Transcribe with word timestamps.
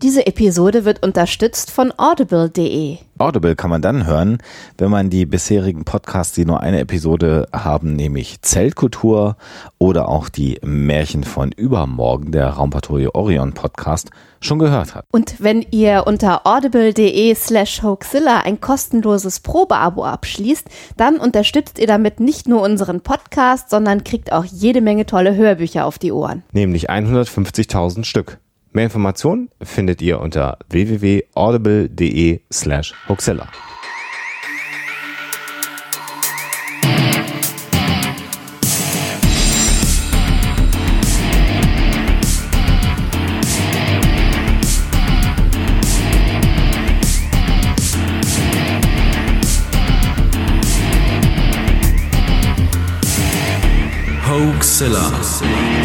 Diese 0.00 0.28
Episode 0.28 0.84
wird 0.84 1.02
unterstützt 1.02 1.72
von 1.72 1.92
audible.de. 1.96 2.98
Audible 3.18 3.56
kann 3.56 3.68
man 3.68 3.82
dann 3.82 4.06
hören, 4.06 4.38
wenn 4.78 4.92
man 4.92 5.10
die 5.10 5.26
bisherigen 5.26 5.84
Podcasts, 5.84 6.36
die 6.36 6.44
nur 6.44 6.60
eine 6.60 6.78
Episode 6.78 7.48
haben, 7.52 7.96
nämlich 7.96 8.40
Zeltkultur 8.42 9.36
oder 9.78 10.08
auch 10.08 10.28
die 10.28 10.60
Märchen 10.62 11.24
von 11.24 11.50
übermorgen, 11.50 12.30
der 12.30 12.48
Raumpatrouille 12.50 13.12
Orion 13.16 13.54
Podcast, 13.54 14.10
schon 14.40 14.60
gehört 14.60 14.94
hat. 14.94 15.04
Und 15.10 15.34
wenn 15.40 15.66
ihr 15.72 16.04
unter 16.06 16.46
audible.de 16.46 17.34
slash 17.34 17.82
hoaxilla 17.82 18.42
ein 18.42 18.60
kostenloses 18.60 19.40
Probeabo 19.40 20.04
abschließt, 20.04 20.68
dann 20.96 21.16
unterstützt 21.16 21.80
ihr 21.80 21.88
damit 21.88 22.20
nicht 22.20 22.46
nur 22.46 22.62
unseren 22.62 23.00
Podcast, 23.00 23.70
sondern 23.70 24.04
kriegt 24.04 24.30
auch 24.30 24.44
jede 24.44 24.80
Menge 24.80 25.06
tolle 25.06 25.34
Hörbücher 25.34 25.84
auf 25.86 25.98
die 25.98 26.12
Ohren. 26.12 26.44
Nämlich 26.52 26.88
150.000 26.88 28.04
Stück. 28.04 28.38
Mehr 28.72 28.84
Informationen 28.84 29.50
findet 29.62 30.02
ihr 30.02 30.20
unter 30.20 30.58
www.audible.de 30.68 32.40
slash 32.52 32.94
Hoaxilla. 33.08 33.48
Hoaxilla. 54.26 55.77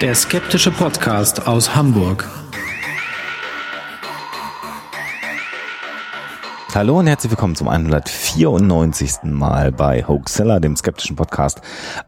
Der 0.00 0.14
skeptische 0.14 0.70
Podcast 0.70 1.48
aus 1.48 1.74
Hamburg. 1.74 2.30
Hallo 6.72 7.00
und 7.00 7.08
herzlich 7.08 7.32
willkommen 7.32 7.56
zum 7.56 7.66
194. 7.66 9.24
Mal 9.24 9.72
bei 9.72 10.06
Hoaxilla, 10.06 10.60
dem 10.60 10.76
skeptischen 10.76 11.16
Podcast 11.16 11.60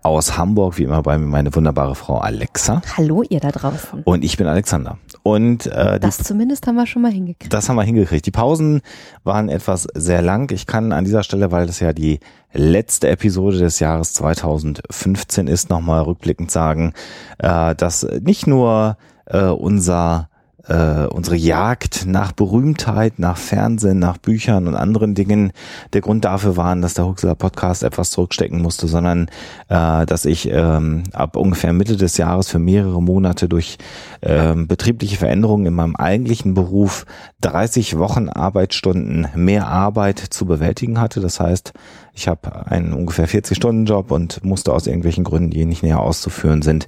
aus 0.05 0.39
Hamburg. 0.39 0.79
Wie 0.79 0.85
immer 0.85 1.03
bei 1.03 1.19
mir 1.19 1.27
meine 1.27 1.53
wunderbare 1.53 1.97
Frau 1.97 2.19
Alexa. 2.19 2.81
Hallo 2.97 3.25
ihr 3.29 3.41
da 3.41 3.51
draußen. 3.51 4.05
Und 4.05 4.23
ich 4.23 4.37
bin 4.37 4.47
Alexander. 4.47 4.99
Und 5.23 5.67
äh, 5.67 6.01
das 6.01 6.19
zumindest 6.19 6.67
haben 6.67 6.77
wir 6.77 6.87
schon 6.87 7.03
mal 7.03 7.13
hingekriegt. 7.13 7.53
Das 7.53 7.69
haben 7.69 7.77
wir 7.77 7.83
hingekriegt. 7.83 8.25
Die 8.25 8.31
Pausen 8.31 8.81
waren 9.23 9.49
etwas 9.49 9.87
sehr 9.95 10.23
lang. 10.23 10.51
Ich 10.53 10.67
kann 10.67 10.93
an 10.93 11.05
dieser 11.05 11.23
Stelle, 11.23 11.53
weil 11.53 11.67
das 11.67 11.81
ja 11.81 11.93
die 11.93 12.21
letzte 12.53 13.09
Episode 13.09 13.59
des 13.59 13.81
Jahres 13.81 14.15
2015 14.15 15.47
ist, 15.47 15.69
nochmal 15.69 16.03
rückblickend 16.03 16.51
sagen, 16.51 16.95
äh, 17.39 17.75
dass 17.75 18.07
nicht 18.23 18.47
nur 18.47 18.97
äh, 19.27 19.45
unser 19.45 20.30
äh, 20.69 21.07
unsere 21.07 21.37
Jagd 21.37 22.07
nach 22.07 22.33
Berühmtheit, 22.33 23.19
nach 23.19 23.37
Fernsehen, 23.37 23.99
nach 23.99 24.19
Büchern 24.19 24.69
und 24.69 24.75
anderen 24.75 25.15
Dingen 25.15 25.53
der 25.93 26.01
Grund 26.01 26.25
dafür 26.25 26.57
waren, 26.57 26.83
dass 26.83 26.95
der 26.95 27.07
Huxler 27.07 27.35
Podcast 27.35 27.83
etwas 27.83 28.11
zurückstecken 28.11 28.61
musste, 28.61 28.87
sondern 28.87 29.29
äh, 29.69 30.07
dass 30.07 30.25
ich 30.25 30.49
ähm, 30.51 31.05
ab 31.13 31.37
ungefähr 31.37 31.73
Mitte 31.73 31.97
des 31.97 32.17
Jahres 32.17 32.49
für 32.49 32.59
mehrere 32.59 33.03
Monate 33.03 33.49
durch 33.49 33.79
ähm, 34.23 34.67
betriebliche 34.67 35.17
Veränderungen 35.17 35.67
in 35.67 35.75
meinem 35.75 35.97
eigentlichen 35.97 36.55
Beruf 36.55 37.07
30 37.41 37.99
Wochen 37.99 38.29
Arbeitsstunden 38.29 39.29
mehr 39.35 39.67
Arbeit 39.69 40.19
zu 40.19 40.45
bewältigen 40.45 41.01
hatte. 41.01 41.21
Das 41.21 41.41
heißt, 41.41 41.73
ich 42.13 42.29
habe 42.29 42.67
einen 42.67 42.93
ungefähr 42.93 43.29
40-Stunden-Job 43.29 44.11
und 44.11 44.45
musste 44.45 44.73
aus 44.73 44.87
irgendwelchen 44.87 45.25
Gründen, 45.25 45.51
die 45.51 45.65
nicht 45.65 45.83
näher 45.83 46.01
auszuführen 46.01 46.63
sind, 46.63 46.87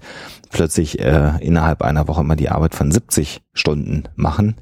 plötzlich 0.51 0.99
äh, 1.01 1.33
innerhalb 1.41 1.83
einer 1.83 2.09
Woche 2.09 2.21
immer 2.21 2.37
die 2.37 2.51
Arbeit 2.51 2.75
von 2.75 2.93
70 2.93 3.43
Stunden 3.55 4.05
machen. 4.17 4.57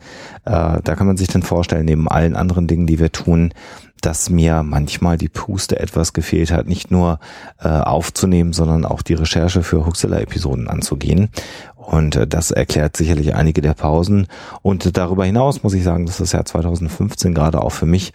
Äh, 0.44 0.80
da 0.82 0.94
kann 0.96 1.06
man 1.06 1.16
sich 1.16 1.28
dann 1.28 1.42
vorstellen, 1.42 1.84
neben 1.84 2.08
allen 2.08 2.36
anderen 2.36 2.66
Dingen, 2.66 2.86
die 2.86 2.98
wir 2.98 3.12
tun, 3.12 3.52
dass 4.00 4.30
mir 4.30 4.62
manchmal 4.62 5.18
die 5.18 5.28
Puste 5.28 5.78
etwas 5.78 6.12
gefehlt 6.12 6.52
hat, 6.52 6.66
nicht 6.66 6.90
nur 6.90 7.18
äh, 7.58 7.68
aufzunehmen, 7.68 8.52
sondern 8.52 8.84
auch 8.84 9.02
die 9.02 9.14
Recherche 9.14 9.62
für 9.62 9.84
Huxilla-Episoden 9.86 10.68
anzugehen. 10.68 11.28
Und 11.76 12.16
äh, 12.16 12.26
das 12.26 12.50
erklärt 12.50 12.96
sicherlich 12.96 13.34
einige 13.34 13.60
der 13.60 13.74
Pausen. 13.74 14.26
Und 14.62 14.96
darüber 14.96 15.24
hinaus 15.24 15.62
muss 15.62 15.74
ich 15.74 15.82
sagen, 15.82 16.06
dass 16.06 16.18
das 16.18 16.32
Jahr 16.32 16.44
2015 16.44 17.34
gerade 17.34 17.60
auch 17.60 17.72
für 17.72 17.86
mich 17.86 18.12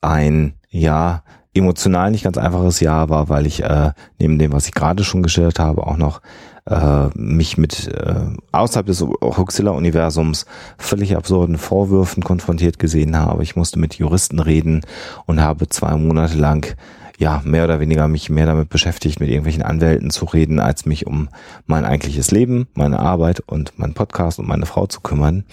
ein 0.00 0.54
Jahr 0.68 1.24
emotional 1.56 2.10
nicht 2.10 2.24
ganz 2.24 2.38
einfaches 2.38 2.80
Jahr 2.80 3.08
war, 3.08 3.28
weil 3.28 3.46
ich 3.46 3.62
äh, 3.62 3.92
neben 4.18 4.38
dem, 4.38 4.52
was 4.52 4.66
ich 4.66 4.74
gerade 4.74 5.04
schon 5.04 5.22
geschildert 5.22 5.58
habe, 5.58 5.86
auch 5.86 5.96
noch 5.96 6.20
äh, 6.68 7.08
mich 7.14 7.58
mit 7.58 7.88
äh, 7.88 8.26
außerhalb 8.52 8.86
des 8.86 9.00
Huxilla-Universums 9.00 10.46
völlig 10.78 11.16
absurden 11.16 11.58
Vorwürfen 11.58 12.24
konfrontiert 12.24 12.78
gesehen 12.78 13.16
habe. 13.16 13.42
Ich 13.42 13.56
musste 13.56 13.78
mit 13.78 13.94
Juristen 13.94 14.40
reden 14.40 14.82
und 15.26 15.40
habe 15.40 15.68
zwei 15.68 15.96
Monate 15.96 16.36
lang 16.36 16.76
ja, 17.18 17.42
mehr 17.44 17.64
oder 17.64 17.80
weniger 17.80 18.08
mich 18.08 18.28
mehr 18.28 18.46
damit 18.46 18.68
beschäftigt, 18.68 19.20
mit 19.20 19.28
irgendwelchen 19.28 19.62
Anwälten 19.62 20.10
zu 20.10 20.26
reden, 20.26 20.60
als 20.60 20.86
mich 20.86 21.06
um 21.06 21.28
mein 21.66 21.84
eigentliches 21.84 22.30
Leben, 22.30 22.66
meine 22.74 22.98
Arbeit 22.98 23.40
und 23.46 23.78
meinen 23.78 23.94
Podcast 23.94 24.38
und 24.38 24.48
meine 24.48 24.66
Frau 24.66 24.86
zu 24.86 25.00
kümmern. 25.00 25.44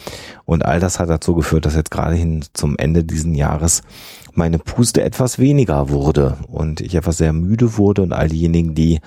Und 0.45 0.65
all 0.65 0.79
das 0.79 0.99
hat 0.99 1.09
dazu 1.09 1.35
geführt, 1.35 1.65
dass 1.65 1.75
jetzt 1.75 1.91
gerade 1.91 2.15
hin 2.15 2.43
zum 2.53 2.77
Ende 2.77 3.03
diesen 3.03 3.35
Jahres 3.35 3.83
meine 4.33 4.59
Puste 4.59 5.03
etwas 5.03 5.39
weniger 5.39 5.89
wurde 5.89 6.37
und 6.47 6.81
ich 6.81 6.95
etwas 6.95 7.17
sehr 7.17 7.33
müde 7.33 7.77
wurde 7.77 8.01
und 8.01 8.13
all 8.13 8.27
diejenigen, 8.27 8.75
die 8.75 8.99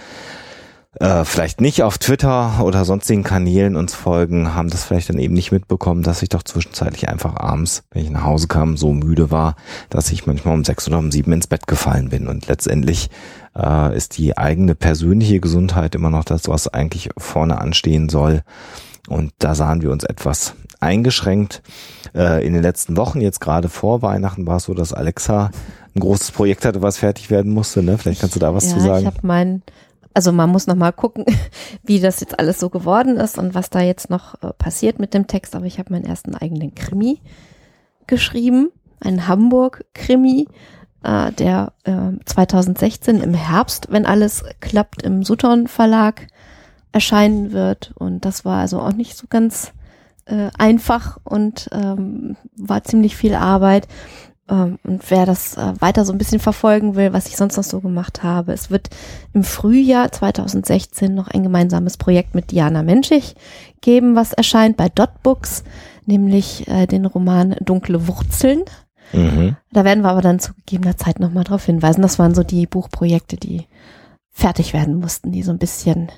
äh, 0.98 1.24
vielleicht 1.24 1.60
nicht 1.60 1.82
auf 1.82 1.98
Twitter 1.98 2.62
oder 2.62 2.84
sonstigen 2.84 3.22
Kanälen 3.22 3.76
uns 3.76 3.94
folgen, 3.94 4.54
haben 4.54 4.70
das 4.70 4.84
vielleicht 4.84 5.10
dann 5.10 5.18
eben 5.18 5.34
nicht 5.34 5.52
mitbekommen, 5.52 6.02
dass 6.02 6.22
ich 6.22 6.30
doch 6.30 6.42
zwischenzeitlich 6.42 7.08
einfach 7.08 7.36
abends, 7.36 7.84
wenn 7.90 8.04
ich 8.04 8.10
nach 8.10 8.24
Hause 8.24 8.48
kam, 8.48 8.76
so 8.76 8.92
müde 8.92 9.30
war, 9.30 9.56
dass 9.90 10.10
ich 10.10 10.26
manchmal 10.26 10.54
um 10.54 10.64
sechs 10.64 10.88
oder 10.88 10.98
um 10.98 11.12
sieben 11.12 11.32
ins 11.32 11.46
Bett 11.46 11.66
gefallen 11.66 12.08
bin. 12.08 12.28
Und 12.28 12.46
letztendlich 12.46 13.10
äh, 13.54 13.94
ist 13.96 14.16
die 14.16 14.38
eigene 14.38 14.74
persönliche 14.74 15.40
Gesundheit 15.40 15.94
immer 15.94 16.10
noch 16.10 16.24
das, 16.24 16.48
was 16.48 16.68
eigentlich 16.68 17.10
vorne 17.18 17.60
anstehen 17.60 18.08
soll. 18.08 18.42
Und 19.08 19.32
da 19.38 19.54
sahen 19.54 19.82
wir 19.82 19.92
uns 19.92 20.02
etwas 20.02 20.54
eingeschränkt. 20.80 21.62
Äh, 22.14 22.46
in 22.46 22.54
den 22.54 22.62
letzten 22.62 22.96
Wochen, 22.96 23.20
jetzt 23.20 23.40
gerade 23.40 23.68
vor 23.68 24.02
Weihnachten, 24.02 24.46
war 24.46 24.56
es 24.56 24.64
so, 24.64 24.74
dass 24.74 24.92
Alexa 24.92 25.50
ein 25.94 26.00
großes 26.00 26.32
Projekt 26.32 26.64
hatte, 26.64 26.82
was 26.82 26.98
fertig 26.98 27.30
werden 27.30 27.52
musste. 27.52 27.82
Ne? 27.82 27.98
Vielleicht 27.98 28.20
kannst 28.20 28.36
du 28.36 28.40
da 28.40 28.54
was 28.54 28.64
ja, 28.70 28.76
zu 28.76 28.80
sagen. 28.80 29.00
Ich 29.00 29.06
habe 29.06 29.18
mein 29.22 29.62
also 30.16 30.32
man 30.32 30.49
muss 30.49 30.66
noch 30.66 30.77
mal 30.77 30.93
gucken, 30.93 31.27
wie 31.84 32.00
das 32.00 32.21
jetzt 32.21 32.38
alles 32.38 32.59
so 32.59 32.71
geworden 32.71 33.19
ist 33.19 33.37
und 33.37 33.54
was 33.54 33.69
da 33.69 33.82
jetzt 33.82 34.09
noch 34.09 34.43
äh, 34.43 34.54
passiert 34.54 34.99
mit 34.99 35.12
dem 35.12 35.27
Text. 35.27 35.54
Aber 35.54 35.66
ich 35.66 35.78
habe 35.78 35.93
meinen 35.93 36.06
ersten 36.06 36.34
eigenen 36.34 36.75
Krimi 36.75 37.21
geschrieben, 38.06 38.71
einen 38.99 39.28
Hamburg-Krimi, 39.28 40.49
äh, 41.03 41.32
der 41.32 41.75
äh, 41.84 42.12
2016 42.25 43.21
im 43.21 43.34
Herbst, 43.34 43.88
wenn 43.91 44.06
alles 44.06 44.43
klappt, 44.60 45.03
im 45.03 45.22
Sutton 45.22 45.69
Verlag 45.69 46.28
erscheinen 46.93 47.53
wird. 47.53 47.93
Und 47.97 48.25
das 48.25 48.47
war 48.47 48.60
also 48.60 48.81
auch 48.81 48.94
nicht 48.94 49.19
so 49.19 49.26
ganz 49.28 49.72
äh, 50.25 50.49
einfach 50.56 51.19
und 51.25 51.69
ähm, 51.72 52.38
war 52.56 52.82
ziemlich 52.84 53.16
viel 53.16 53.34
Arbeit. 53.34 53.87
Ähm, 54.48 54.78
und 54.84 55.10
wer 55.10 55.26
das 55.26 55.56
äh, 55.56 55.72
weiter 55.80 56.04
so 56.04 56.12
ein 56.12 56.18
bisschen 56.18 56.38
verfolgen 56.38 56.94
will, 56.94 57.12
was 57.12 57.26
ich 57.26 57.36
sonst 57.36 57.56
noch 57.56 57.64
so 57.64 57.80
gemacht 57.80 58.22
habe, 58.22 58.52
es 58.52 58.70
wird 58.70 58.88
im 59.32 59.44
Frühjahr 59.44 60.12
2016 60.12 61.14
noch 61.14 61.28
ein 61.28 61.42
gemeinsames 61.42 61.96
Projekt 61.96 62.34
mit 62.34 62.50
Diana 62.50 62.82
Menschig 62.82 63.34
geben, 63.80 64.14
was 64.14 64.32
erscheint 64.32 64.76
bei 64.76 64.88
Dotbooks, 64.88 65.64
nämlich 66.04 66.68
äh, 66.68 66.86
den 66.86 67.06
Roman 67.06 67.56
Dunkle 67.60 68.06
Wurzeln. 68.06 68.62
Mhm. 69.12 69.56
Da 69.72 69.84
werden 69.84 70.02
wir 70.02 70.10
aber 70.10 70.22
dann 70.22 70.40
zu 70.40 70.52
gegebener 70.54 70.96
Zeit 70.96 71.20
nochmal 71.20 71.44
darauf 71.44 71.64
hinweisen. 71.64 72.02
Das 72.02 72.18
waren 72.18 72.34
so 72.34 72.42
die 72.42 72.66
Buchprojekte, 72.66 73.36
die 73.36 73.66
fertig 74.30 74.72
werden 74.72 74.96
mussten, 74.96 75.32
die 75.32 75.42
so 75.42 75.50
ein 75.50 75.58
bisschen 75.58 76.10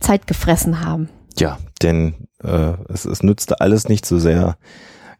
Zeit 0.00 0.26
gefressen 0.26 0.84
haben. 0.84 1.08
Ja, 1.38 1.58
denn 1.82 2.14
äh, 2.42 2.74
es, 2.88 3.04
es 3.04 3.22
nützte 3.22 3.60
alles 3.60 3.88
nicht 3.88 4.06
so 4.06 4.18
sehr 4.18 4.56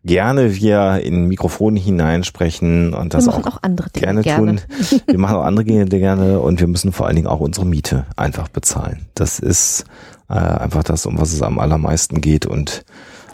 gerne 0.04 0.54
wir 0.54 1.00
in 1.02 1.26
Mikrofone 1.26 1.80
hineinsprechen 1.80 2.94
und 2.94 3.14
das 3.14 3.26
auch, 3.28 3.44
auch, 3.46 3.58
andere 3.62 3.90
Dinge 3.90 4.04
gerne, 4.04 4.22
gerne, 4.22 4.56
tun. 4.56 5.00
Wir 5.06 5.18
machen 5.18 5.36
auch 5.36 5.44
andere 5.44 5.64
Dinge 5.64 5.86
gerne 5.86 6.40
und 6.40 6.60
wir 6.60 6.66
müssen 6.66 6.92
vor 6.92 7.06
allen 7.06 7.16
Dingen 7.16 7.26
auch 7.26 7.40
unsere 7.40 7.66
Miete 7.66 8.06
einfach 8.16 8.48
bezahlen. 8.48 9.06
Das 9.14 9.38
ist 9.38 9.84
äh, 10.28 10.34
einfach 10.34 10.82
das, 10.82 11.06
um 11.06 11.18
was 11.18 11.32
es 11.32 11.42
am 11.42 11.58
allermeisten 11.58 12.20
geht 12.20 12.46
und 12.46 12.84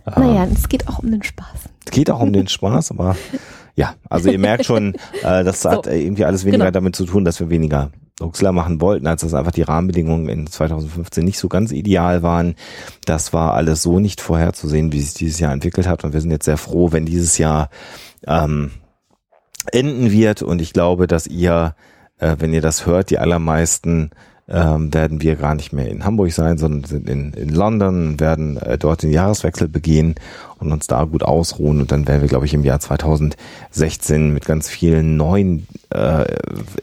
äh, 0.07 0.21
naja, 0.21 0.47
es 0.53 0.69
geht 0.69 0.89
auch 0.89 1.01
um 1.01 1.11
den 1.11 1.23
Spaß. 1.23 1.47
Es 1.85 1.91
geht 1.91 2.11
auch 2.11 2.21
um 2.21 2.33
den 2.33 2.49
Spaß, 2.49 2.93
aber 2.93 3.17
ja, 3.75 3.95
also 4.09 4.31
ihr 4.31 4.39
merkt 4.39 4.65
schon, 4.65 4.95
äh, 5.23 5.45
das 5.45 5.63
so, 5.63 5.71
hat 5.71 5.87
irgendwie 5.87 6.25
alles 6.25 6.45
weniger 6.45 6.65
genau. 6.65 6.71
damit 6.73 6.95
zu 6.95 7.05
tun, 7.05 7.25
dass 7.25 7.41
wir 7.41 7.51
weniger 7.51 7.91
Huxler 8.21 8.53
machen 8.53 8.81
wollten, 8.81 9.07
als 9.07 9.23
dass 9.23 9.35
einfach 9.35 9.53
die 9.53 9.63
Rahmenbedingungen 9.63 10.29
in 10.29 10.47
2015 10.47 11.25
nicht 11.25 11.39
so 11.39 11.49
ganz 11.49 11.73
ideal 11.73 12.23
waren. 12.23 12.55
Das 13.05 13.33
war 13.33 13.55
alles 13.55 13.83
so 13.83 13.99
nicht 13.99 14.21
vorherzusehen, 14.21 14.93
wie 14.93 15.01
sich 15.01 15.15
dieses 15.15 15.41
Jahr 15.41 15.53
entwickelt 15.53 15.89
hat. 15.89 16.05
Und 16.05 16.13
wir 16.13 16.21
sind 16.21 16.31
jetzt 16.31 16.45
sehr 16.45 16.59
froh, 16.59 16.93
wenn 16.93 17.07
dieses 17.07 17.39
Jahr 17.39 17.71
ähm, 18.27 18.71
enden 19.73 20.11
wird. 20.11 20.43
Und 20.43 20.61
ich 20.61 20.73
glaube, 20.73 21.07
dass 21.07 21.27
ihr, 21.27 21.75
äh, 22.19 22.37
wenn 22.39 22.53
ihr 22.53 22.63
das 22.63 22.87
hört, 22.87 23.11
die 23.11 23.19
allermeisten 23.19 24.11
ähm, 24.51 24.93
werden 24.93 25.23
wir 25.23 25.37
gar 25.37 25.55
nicht 25.55 25.73
mehr 25.73 25.89
in 25.89 26.05
Hamburg 26.05 26.33
sein, 26.33 26.59
sondern 26.59 26.85
sind 26.85 27.09
in, 27.09 27.33
in 27.35 27.51
London, 27.51 28.19
werden 28.19 28.57
äh, 28.57 28.77
dort 28.79 29.03
den 29.03 29.11
Jahreswechsel 29.13 29.69
begehen 29.69 30.17
und 30.59 30.73
uns 30.73 30.87
da 30.89 31.05
gut 31.05 31.23
ausruhen. 31.23 31.81
Und 31.81 31.93
dann 31.93 32.07
werden 32.09 32.21
wir, 32.21 32.29
glaube 32.29 32.47
ich, 32.47 32.53
im 32.55 32.65
Jahr 32.65 32.81
2016 32.81 34.33
mit 34.33 34.45
ganz 34.45 34.69
vielen 34.69 35.17
neuen 35.17 35.67
äh, 35.91 36.25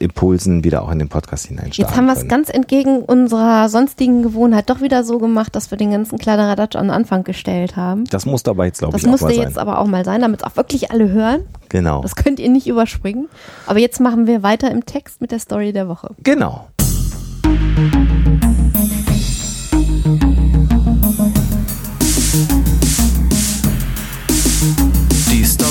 Impulsen 0.00 0.64
wieder 0.64 0.82
auch 0.82 0.90
in 0.90 0.98
den 0.98 1.08
Podcast 1.08 1.46
hineinstarten. 1.46 1.84
Jetzt 1.84 1.96
haben 1.96 2.06
wir 2.06 2.14
es 2.14 2.26
ganz 2.28 2.48
entgegen 2.48 3.02
unserer 3.02 3.68
sonstigen 3.68 4.22
Gewohnheit 4.22 4.70
doch 4.70 4.80
wieder 4.80 5.04
so 5.04 5.18
gemacht, 5.18 5.54
dass 5.54 5.70
wir 5.70 5.78
den 5.78 5.90
ganzen 5.90 6.18
Kladderadatsch 6.18 6.76
an 6.76 6.86
den 6.86 6.90
Anfang 6.90 7.24
gestellt 7.24 7.76
haben. 7.76 8.04
Das 8.06 8.26
muss 8.26 8.42
dabei 8.42 8.66
jetzt, 8.66 8.78
glaube 8.78 8.92
Das 8.92 9.02
ich, 9.02 9.06
auch 9.06 9.12
musste 9.12 9.26
mal 9.26 9.34
sein. 9.34 9.42
jetzt 9.44 9.58
aber 9.58 9.78
auch 9.78 9.86
mal 9.86 10.04
sein, 10.04 10.20
damit 10.20 10.40
es 10.40 10.46
auch 10.46 10.56
wirklich 10.56 10.90
alle 10.90 11.10
hören. 11.10 11.42
genau. 11.68 12.02
Das 12.02 12.16
könnt 12.16 12.40
ihr 12.40 12.48
nicht 12.48 12.66
überspringen. 12.66 13.28
Aber 13.66 13.78
jetzt 13.78 14.00
machen 14.00 14.26
wir 14.26 14.42
weiter 14.42 14.70
im 14.70 14.86
Text 14.86 15.20
mit 15.20 15.30
der 15.32 15.38
Story 15.38 15.72
der 15.72 15.88
Woche. 15.88 16.14
Genau. 16.22 16.66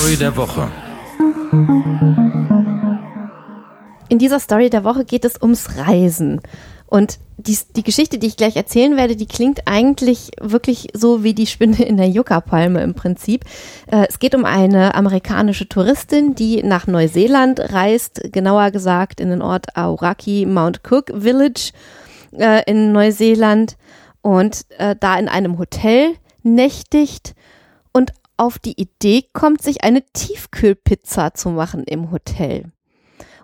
Story 0.08 0.20
der 0.20 0.36
Woche. 0.38 0.70
In 4.08 4.18
dieser 4.18 4.40
Story 4.40 4.70
der 4.70 4.82
Woche 4.82 5.04
geht 5.04 5.26
es 5.26 5.38
ums 5.42 5.76
Reisen. 5.76 6.40
Und 6.86 7.18
die, 7.36 7.58
die 7.76 7.82
Geschichte, 7.82 8.16
die 8.16 8.28
ich 8.28 8.38
gleich 8.38 8.56
erzählen 8.56 8.96
werde, 8.96 9.16
die 9.16 9.26
klingt 9.26 9.68
eigentlich 9.68 10.30
wirklich 10.40 10.88
so 10.94 11.24
wie 11.24 11.34
die 11.34 11.46
Spinne 11.46 11.82
in 11.84 11.98
der 11.98 12.08
Yucca-Palme 12.08 12.80
im 12.80 12.94
Prinzip. 12.94 13.44
Äh, 13.86 14.06
es 14.08 14.18
geht 14.18 14.34
um 14.34 14.46
eine 14.46 14.94
amerikanische 14.94 15.68
Touristin, 15.68 16.34
die 16.34 16.62
nach 16.62 16.86
Neuseeland 16.86 17.60
reist, 17.60 18.32
genauer 18.32 18.70
gesagt 18.70 19.20
in 19.20 19.28
den 19.28 19.42
Ort 19.42 19.76
Aoraki 19.76 20.46
Mount 20.46 20.80
Cook 20.90 21.12
Village 21.14 21.72
äh, 22.32 22.62
in 22.64 22.92
Neuseeland 22.92 23.76
und 24.22 24.64
äh, 24.78 24.96
da 24.98 25.18
in 25.18 25.28
einem 25.28 25.58
Hotel 25.58 26.14
nächtigt 26.42 27.34
auf 28.38 28.58
die 28.58 28.80
Idee 28.80 29.24
kommt, 29.32 29.62
sich 29.62 29.84
eine 29.84 30.02
Tiefkühlpizza 30.12 31.34
zu 31.34 31.50
machen 31.50 31.84
im 31.84 32.10
Hotel. 32.10 32.72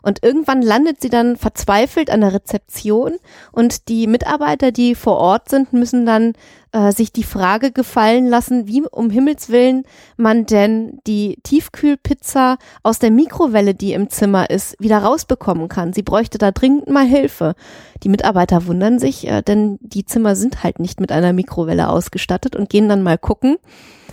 Und 0.05 0.23
irgendwann 0.23 0.61
landet 0.61 1.01
sie 1.01 1.09
dann 1.09 1.37
verzweifelt 1.37 2.11
an 2.11 2.21
der 2.21 2.35
Rezeption 2.35 3.17
und 3.53 3.89
die 3.89 4.07
Mitarbeiter, 4.07 4.71
die 4.71 4.95
vor 4.95 5.17
Ort 5.17 5.49
sind, 5.49 5.73
müssen 5.73 6.05
dann 6.05 6.35
äh, 6.73 6.93
sich 6.93 7.11
die 7.11 7.23
Frage 7.23 7.73
gefallen 7.73 8.29
lassen, 8.29 8.69
wie 8.69 8.83
um 8.83 9.09
Himmels 9.09 9.49
Willen 9.49 9.85
man 10.19 10.45
denn 10.45 10.99
die 11.07 11.39
Tiefkühlpizza 11.43 12.59
aus 12.83 12.99
der 12.99 13.11
Mikrowelle, 13.11 13.75
die 13.75 13.95
im 13.95 14.11
Zimmer 14.11 14.51
ist, 14.51 14.77
wieder 14.79 14.99
rausbekommen 14.99 15.69
kann. 15.69 15.95
Sie 15.95 16.03
bräuchte 16.03 16.37
da 16.37 16.51
dringend 16.51 16.91
mal 16.91 17.07
Hilfe. 17.07 17.55
Die 18.03 18.11
Mitarbeiter 18.11 18.67
wundern 18.67 18.99
sich, 18.99 19.27
äh, 19.27 19.41
denn 19.41 19.79
die 19.81 20.05
Zimmer 20.05 20.37
sind 20.37 20.63
halt 20.63 20.81
nicht 20.81 21.01
mit 21.01 21.13
einer 21.13 21.33
Mikrowelle 21.33 21.89
ausgestattet 21.89 22.57
und 22.57 22.69
gehen 22.69 22.91
dann 22.91 23.03
mal 23.03 23.17
gucken 23.17 23.57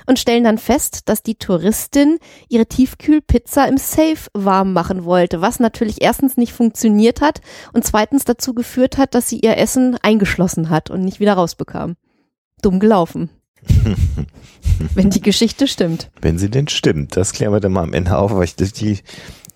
und 0.06 0.20
stellen 0.20 0.44
dann 0.44 0.58
fest, 0.58 1.10
dass 1.10 1.24
die 1.24 1.36
Touristin 1.36 2.18
ihre 2.50 2.66
Tiefkühlpizza 2.66 3.66
im 3.66 3.78
Safe 3.78 4.30
warm 4.34 4.74
machen 4.74 5.06
wollte, 5.06 5.42
was 5.42 5.60
natürlich 5.60 6.02
erstens 6.02 6.38
nicht 6.38 6.54
funktioniert 6.54 7.22
hat 7.22 7.42
und 7.74 7.86
zweitens 7.86 8.26
dazu 8.26 8.54
geführt 8.54 8.98
hat, 8.98 9.16
dass 9.16 9.30
sie 9.30 9.40
ihr 9.40 9.58
Essen 9.58 9.98
eingeschlossen 10.02 10.70
hat 10.70 10.90
und 10.90 11.02
nicht 11.02 11.20
wieder 11.20 11.34
rausbekam. 11.34 11.96
Dumm 12.62 12.80
gelaufen. 12.80 13.30
Wenn 14.96 15.10
die 15.10 15.22
Geschichte 15.22 15.68
stimmt. 15.68 16.10
Wenn 16.22 16.38
sie 16.38 16.50
denn 16.50 16.68
stimmt, 16.68 17.16
das 17.16 17.34
klären 17.34 17.54
wir 17.54 17.60
dann 17.60 17.74
mal 17.74 17.84
am 17.84 17.94
Ende 17.94 18.18
auf, 18.18 18.34
weil 18.34 18.46
ich 18.46 18.56
die, 18.56 19.00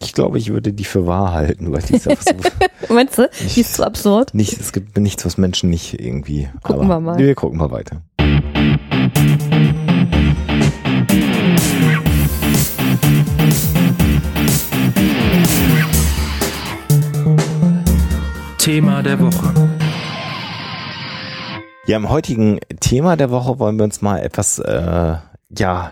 ich 0.02 0.14
glaube, 0.14 0.38
ich 0.38 0.52
würde 0.52 0.74
die 0.74 0.84
für 0.84 1.08
wahr 1.08 1.34
halten, 1.34 1.72
weil 1.72 1.82
die 1.82 1.96
ist 1.96 2.08
einfach 2.10 2.24
so 2.24 2.94
Meinst 2.94 3.18
du? 3.18 3.30
Die 3.56 3.62
ist 3.62 3.76
zu 3.76 3.84
absurd. 3.86 4.34
nicht, 4.34 4.60
es 4.60 4.72
gibt 4.72 4.98
nichts, 4.98 5.26
was 5.26 5.38
Menschen 5.38 5.70
nicht 5.70 6.00
irgendwie. 6.00 6.50
Gucken 6.64 6.84
aber 6.84 6.96
wir 6.96 7.00
mal. 7.00 7.18
Wir 7.18 7.36
gucken 7.36 7.58
mal 7.58 7.72
weiter. 7.72 8.02
Thema 18.66 19.04
der 19.04 19.20
Woche. 19.20 19.54
Ja, 21.86 21.98
im 21.98 22.10
heutigen 22.10 22.60
Thema 22.80 23.16
der 23.16 23.30
Woche 23.30 23.60
wollen 23.60 23.78
wir 23.78 23.84
uns 23.84 24.02
mal 24.02 24.18
etwas, 24.18 24.58
äh, 24.58 25.18
ja, 25.56 25.92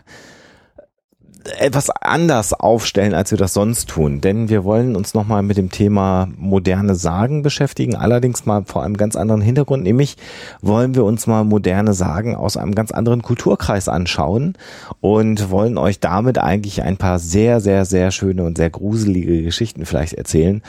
etwas 1.60 1.92
anders 1.92 2.52
aufstellen, 2.54 3.14
als 3.14 3.30
wir 3.30 3.38
das 3.38 3.54
sonst 3.54 3.90
tun. 3.90 4.22
Denn 4.22 4.50
wir 4.50 4.64
wollen 4.64 4.96
uns 4.96 5.14
nochmal 5.14 5.44
mit 5.44 5.58
dem 5.58 5.70
Thema 5.70 6.30
moderne 6.36 6.96
Sagen 6.96 7.44
beschäftigen, 7.44 7.96
allerdings 7.96 8.48
mal 8.48 8.64
vor 8.66 8.81
einem 8.81 8.98
ganz 8.98 9.16
anderen 9.16 9.42
Hintergrund, 9.42 9.84
nämlich 9.84 10.18
wollen 10.64 10.96
wir 10.96 11.04
uns 11.04 11.28
mal 11.28 11.44
moderne 11.44 11.94
Sagen 11.94 12.36
aus 12.36 12.58
einem 12.58 12.74
ganz 12.74 12.92
anderen 12.92 13.22
Kulturkreis 13.22 13.88
anschauen 13.88 14.58
und 15.00 15.52
wollen 15.52 15.78
euch 15.78 16.00
damit 16.00 16.40
eigentlich 16.40 16.81
ein 16.81 16.98
paar 16.98 17.19
sehr, 17.19 17.62
sehr, 17.62 17.86
sehr 17.86 18.10
schöne 18.10 18.44
und 18.44 18.58
sehr 18.58 18.72
gruselige 18.72 19.44
Geschichten 19.44 19.86
vielleicht 19.86 20.14
erzählen 20.14 20.64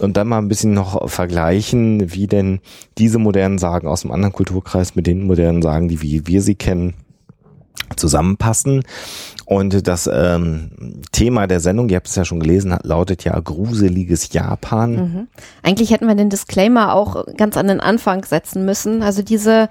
und 0.00 0.16
dann 0.16 0.28
mal 0.28 0.38
ein 0.38 0.48
bisschen 0.48 0.72
noch 0.72 1.08
vergleichen, 1.08 2.12
wie 2.14 2.26
denn 2.26 2.60
diese 2.98 3.18
modernen 3.18 3.58
Sagen 3.58 3.88
aus 3.88 4.02
dem 4.02 4.12
anderen 4.12 4.32
Kulturkreis 4.32 4.94
mit 4.96 5.06
den 5.06 5.26
modernen 5.26 5.62
Sagen, 5.62 5.88
die 5.88 6.02
wie 6.02 6.26
wir 6.26 6.42
sie 6.42 6.54
kennen, 6.54 6.94
zusammenpassen. 7.96 8.82
Und 9.50 9.88
das 9.88 10.08
ähm, 10.12 10.70
Thema 11.10 11.48
der 11.48 11.58
Sendung, 11.58 11.88
ihr 11.88 11.96
habt 11.96 12.06
es 12.06 12.14
ja 12.14 12.24
schon 12.24 12.38
gelesen, 12.38 12.76
lautet 12.84 13.24
ja 13.24 13.38
gruseliges 13.38 14.32
Japan. 14.32 14.92
Mhm. 14.92 15.28
Eigentlich 15.64 15.90
hätten 15.90 16.06
wir 16.06 16.14
den 16.14 16.30
Disclaimer 16.30 16.94
auch 16.94 17.26
ganz 17.36 17.56
an 17.56 17.66
den 17.66 17.80
Anfang 17.80 18.24
setzen 18.24 18.64
müssen. 18.64 19.02
Also 19.02 19.22
diese 19.22 19.68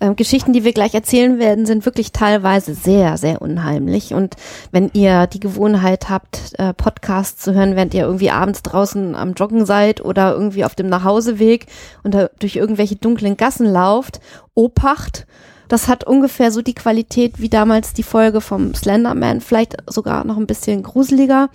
äh, 0.00 0.14
Geschichten, 0.14 0.52
die 0.52 0.64
wir 0.64 0.74
gleich 0.74 0.92
erzählen 0.92 1.38
werden, 1.38 1.64
sind 1.64 1.86
wirklich 1.86 2.12
teilweise 2.12 2.74
sehr, 2.74 3.16
sehr 3.16 3.40
unheimlich. 3.40 4.12
Und 4.12 4.36
wenn 4.70 4.90
ihr 4.92 5.26
die 5.26 5.40
Gewohnheit 5.40 6.10
habt, 6.10 6.52
äh, 6.58 6.74
Podcasts 6.74 7.42
zu 7.42 7.54
hören, 7.54 7.74
während 7.74 7.94
ihr 7.94 8.02
irgendwie 8.02 8.30
abends 8.30 8.60
draußen 8.60 9.14
am 9.14 9.32
Joggen 9.32 9.64
seid 9.64 10.04
oder 10.04 10.32
irgendwie 10.32 10.66
auf 10.66 10.74
dem 10.74 10.88
Nachhauseweg 10.88 11.66
und 12.02 12.14
durch 12.38 12.56
irgendwelche 12.56 12.96
dunklen 12.96 13.38
Gassen 13.38 13.66
lauft, 13.66 14.20
Obacht. 14.54 15.26
Das 15.68 15.88
hat 15.88 16.04
ungefähr 16.04 16.50
so 16.50 16.62
die 16.62 16.74
Qualität 16.74 17.40
wie 17.40 17.48
damals 17.48 17.92
die 17.92 18.02
Folge 18.02 18.40
vom 18.40 18.74
Slenderman, 18.74 19.40
vielleicht 19.40 19.76
sogar 19.86 20.24
noch 20.24 20.36
ein 20.36 20.46
bisschen 20.46 20.82
gruseliger. 20.82 21.48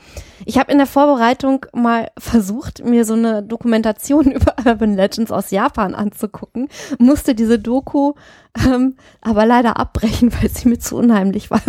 Ich 0.46 0.58
habe 0.58 0.72
in 0.72 0.78
der 0.78 0.88
Vorbereitung 0.88 1.66
mal 1.74 2.10
versucht, 2.18 2.84
mir 2.84 3.06
so 3.06 3.14
eine 3.14 3.44
Dokumentation 3.44 4.32
über 4.32 4.56
Urban 4.66 4.96
Legends 4.96 5.32
aus 5.32 5.52
Japan 5.52 5.96
anzugucken, 5.96 6.70
musste 6.98 7.36
diese 7.36 7.60
Doku 7.60 8.14
ähm, 8.66 8.96
aber 9.22 9.46
leider 9.46 9.78
abbrechen, 9.78 10.32
weil 10.42 10.50
sie 10.50 10.70
mir 10.70 10.80
zu 10.80 10.96
unheimlich 10.98 11.52
war. 11.52 11.62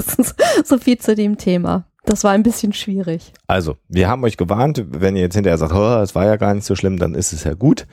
so 0.65 0.79
viel 0.79 0.99
zu 0.99 1.15
dem 1.15 1.39
Thema. 1.39 1.85
Das 2.05 2.25
war 2.25 2.33
ein 2.33 2.43
bisschen 2.43 2.73
schwierig. 2.73 3.33
Also, 3.51 3.79
wir 3.89 4.11
haben 4.11 4.23
euch 4.25 4.37
gewarnt, 4.37 4.85
wenn 4.91 5.17
ihr 5.17 5.23
jetzt 5.23 5.35
hinterher 5.35 5.57
sagt, 5.57 5.73
es 5.73 6.15
war 6.15 6.27
ja 6.27 6.37
gar 6.37 6.53
nicht 6.53 6.67
so 6.67 6.77
schlimm, 6.77 6.99
dann 6.99 7.15
ist 7.15 7.33
es 7.33 7.45
ja 7.45 7.55
gut. 7.55 7.87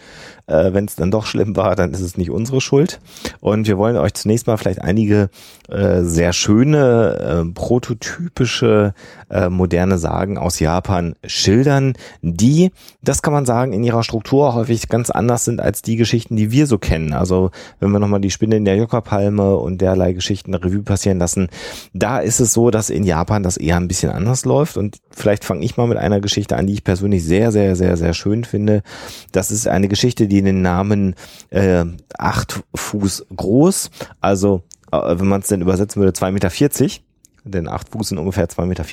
Äh, 0.47 0.73
wenn 0.73 0.83
es 0.83 0.97
dann 0.97 1.11
doch 1.11 1.25
schlimm 1.25 1.55
war, 1.55 1.77
dann 1.77 1.93
ist 1.93 2.01
es 2.01 2.17
nicht 2.17 2.29
unsere 2.29 2.59
Schuld. 2.59 2.99
Und 3.39 3.65
wir 3.65 3.77
wollen 3.77 3.95
euch 3.95 4.13
zunächst 4.15 4.47
mal 4.47 4.57
vielleicht 4.57 4.81
einige 4.81 5.29
äh, 5.69 6.01
sehr 6.01 6.33
schöne, 6.33 7.45
äh, 7.47 7.51
prototypische, 7.53 8.93
äh, 9.29 9.47
moderne 9.47 9.97
Sagen 9.97 10.37
aus 10.37 10.59
Japan 10.59 11.15
schildern, 11.25 11.93
die, 12.21 12.71
das 13.01 13.21
kann 13.21 13.31
man 13.31 13.45
sagen, 13.45 13.71
in 13.71 13.85
ihrer 13.85 14.03
Struktur 14.03 14.55
häufig 14.55 14.89
ganz 14.89 15.09
anders 15.09 15.45
sind 15.45 15.61
als 15.61 15.81
die 15.81 15.95
Geschichten, 15.95 16.35
die 16.35 16.51
wir 16.51 16.67
so 16.67 16.79
kennen. 16.79 17.13
Also, 17.13 17.51
wenn 17.79 17.91
wir 17.91 17.99
nochmal 17.99 18.19
die 18.19 18.29
Spinne 18.29 18.57
in 18.57 18.65
der 18.65 18.75
Yucca-Palme 18.75 19.55
und 19.55 19.79
derlei 19.79 20.11
Geschichten 20.11 20.53
Revue 20.53 20.83
passieren 20.83 21.17
lassen, 21.17 21.47
da 21.93 22.19
ist 22.19 22.41
es 22.41 22.51
so, 22.51 22.71
dass 22.71 22.89
in 22.89 23.05
Japan 23.05 23.41
das 23.41 23.55
eher 23.55 23.77
ein 23.77 23.87
bisschen 23.87 24.11
anders 24.11 24.43
läuft. 24.43 24.75
Und 24.75 24.97
vielleicht 25.11 25.44
fange 25.45 25.63
ich 25.63 25.77
mal 25.77 25.87
mit 25.87 25.97
einer 25.97 26.19
Geschichte 26.19 26.57
an, 26.57 26.67
die 26.67 26.73
ich 26.73 26.83
persönlich 26.83 27.23
sehr, 27.23 27.51
sehr, 27.51 27.75
sehr, 27.75 27.97
sehr 27.97 28.13
schön 28.13 28.43
finde. 28.43 28.83
Das 29.31 29.51
ist 29.51 29.67
eine 29.67 29.87
Geschichte, 29.87 30.27
die 30.27 30.41
den 30.41 30.61
Namen 30.61 31.15
äh, 31.49 31.85
acht 32.17 32.63
Fuß 32.73 33.27
groß, 33.35 33.91
also 34.21 34.63
äh, 34.91 35.19
wenn 35.19 35.27
man 35.27 35.41
es 35.41 35.47
denn 35.47 35.61
übersetzen 35.61 36.01
würde, 36.01 36.17
2,40 36.17 36.31
Meter, 36.31 37.03
denn 37.43 37.67
acht 37.67 37.89
Fuß 37.89 38.09
sind 38.09 38.17
ungefähr 38.17 38.47
2,40 38.47 38.65
Meter 38.65 38.85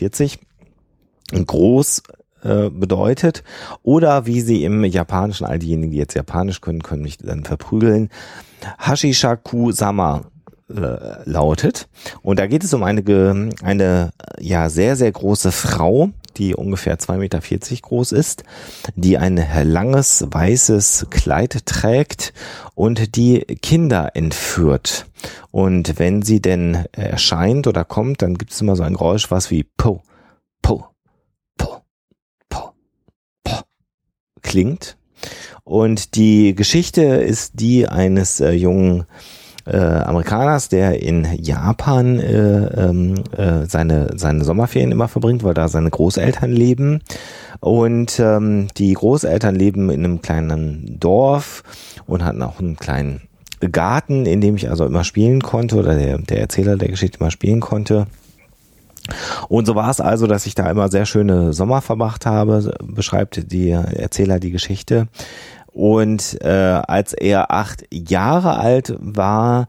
und 1.33 1.47
groß 1.47 2.03
äh, 2.43 2.71
bedeutet 2.71 3.45
oder 3.83 4.27
wie 4.27 4.41
sie 4.41 4.65
im 4.65 4.85
Japanischen, 4.85 5.47
all 5.47 5.59
diejenigen, 5.59 5.93
die 5.93 5.99
jetzt 5.99 6.15
Japanisch 6.15 6.61
können, 6.61 6.83
können 6.83 7.03
mich 7.03 7.19
dann 7.19 7.45
verprügeln, 7.45 8.11
Hashishaku 8.79 9.73
Sama 9.73 10.25
äh, 10.69 11.29
lautet. 11.29 11.89
Und 12.23 12.39
da 12.39 12.47
geht 12.47 12.65
es 12.65 12.75
um 12.75 12.83
eine, 12.83 13.03
eine 13.63 14.11
ja 14.41 14.71
sehr, 14.71 14.97
sehr 14.97 15.13
große 15.13 15.53
Frau, 15.53 16.11
die 16.39 16.55
ungefähr 16.55 16.99
2,40 16.99 17.17
Meter 17.19 17.41
groß 17.83 18.13
ist, 18.13 18.45
die 18.95 19.19
ein 19.19 19.45
langes 19.65 20.27
weißes 20.31 21.07
Kleid 21.11 21.67
trägt 21.67 22.33
und 22.75 23.17
die 23.17 23.41
Kinder 23.41 24.11
entführt. 24.15 25.07
Und 25.51 25.99
wenn 25.99 26.23
sie 26.23 26.41
denn 26.41 26.87
erscheint 26.93 27.67
oder 27.67 27.85
kommt, 27.85 28.23
dann 28.23 28.37
gibt 28.39 28.53
es 28.53 28.61
immer 28.61 28.77
so 28.77 28.83
ein 28.83 28.95
Geräusch, 28.95 29.31
was 29.31 29.51
wie 29.51 29.65
Po, 29.65 30.03
Po, 30.63 30.87
Po, 31.57 31.83
Po, 32.49 32.73
Po 33.45 33.61
klingt. 34.43 34.97
Und 35.65 36.17
die 36.17 36.55
Geschichte 36.55 37.03
ist 37.03 37.61
die 37.61 37.87
eines 37.87 38.41
äh, 38.41 38.51
jungen 38.51 39.07
äh, 39.65 39.77
Amerikaners, 39.77 40.69
der 40.69 41.03
in 41.03 41.27
Japan 41.41 42.19
äh, 42.19 42.67
ähm, 42.89 43.15
äh, 43.37 43.67
seine, 43.67 44.11
seine 44.17 44.45
Sommerferien 44.45 44.93
immer 44.93 45.09
verbringt, 45.09 45.45
weil 45.45 45.55
da 45.55 45.69
seine 45.69 45.91
Großeltern 45.91 46.51
leben. 46.51 47.01
Und 47.61 48.19
ähm, 48.19 48.69
die 48.77 48.93
Großeltern 48.93 49.55
leben 49.55 49.91
in 49.91 50.05
einem 50.05 50.23
kleinen 50.23 50.99
Dorf 50.99 51.63
und 52.07 52.25
hatten 52.25 52.43
auch 52.43 52.59
einen 52.59 52.77
kleinen 52.77 53.23
Garten, 53.71 54.27
in 54.27 54.41
dem 54.41 54.57
ich 54.57 54.69
also 54.69 54.85
immer 54.85 55.05
spielen 55.05 55.41
konnte 55.41 55.77
oder 55.77 55.95
der, 55.95 56.19
der 56.19 56.41
Erzähler 56.41 56.77
der 56.77 56.89
Geschichte 56.89 57.19
immer 57.21 57.31
spielen 57.31 57.61
konnte. 57.61 58.07
Und 59.49 59.67
so 59.67 59.75
war 59.75 59.91
es 59.91 60.01
also, 60.01 60.27
dass 60.27 60.47
ich 60.47 60.55
da 60.55 60.71
immer 60.71 60.89
sehr 60.89 61.07
schöne 61.07 61.53
Sommer 61.53 61.81
verbracht 61.81 62.27
habe, 62.27 62.75
beschreibt 62.83 63.53
die 63.53 63.71
Erzähler 63.71 64.39
die 64.39 64.51
Geschichte. 64.51 65.09
Und 65.73 66.39
äh, 66.43 66.49
als 66.49 67.13
er 67.13 67.51
acht 67.51 67.85
Jahre 67.91 68.59
alt 68.59 68.95
war, 68.99 69.69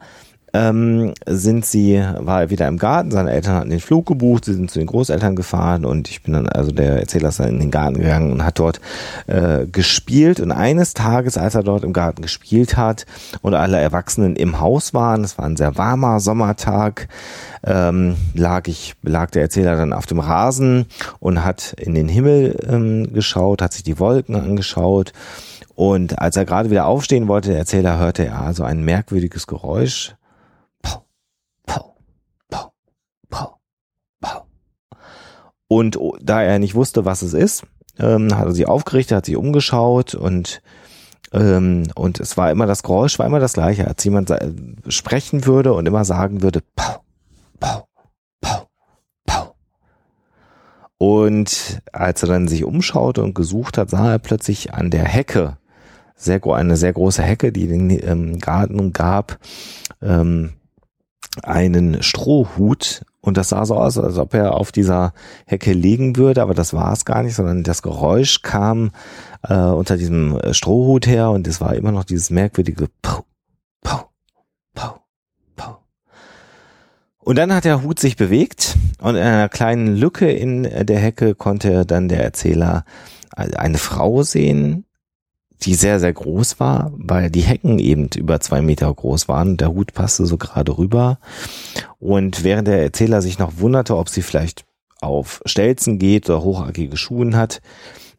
ähm, 0.56 1.14
sind 1.26 1.66
sie, 1.66 2.00
war 2.20 2.42
er 2.42 2.50
wieder 2.52 2.68
im 2.68 2.78
Garten, 2.78 3.10
seine 3.10 3.32
Eltern 3.32 3.56
hatten 3.56 3.70
den 3.72 3.80
Flug 3.80 4.06
gebucht, 4.06 4.46
sie 4.46 4.54
sind 4.54 4.70
zu 4.70 4.78
den 4.78 4.86
Großeltern 4.86 5.36
gefahren. 5.36 5.84
Und 5.84 6.10
ich 6.10 6.22
bin 6.22 6.34
dann, 6.34 6.48
also 6.48 6.72
der 6.72 7.00
Erzähler 7.00 7.30
ist 7.30 7.40
dann 7.40 7.50
in 7.50 7.60
den 7.60 7.72
Garten 7.72 7.98
gegangen 7.98 8.32
und 8.32 8.46
hat 8.46 8.60
dort 8.60 8.80
äh, 9.26 9.66
gespielt. 9.66 10.40
Und 10.40 10.52
eines 10.52 10.94
Tages, 10.94 11.38
als 11.38 11.56
er 11.56 11.64
dort 11.64 11.84
im 11.84 11.92
Garten 11.92 12.22
gespielt 12.22 12.78
hat 12.78 13.08
und 13.42 13.56
alle 13.56 13.80
Erwachsenen 13.80 14.36
im 14.36 14.60
Haus 14.60 14.94
waren, 14.94 15.24
es 15.24 15.40
war 15.40 15.46
ein 15.46 15.58
sehr 15.58 15.76
warmer 15.78 16.20
Sommertag, 16.20 17.08
ähm, 17.66 18.16
lag 18.36 18.68
ich, 18.68 18.94
lag 19.02 19.32
der 19.32 19.42
Erzähler 19.42 19.76
dann 19.76 19.94
auf 19.94 20.06
dem 20.06 20.20
Rasen 20.20 20.86
und 21.20 21.44
hat 21.44 21.74
in 21.80 21.96
den 21.96 22.08
Himmel 22.08 22.60
ähm, 22.70 23.12
geschaut, 23.12 23.62
hat 23.62 23.74
sich 23.74 23.84
die 23.84 23.98
Wolken 23.98 24.36
angeschaut 24.36 25.14
und 25.76 26.20
als 26.20 26.38
er 26.38 26.46
gerade 26.46 26.70
wieder 26.70 26.86
aufstehen 26.86 27.28
wollte, 27.28 27.50
der 27.50 27.60
Erzähler 27.60 27.98
hörte 27.98 28.26
er 28.26 28.42
also 28.42 28.64
ein 28.64 28.84
merkwürdiges 28.84 29.48
Geräusch 29.48 30.16
Und 35.74 35.98
da 36.22 36.44
er 36.44 36.60
nicht 36.60 36.76
wusste, 36.76 37.04
was 37.04 37.24
es 37.24 37.34
ist, 37.34 37.64
ähm, 37.98 38.38
hat 38.38 38.46
er 38.46 38.52
sich 38.52 38.68
aufgerichtet, 38.68 39.18
hat 39.18 39.26
sich 39.26 39.36
umgeschaut 39.36 40.14
und 40.14 40.62
ähm, 41.32 41.88
und 41.96 42.20
es 42.20 42.38
war 42.38 42.52
immer 42.52 42.68
das 42.68 42.84
Geräusch, 42.84 43.18
war 43.18 43.26
immer 43.26 43.40
das 43.40 43.54
gleiche, 43.54 43.88
als 43.88 44.04
jemand 44.04 44.32
sprechen 44.88 45.48
würde 45.48 45.74
und 45.74 45.88
immer 45.88 46.06
sagen 46.06 46.44
würde, 46.44 46.62
pau, 46.76 47.04
pau, 47.60 47.88
pau, 48.40 48.70
pau. 49.26 49.56
Und 51.00 51.82
als 51.92 52.22
er 52.22 52.30
dann 52.30 52.48
sich 52.48 52.64
umschaute 52.64 53.24
und 53.24 53.34
gesucht 53.34 53.80
hat, 53.80 53.90
sah 53.90 54.12
er 54.12 54.20
plötzlich 54.20 54.76
an 54.76 54.92
der 54.92 55.06
Hecke, 55.06 55.58
sehr, 56.24 56.44
eine 56.46 56.78
sehr 56.78 56.94
große 56.94 57.24
Hecke, 57.24 57.52
die 57.52 57.68
den 57.68 57.90
ähm, 57.90 58.40
Garten 58.40 58.94
gab, 58.94 59.40
ähm, 60.02 60.54
einen 61.42 62.04
Strohhut 62.04 63.04
und 63.26 63.38
das 63.38 63.50
sah 63.50 63.66
so 63.66 63.76
aus, 63.76 63.98
als 63.98 64.18
ob 64.18 64.34
er 64.34 64.54
auf 64.54 64.74
dieser 64.74 65.14
Hecke 65.46 65.72
liegen 65.72 66.18
würde, 66.18 66.42
aber 66.42 66.54
das 66.54 66.74
war 66.74 66.92
es 66.92 67.06
gar 67.06 67.24
nicht, 67.24 67.36
sondern 67.36 67.64
das 67.64 67.82
Geräusch 67.82 68.42
kam 68.42 68.92
äh, 69.48 69.54
unter 69.56 69.96
diesem 69.96 70.38
Strohhut 70.52 71.08
her 71.08 71.32
und 71.32 71.48
es 71.48 71.62
war 71.62 71.74
immer 71.74 71.94
noch 71.94 72.04
dieses 72.04 72.30
merkwürdige 72.30 72.90
Pau, 73.02 73.24
Pau, 73.82 74.10
Pau, 74.76 75.06
Pau. 75.56 75.78
Und 77.20 77.38
dann 77.38 77.54
hat 77.54 77.64
der 77.64 77.82
Hut 77.82 77.98
sich 77.98 78.18
bewegt 78.18 78.76
und 79.02 79.16
in 79.16 79.24
einer 79.24 79.48
kleinen 79.48 79.96
Lücke 79.96 80.30
in 80.30 80.64
der 80.64 81.00
Hecke 81.00 81.34
konnte 81.34 81.86
dann 81.86 82.10
der 82.10 82.26
Erzähler 82.26 82.84
eine 83.32 83.78
Frau 83.78 84.22
sehen, 84.24 84.86
die 85.66 85.76
sehr, 85.76 86.00
sehr 86.00 86.14
groß 86.14 86.60
war, 86.60 86.92
weil 86.96 87.30
die 87.30 87.42
Hecken 87.42 87.80
eben 87.80 88.10
über 88.16 88.40
zwei 88.40 88.62
Meter 88.62 88.94
groß 88.94 89.28
waren. 89.28 89.58
Der 89.58 89.74
Hut 89.74 89.94
passte 89.94 90.26
so 90.26 90.38
gerade 90.38 90.78
rüber. 90.78 91.20
Und 92.00 92.44
während 92.44 92.68
der 92.68 92.82
Erzähler 92.82 93.22
sich 93.22 93.40
noch 93.40 93.58
wunderte, 93.58 93.98
ob 93.98 94.10
sie 94.10 94.22
vielleicht 94.22 94.66
auf 95.02 95.42
Stelzen 95.46 96.00
geht 96.00 96.30
oder 96.30 96.44
hochackige 96.44 96.98
Schuhen 96.98 97.36
hat, 97.36 97.62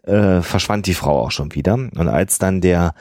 äh, 0.05 0.43
verschwand 0.43 0.87
die 0.87 0.95
Frau 0.95 1.21
auch 1.21 1.31
schon 1.31 1.55
wieder. 1.55 1.75
Und 1.75 2.09
als 2.09 2.39
dann 2.39 2.61
der 2.61 2.95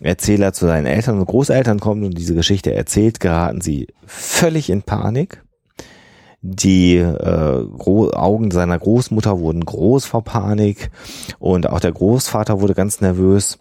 Erzähler 0.00 0.52
zu 0.52 0.66
seinen 0.66 0.86
Eltern 0.86 1.18
und 1.18 1.26
Großeltern 1.26 1.80
kommt 1.80 2.04
und 2.04 2.16
diese 2.16 2.34
Geschichte 2.34 2.74
erzählt, 2.74 3.20
geraten 3.20 3.60
sie 3.60 3.88
völlig 4.06 4.70
in 4.70 4.82
Panik. 4.82 5.42
Die 6.48 6.94
äh, 6.94 7.66
Augen 7.74 8.52
seiner 8.52 8.78
Großmutter 8.78 9.40
wurden 9.40 9.64
groß 9.64 10.04
vor 10.04 10.22
Panik 10.22 10.92
und 11.40 11.68
auch 11.68 11.80
der 11.80 11.90
Großvater 11.90 12.60
wurde 12.60 12.74
ganz 12.74 13.00
nervös. 13.00 13.58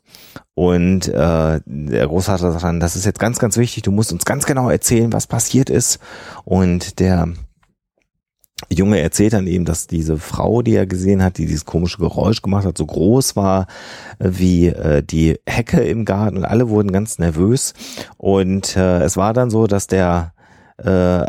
Und 0.54 1.08
äh, 1.08 1.62
der 1.66 2.08
Großvater 2.08 2.52
sagt 2.52 2.64
dann, 2.64 2.80
das 2.80 2.96
ist 2.96 3.06
jetzt 3.06 3.20
ganz, 3.20 3.40
ganz 3.40 3.58
wichtig, 3.58 3.82
du 3.82 3.92
musst 3.92 4.14
uns 4.14 4.24
ganz 4.24 4.46
genau 4.46 4.70
erzählen, 4.70 5.12
was 5.12 5.26
passiert 5.26 5.72
ist. 5.72 6.00
Und 6.44 7.00
der 7.00 7.30
Junge 8.70 9.00
erzählt 9.00 9.34
dann 9.34 9.48
eben, 9.48 9.66
dass 9.66 9.88
diese 9.88 10.20
Frau, 10.20 10.62
die 10.62 10.76
er 10.76 10.86
gesehen 10.86 11.24
hat, 11.24 11.40
die 11.40 11.48
dieses 11.48 11.66
komische 11.66 11.98
Geräusch 11.98 12.44
gemacht 12.44 12.66
hat, 12.66 12.78
so 12.78 12.86
groß 12.86 13.36
war 13.36 13.66
wie 14.20 14.68
äh, 14.68 15.02
die 15.02 15.40
Hecke 15.48 15.82
im 15.82 16.06
Garten 16.06 16.38
und 16.38 16.46
alle 16.46 16.70
wurden 16.70 16.92
ganz 16.92 17.18
nervös. 17.18 17.74
Und 18.18 18.78
äh, 18.78 19.02
es 19.02 19.18
war 19.18 19.34
dann 19.34 19.50
so, 19.50 19.66
dass 19.66 19.88
der 19.88 20.35
äh, 20.78 21.24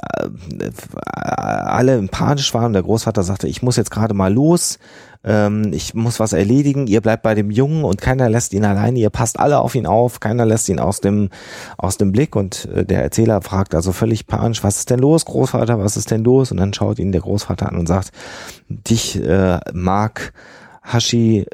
alle 1.13 2.03
panisch 2.09 2.53
waren. 2.55 2.73
Der 2.73 2.83
Großvater 2.83 3.23
sagte, 3.23 3.49
ich 3.49 3.63
muss 3.63 3.77
jetzt 3.77 3.91
gerade 3.91 4.15
mal 4.15 4.33
los, 4.33 4.79
ähm, 5.25 5.73
ich 5.73 5.95
muss 5.95 6.21
was 6.21 6.33
erledigen, 6.33 6.87
ihr 6.87 7.01
bleibt 7.01 7.23
bei 7.23 7.35
dem 7.35 7.51
Jungen 7.51 7.85
und 7.85 8.01
keiner 8.01 8.29
lässt 8.29 8.53
ihn 8.55 8.65
alleine, 8.65 8.99
ihr 8.99 9.11
passt 9.11 9.39
alle 9.39 9.61
auf 9.61 9.75
ihn 9.75 9.87
auf, 9.87 10.21
keiner 10.21 10.47
lässt 10.47 10.69
ihn 10.69 10.81
aus 10.81 11.01
dem, 11.01 11.31
aus 11.79 11.97
dem 11.97 12.13
Blick. 12.13 12.35
Und 12.35 12.67
äh, 12.67 12.85
der 12.85 13.03
Erzähler 13.03 13.43
fragt 13.43 13.75
also 13.75 13.93
völlig 13.93 14.27
panisch, 14.27 14.65
was 14.65 14.79
ist 14.79 14.91
denn 14.91 15.01
los, 15.01 15.25
Großvater, 15.25 15.79
was 15.79 15.97
ist 15.97 16.11
denn 16.11 16.25
los? 16.25 16.51
Und 16.51 16.59
dann 16.59 16.75
schaut 16.75 16.99
ihn 16.99 17.13
der 17.13 17.21
Großvater 17.21 17.69
an 17.69 17.79
und 17.79 17.87
sagt, 17.87 18.13
dich 18.69 19.23
äh, 19.23 19.61
mag 19.73 20.33
Hashi 20.83 21.47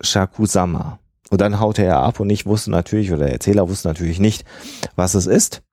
Shakusama. 0.00 0.98
Und 1.30 1.40
dann 1.40 1.58
haute 1.58 1.82
er 1.82 2.00
ab. 2.00 2.20
Und 2.20 2.30
ich 2.30 2.46
wusste 2.46 2.70
natürlich, 2.70 3.10
oder 3.10 3.24
der 3.24 3.32
Erzähler 3.32 3.68
wusste 3.68 3.88
natürlich 3.88 4.20
nicht, 4.20 4.44
was 4.94 5.14
es 5.14 5.26
ist. 5.26 5.63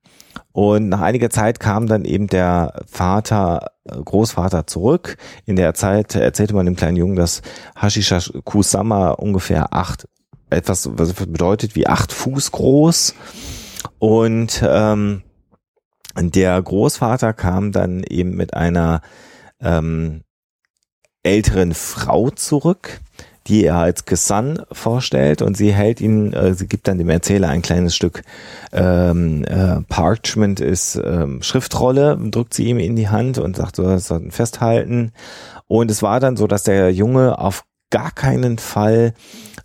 Und 0.51 0.89
nach 0.89 1.01
einiger 1.01 1.29
Zeit 1.29 1.59
kam 1.59 1.87
dann 1.87 2.05
eben 2.05 2.27
der 2.27 2.83
Vater, 2.87 3.71
äh, 3.85 3.95
Großvater 3.95 4.67
zurück. 4.67 5.17
In 5.45 5.55
der 5.55 5.73
Zeit 5.73 6.15
erzählte 6.15 6.53
man 6.53 6.65
dem 6.65 6.75
kleinen 6.75 6.97
Jungen, 6.97 7.15
dass 7.15 7.41
Hashisha 7.75 8.19
Kusama 8.43 9.11
ungefähr 9.11 9.73
acht, 9.73 10.07
etwas, 10.49 10.89
was 10.93 11.13
bedeutet 11.13 11.75
wie 11.75 11.87
acht 11.87 12.11
Fuß 12.11 12.51
groß. 12.51 13.15
Und 13.99 14.63
ähm, 14.65 15.23
der 16.17 16.61
Großvater 16.61 17.33
kam 17.33 17.71
dann 17.71 18.03
eben 18.03 18.35
mit 18.35 18.53
einer 18.53 19.01
ähm, 19.61 20.23
älteren 21.23 21.73
Frau 21.73 22.29
zurück, 22.31 22.99
die 23.47 23.65
er 23.65 23.77
als 23.77 24.05
Gesan 24.05 24.61
vorstellt 24.71 25.41
und 25.41 25.57
sie 25.57 25.73
hält 25.73 26.01
ihn, 26.01 26.33
äh, 26.33 26.53
sie 26.53 26.67
gibt 26.67 26.87
dann 26.87 26.97
dem 26.97 27.09
Erzähler 27.09 27.49
ein 27.49 27.61
kleines 27.61 27.95
Stück 27.95 28.23
ähm, 28.71 29.43
äh, 29.45 29.81
Parchment 29.89 30.59
ist 30.59 30.95
ähm, 31.03 31.41
Schriftrolle, 31.41 32.17
drückt 32.29 32.53
sie 32.53 32.65
ihm 32.65 32.79
in 32.79 32.95
die 32.95 33.09
Hand 33.09 33.37
und 33.37 33.55
sagt 33.55 33.75
so, 33.75 33.83
das 33.83 34.07
soll 34.07 34.29
festhalten. 34.31 35.11
Und 35.67 35.89
es 35.89 36.03
war 36.03 36.19
dann 36.19 36.37
so, 36.37 36.47
dass 36.47 36.63
der 36.63 36.91
Junge 36.91 37.39
auf 37.39 37.63
gar 37.91 38.11
keinen 38.11 38.57
Fall 38.57 39.13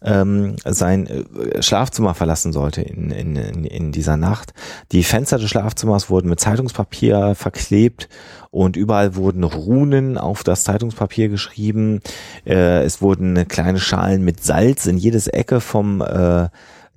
ähm, 0.02 0.56
sein 0.64 1.06
äh, 1.06 1.62
Schlafzimmer 1.62 2.14
verlassen 2.14 2.52
sollte 2.52 2.82
in, 2.82 3.10
in, 3.10 3.36
in 3.36 3.92
dieser 3.92 4.16
Nacht. 4.16 4.52
Die 4.92 5.02
Fenster 5.02 5.38
des 5.38 5.48
Schlafzimmers 5.48 6.10
wurden 6.10 6.28
mit 6.28 6.40
Zeitungspapier 6.40 7.34
verklebt 7.34 8.08
und 8.50 8.76
überall 8.76 9.16
wurden 9.16 9.44
Runen 9.44 10.18
auf 10.18 10.44
das 10.44 10.64
Zeitungspapier 10.64 11.28
geschrieben. 11.28 12.00
Äh, 12.44 12.82
es 12.84 13.00
wurden 13.00 13.48
kleine 13.48 13.80
Schalen 13.80 14.22
mit 14.22 14.44
Salz 14.44 14.86
in 14.86 14.98
jedes 14.98 15.28
Ecke 15.28 15.60
vom 15.60 16.02
äh, 16.02 16.48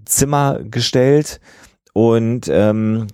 Zimmer 0.06 0.60
gestellt 0.64 1.40
und 1.94 2.50
ähm, 2.52 3.08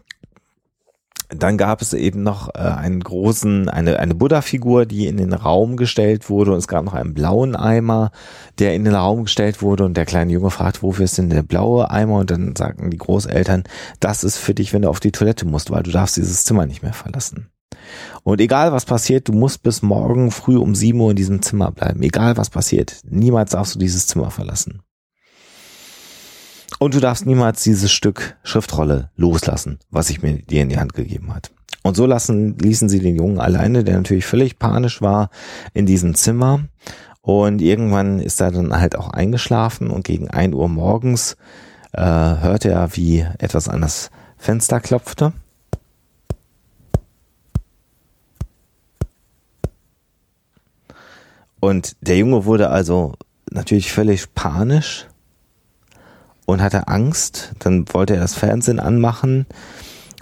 dann 1.29 1.57
gab 1.57 1.81
es 1.81 1.93
eben 1.93 2.23
noch 2.23 2.49
äh, 2.53 2.59
einen 2.59 3.01
großen, 3.01 3.69
eine, 3.69 3.99
eine 3.99 4.15
Buddha-Figur, 4.15 4.85
die 4.85 5.07
in 5.07 5.17
den 5.17 5.33
Raum 5.33 5.77
gestellt 5.77 6.29
wurde 6.29 6.51
und 6.51 6.57
es 6.57 6.67
gab 6.67 6.85
noch 6.85 6.93
einen 6.93 7.13
blauen 7.13 7.55
Eimer, 7.55 8.11
der 8.59 8.75
in 8.75 8.83
den 8.83 8.95
Raum 8.95 9.23
gestellt 9.23 9.61
wurde 9.61 9.85
und 9.85 9.95
der 9.97 10.05
kleine 10.05 10.31
Junge 10.31 10.51
fragt, 10.51 10.83
wofür 10.83 11.05
ist 11.05 11.17
denn 11.17 11.29
der 11.29 11.43
blaue 11.43 11.89
Eimer? 11.89 12.19
Und 12.19 12.31
dann 12.31 12.55
sagten 12.55 12.91
die 12.91 12.97
Großeltern, 12.97 13.63
das 13.99 14.23
ist 14.23 14.37
für 14.37 14.53
dich, 14.53 14.73
wenn 14.73 14.83
du 14.83 14.89
auf 14.89 14.99
die 14.99 15.11
Toilette 15.11 15.45
musst, 15.45 15.71
weil 15.71 15.83
du 15.83 15.91
darfst 15.91 16.17
dieses 16.17 16.43
Zimmer 16.43 16.65
nicht 16.65 16.83
mehr 16.83 16.93
verlassen. 16.93 17.49
Und 18.23 18.41
egal 18.41 18.71
was 18.71 18.85
passiert, 18.85 19.27
du 19.27 19.33
musst 19.33 19.63
bis 19.63 19.81
morgen 19.81 20.31
früh 20.31 20.57
um 20.57 20.75
sieben 20.75 20.99
Uhr 20.99 21.11
in 21.11 21.15
diesem 21.15 21.41
Zimmer 21.41 21.71
bleiben. 21.71 22.01
Egal 22.01 22.37
was 22.37 22.49
passiert, 22.49 23.01
niemals 23.07 23.51
darfst 23.51 23.75
du 23.75 23.79
dieses 23.79 24.07
Zimmer 24.07 24.31
verlassen. 24.31 24.81
Und 26.79 26.93
du 26.93 26.99
darfst 26.99 27.25
niemals 27.25 27.63
dieses 27.63 27.91
Stück 27.91 28.35
Schriftrolle 28.43 29.09
loslassen, 29.15 29.79
was 29.91 30.09
ich 30.09 30.21
mir 30.21 30.39
dir 30.39 30.61
in 30.61 30.69
die 30.69 30.77
Hand 30.77 30.93
gegeben 30.93 31.33
hat. 31.33 31.51
Und 31.83 31.95
so 31.95 32.05
lassen, 32.05 32.57
ließen 32.57 32.89
sie 32.89 32.99
den 32.99 33.15
Jungen 33.15 33.39
alleine, 33.39 33.83
der 33.83 33.97
natürlich 33.97 34.25
völlig 34.25 34.59
panisch 34.59 35.01
war, 35.01 35.29
in 35.73 35.85
diesem 35.85 36.15
Zimmer. 36.15 36.65
Und 37.21 37.61
irgendwann 37.61 38.19
ist 38.19 38.41
er 38.41 38.51
dann 38.51 38.77
halt 38.77 38.95
auch 38.97 39.09
eingeschlafen 39.09 39.89
und 39.89 40.03
gegen 40.03 40.29
ein 40.29 40.53
Uhr 40.53 40.67
morgens 40.67 41.37
äh, 41.93 42.01
hörte 42.01 42.71
er, 42.71 42.95
wie 42.95 43.25
etwas 43.37 43.69
an 43.69 43.81
das 43.81 44.09
Fenster 44.37 44.79
klopfte. 44.79 45.31
Und 51.59 51.95
der 52.01 52.17
Junge 52.17 52.45
wurde 52.45 52.69
also 52.69 53.13
natürlich 53.49 53.91
völlig 53.91 54.33
panisch 54.35 55.07
und 56.45 56.61
hatte 56.61 56.87
Angst. 56.87 57.53
Dann 57.59 57.85
wollte 57.93 58.15
er 58.15 58.21
das 58.21 58.35
Fernsehen 58.35 58.79
anmachen 58.79 59.45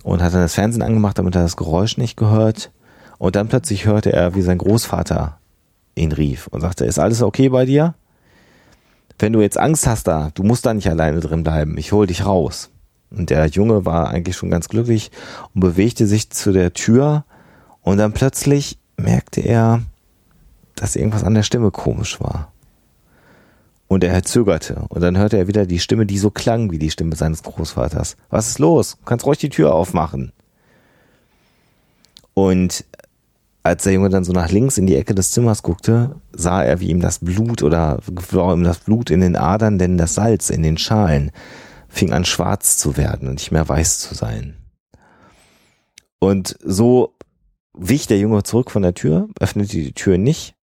und 0.03 0.21
hat 0.21 0.33
dann 0.33 0.41
das 0.41 0.55
Fernsehen 0.55 0.81
angemacht, 0.81 1.17
damit 1.17 1.35
er 1.35 1.43
das 1.43 1.57
Geräusch 1.57 1.97
nicht 1.97 2.17
gehört. 2.17 2.71
Und 3.17 3.35
dann 3.35 3.47
plötzlich 3.47 3.85
hörte 3.85 4.11
er, 4.11 4.35
wie 4.35 4.41
sein 4.41 4.57
Großvater 4.57 5.37
ihn 5.95 6.11
rief 6.11 6.47
und 6.47 6.61
sagte, 6.61 6.85
ist 6.85 6.99
alles 6.99 7.21
okay 7.21 7.49
bei 7.49 7.65
dir? 7.65 7.93
Wenn 9.19 9.33
du 9.33 9.41
jetzt 9.41 9.57
Angst 9.57 9.87
hast 9.87 10.07
da, 10.07 10.31
du 10.33 10.43
musst 10.43 10.65
da 10.65 10.73
nicht 10.73 10.89
alleine 10.89 11.19
drin 11.19 11.43
bleiben, 11.43 11.77
ich 11.77 11.91
hol 11.91 12.07
dich 12.07 12.25
raus. 12.25 12.69
Und 13.11 13.29
der 13.29 13.45
Junge 13.45 13.85
war 13.85 14.09
eigentlich 14.09 14.35
schon 14.35 14.49
ganz 14.49 14.69
glücklich 14.69 15.11
und 15.53 15.61
bewegte 15.61 16.07
sich 16.07 16.31
zu 16.31 16.51
der 16.51 16.73
Tür 16.73 17.25
und 17.81 17.97
dann 17.97 18.13
plötzlich 18.13 18.79
merkte 18.97 19.41
er, 19.41 19.81
dass 20.75 20.95
irgendwas 20.95 21.23
an 21.23 21.35
der 21.35 21.43
Stimme 21.43 21.69
komisch 21.69 22.19
war. 22.19 22.52
Und 23.93 24.03
er 24.03 24.23
zögerte. 24.23 24.85
Und 24.89 25.01
dann 25.01 25.19
hörte 25.19 25.37
er 25.37 25.47
wieder 25.47 25.67
die 25.67 25.77
Stimme, 25.77 26.07
die 26.07 26.17
so 26.17 26.31
klang 26.31 26.71
wie 26.71 26.79
die 26.79 26.89
Stimme 26.89 27.15
seines 27.15 27.43
Großvaters. 27.43 28.17
Was 28.31 28.47
ist 28.47 28.57
los? 28.57 28.97
Du 28.97 29.05
kannst 29.05 29.23
ruhig 29.23 29.37
die 29.37 29.49
Tür 29.49 29.75
aufmachen. 29.75 30.31
Und 32.33 32.85
als 33.61 33.83
der 33.83 33.93
Junge 33.93 34.09
dann 34.09 34.23
so 34.23 34.33
nach 34.33 34.49
links 34.49 34.79
in 34.79 34.87
die 34.87 34.95
Ecke 34.95 35.13
des 35.13 35.29
Zimmers 35.29 35.61
guckte, 35.61 36.15
sah 36.31 36.63
er, 36.63 36.79
wie 36.79 36.87
ihm 36.87 37.01
das 37.01 37.19
Blut 37.19 37.61
oder 37.61 37.99
war 38.31 38.55
ihm 38.55 38.63
das 38.63 38.79
Blut 38.79 39.11
in 39.11 39.21
den 39.21 39.35
Adern, 39.35 39.77
denn 39.77 39.99
das 39.99 40.15
Salz 40.15 40.49
in 40.49 40.63
den 40.63 40.79
Schalen 40.79 41.29
fing 41.87 42.13
an 42.13 42.25
schwarz 42.25 42.77
zu 42.77 42.97
werden 42.97 43.27
und 43.27 43.35
nicht 43.35 43.51
mehr 43.51 43.69
weiß 43.69 43.99
zu 43.99 44.15
sein. 44.15 44.57
Und 46.17 46.57
so 46.63 47.13
wich 47.75 48.07
der 48.07 48.17
Junge 48.17 48.41
zurück 48.41 48.71
von 48.71 48.81
der 48.81 48.95
Tür, 48.95 49.29
öffnete 49.39 49.77
die 49.77 49.93
Tür 49.93 50.17
nicht 50.17 50.55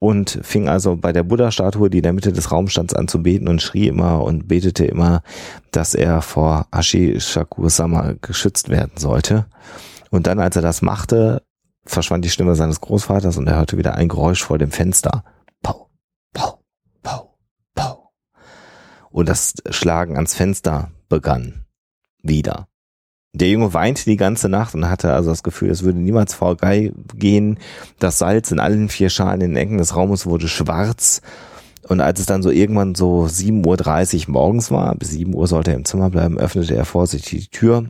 und 0.00 0.40
fing 0.42 0.68
also 0.68 0.96
bei 0.96 1.12
der 1.12 1.22
Buddha-Statue, 1.22 1.90
die 1.90 1.98
in 1.98 2.02
der 2.02 2.14
Mitte 2.14 2.32
des 2.32 2.50
Raums 2.50 2.72
stand, 2.72 2.96
an 2.96 3.06
zu 3.06 3.22
beten 3.22 3.48
und 3.48 3.60
schrie 3.60 3.86
immer 3.86 4.24
und 4.24 4.48
betete 4.48 4.86
immer, 4.86 5.22
dass 5.72 5.94
er 5.94 6.22
vor 6.22 6.66
Ashi 6.70 7.20
Shakur-sama 7.20 8.14
geschützt 8.22 8.70
werden 8.70 8.94
sollte. 8.96 9.46
Und 10.10 10.26
dann, 10.26 10.40
als 10.40 10.56
er 10.56 10.62
das 10.62 10.80
machte, 10.80 11.42
verschwand 11.84 12.24
die 12.24 12.30
Stimme 12.30 12.54
seines 12.54 12.80
Großvaters 12.80 13.36
und 13.36 13.46
er 13.46 13.56
hörte 13.56 13.76
wieder 13.76 13.94
ein 13.94 14.08
Geräusch 14.08 14.42
vor 14.42 14.56
dem 14.56 14.70
Fenster. 14.70 15.22
Pau, 15.62 15.90
pau, 16.32 16.64
pau, 17.02 17.36
pau. 17.74 18.12
Und 19.10 19.28
das 19.28 19.52
Schlagen 19.68 20.16
ans 20.16 20.34
Fenster 20.34 20.92
begann. 21.10 21.66
Wieder. 22.22 22.69
Der 23.32 23.48
Junge 23.48 23.72
weinte 23.74 24.04
die 24.04 24.16
ganze 24.16 24.48
Nacht 24.48 24.74
und 24.74 24.90
hatte 24.90 25.12
also 25.12 25.30
das 25.30 25.42
Gefühl, 25.44 25.70
es 25.70 25.84
würde 25.84 26.00
niemals 26.00 26.34
vorbeigehen. 26.34 27.58
Das 27.98 28.18
Salz 28.18 28.50
in 28.50 28.58
allen 28.58 28.88
vier 28.88 29.08
Schalen 29.08 29.40
in 29.40 29.50
den 29.50 29.56
Ecken 29.56 29.78
des 29.78 29.94
Raumes 29.94 30.26
wurde 30.26 30.48
schwarz. 30.48 31.22
Und 31.88 32.00
als 32.00 32.20
es 32.20 32.26
dann 32.26 32.42
so 32.42 32.50
irgendwann 32.50 32.94
so 32.94 33.24
7.30 33.24 34.26
Uhr 34.26 34.32
morgens 34.32 34.70
war, 34.70 34.94
bis 34.96 35.10
7 35.10 35.34
Uhr 35.34 35.46
sollte 35.46 35.70
er 35.70 35.76
im 35.76 35.84
Zimmer 35.84 36.10
bleiben, 36.10 36.38
öffnete 36.38 36.74
er 36.74 36.84
vorsichtig 36.84 37.50
die 37.50 37.56
Tür. 37.56 37.86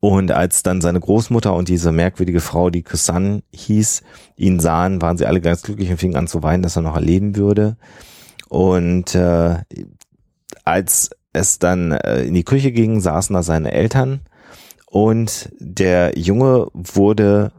Und 0.00 0.30
als 0.30 0.62
dann 0.62 0.80
seine 0.80 1.00
Großmutter 1.00 1.54
und 1.54 1.68
diese 1.68 1.90
merkwürdige 1.90 2.40
Frau, 2.40 2.70
die 2.70 2.82
Kusan 2.82 3.42
hieß, 3.52 4.02
ihn 4.36 4.60
sahen, 4.60 5.00
waren 5.00 5.18
sie 5.18 5.26
alle 5.26 5.40
ganz 5.40 5.62
glücklich 5.62 5.90
und 5.90 5.98
fingen 5.98 6.16
an 6.16 6.28
zu 6.28 6.42
weinen, 6.42 6.62
dass 6.62 6.76
er 6.76 6.82
noch 6.82 6.96
erleben 6.96 7.36
würde. 7.36 7.76
Und 8.48 9.14
äh, 9.14 9.56
als 10.64 11.10
es 11.36 11.58
dann 11.58 11.92
äh, 11.92 12.24
in 12.24 12.34
die 12.34 12.44
Küche 12.44 12.72
ging, 12.72 13.00
saßen 13.00 13.34
da 13.34 13.42
seine 13.42 13.72
Eltern 13.72 14.20
und 14.86 15.50
der 15.58 16.18
Junge 16.18 16.68
wurde 16.72 17.52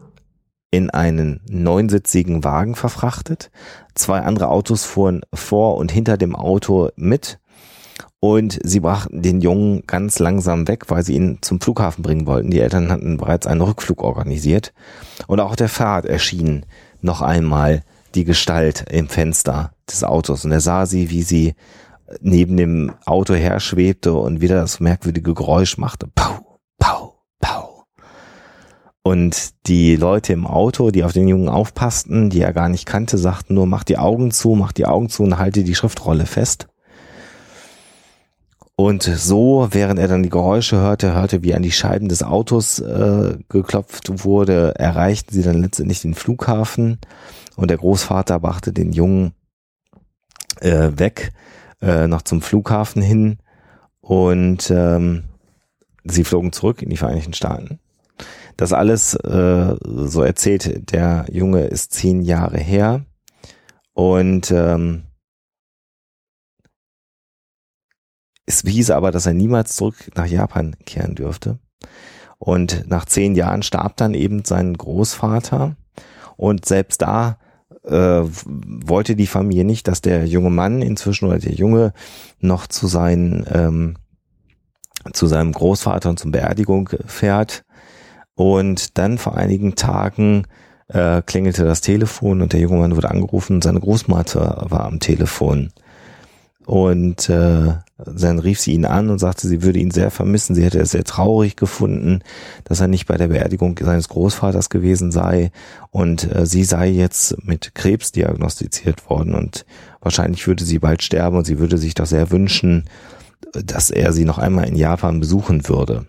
in 0.72 0.89
einen 0.89 1.41
neunsitzigen 1.50 2.43
Wagen 2.43 2.75
verfrachtet. 2.75 3.51
Zwei 3.96 4.19
andere 4.19 4.50
Autos 4.50 4.84
fuhren 4.84 5.22
vor 5.33 5.77
und 5.77 5.92
hinter 5.92 6.18
dem 6.18 6.35
Auto 6.35 6.90
mit 6.96 7.40
und 8.20 8.59
sie 8.63 8.79
brachten 8.79 9.22
den 9.22 9.42
Jungen 9.42 9.83
ganz 9.85 10.20
langsam 10.20 10.68
weg, 10.68 10.85
weil 10.90 11.03
sie 11.03 11.16
ihn 11.16 11.37
zum 11.42 11.61
Flughafen 11.61 12.03
bringen 12.03 12.25
wollten. 12.25 12.50
Die 12.50 12.59
Eltern 12.59 12.92
hatten 12.92 13.18
bereits 13.18 13.48
einen 13.48 13.61
Rückflug 13.61 14.03
organisiert 14.03 14.74
und 15.27 15.40
auch 15.40 15.55
der 15.55 15.70
Fahrt 15.70 16.05
erschien 16.05 16.66
noch 17.01 17.22
einmal 17.22 17.83
die 18.16 18.24
Gestalt 18.24 18.85
im 18.90 19.07
Fenster 19.07 19.72
des 19.90 20.03
Autos 20.03 20.46
und 20.46 20.51
er 20.51 20.61
sah 20.61 20.85
sie, 20.85 21.09
wie 21.11 21.22
sie 21.22 21.53
neben 22.22 22.57
dem 22.57 22.93
Auto 23.05 23.33
her 23.33 23.59
schwebte 23.59 24.13
und 24.13 24.41
wieder 24.41 24.55
das 24.55 24.79
merkwürdige 24.79 25.33
Geräusch 25.33 25.77
machte. 25.77 26.07
Pau, 26.15 26.59
pau, 26.79 27.20
pau. 27.39 27.85
Und 29.03 29.67
die 29.67 29.96
Leute 29.96 30.33
im 30.33 30.46
Auto, 30.46 30.91
die 30.91 31.03
auf 31.03 31.13
den 31.13 31.27
Jungen 31.27 31.50
aufpassten, 31.50 32.29
die 32.29 32.41
er 32.41 32.53
gar 32.53 32.70
nicht 32.70 32.85
kannte, 32.85 33.17
sagten 33.17 33.53
nur, 33.53 33.65
mach 33.65 33.83
die 33.83 33.98
Augen 33.98 34.31
zu, 34.31 34.55
mach 34.55 34.72
die 34.72 34.85
Augen 34.85 35.09
zu 35.09 35.24
und 35.24 35.37
halte 35.37 35.63
die 35.63 35.75
Schriftrolle 35.75 36.25
fest. 36.25 36.67
Und 38.79 39.01
so, 39.01 39.70
während 39.72 40.00
er 40.00 40.07
dann 40.07 40.22
die 40.22 40.29
Geräusche 40.29 40.77
hörte, 40.77 41.15
hörte, 41.15 41.41
wie 41.41 41.55
an 41.55 41.63
die 41.63 41.72
Scheiben 41.72 42.09
des 42.09 42.22
Autos 42.22 42.79
äh, 42.79 43.37
geklopft 43.50 44.24
wurde, 44.24 44.75
erreichten 44.77 45.33
sie 45.33 45.41
dann 45.41 45.63
letztendlich 45.63 46.01
den 46.01 46.13
Flughafen 46.13 47.00
und 47.55 47.72
der 47.72 47.77
Großvater 47.77 48.39
brachte 48.39 48.74
den 48.74 48.93
Jungen 48.93 49.33
äh, 50.61 50.91
weg 50.96 51.33
äh, 51.81 52.07
noch 52.07 52.22
zum 52.22 52.42
Flughafen 52.42 53.01
hin 53.01 53.37
und 54.01 54.72
ähm, 54.72 55.25
sie 56.03 56.24
flogen 56.24 56.51
zurück 56.53 56.81
in 56.81 56.90
die 56.90 56.98
Vereinigten 56.98 57.33
Staaten. 57.33 57.79
Das 58.55 58.74
alles, 58.74 59.13
äh, 59.13 59.75
so 59.83 60.24
erzählt 60.24 60.92
der 60.92 61.25
Junge, 61.31 61.66
ist 61.66 61.94
zehn 61.94 62.22
Jahre 62.22 62.57
her 62.57 63.05
und 63.94 64.51
ähm, 64.51 65.03
es 68.48 68.61
hieß 68.61 68.92
aber, 68.92 69.11
dass 69.11 69.25
er 69.25 69.33
niemals 69.33 69.75
zurück 69.75 70.11
nach 70.16 70.25
Japan 70.25 70.75
kehren 70.85 71.16
dürfte. 71.16 71.59
Und 72.40 72.87
nach 72.87 73.05
zehn 73.05 73.35
Jahren 73.35 73.61
starb 73.61 73.98
dann 73.98 74.13
eben 74.13 74.46
sein 74.46 74.74
Großvater. 74.75 75.75
Und 76.37 76.66
selbst 76.66 77.01
da 77.01 77.40
äh, 77.84 78.22
wollte 78.24 79.16
die 79.16 79.27
Familie 79.27 79.66
nicht, 79.66 79.88
dass 79.88 80.01
der 80.01 80.25
junge 80.25 80.50
Mann 80.50 80.82
inzwischen 80.82 81.27
oder 81.27 81.40
der 81.40 81.53
Junge 81.53 81.94
noch 82.40 82.68
zu 82.68 82.88
seinen 82.88 83.46
ähm, 83.51 83.98
zu 85.14 85.27
seinem 85.27 85.53
Großvater 85.53 86.10
und 86.10 86.20
zum 86.20 86.32
Beerdigung 86.32 86.90
fährt. 87.06 87.64
Und 88.36 88.98
dann 88.98 89.18
vor 89.18 89.36
einigen 89.36 89.75
Tagen 89.75 90.44
äh, 90.90 91.22
klingelte 91.22 91.66
das 91.66 91.82
Telefon 91.82 92.42
und 92.42 92.53
der 92.53 92.60
junge 92.60 92.77
Mann 92.77 92.96
wurde 92.96 93.10
angerufen 93.10 93.62
seine 93.62 93.80
Großmutter 93.80 94.66
war 94.70 94.86
am 94.86 95.00
Telefon. 95.00 95.72
Und 96.66 97.30
äh, 97.30 97.74
dann 97.98 98.38
rief 98.40 98.60
sie 98.60 98.74
ihn 98.74 98.86
an 98.86 99.10
und 99.10 99.18
sagte, 99.18 99.48
sie 99.48 99.64
würde 99.64 99.79
ihn 99.79 99.90
sehr 99.90 100.12
vermissen. 100.12 100.55
Sie 100.55 100.64
hätte 100.64 100.79
es 100.79 100.92
sehr 100.92 101.03
traurig 101.03 101.55
gefunden, 101.55 102.22
dass 102.64 102.79
er 102.79 102.88
nicht 102.88 103.07
bei 103.07 103.18
der 103.18 103.29
Beerdigung 103.29 103.77
seines 103.81 104.07
Großvaters 104.10 104.70
gewesen 104.70 105.12
sei. 105.12 105.51
Und 105.90 106.31
äh, 106.33 106.46
sie 106.46 106.64
sei 106.64 106.90
jetzt 106.90 107.44
mit 107.44 107.74
Krebs 107.74 108.12
diagnostiziert 108.12 109.10
worden 109.10 109.33
und 109.33 109.66
wahrscheinlich 110.00 110.46
würde 110.46 110.64
sie 110.64 110.77
bald 110.77 111.01
sterben 111.01 111.38
und 111.38 111.46
sie 111.46 111.57
würde 111.57 111.77
sich 111.77 111.96
doch 111.96 112.05
sehr 112.05 112.29
wünschen, 112.29 112.86
dass 113.51 113.90
er 113.90 114.14
sie 114.14 114.25
noch 114.25 114.38
einmal 114.38 114.68
in 114.68 114.75
Japan 114.75 115.20
besuchen 115.20 115.68
würde. 115.68 116.05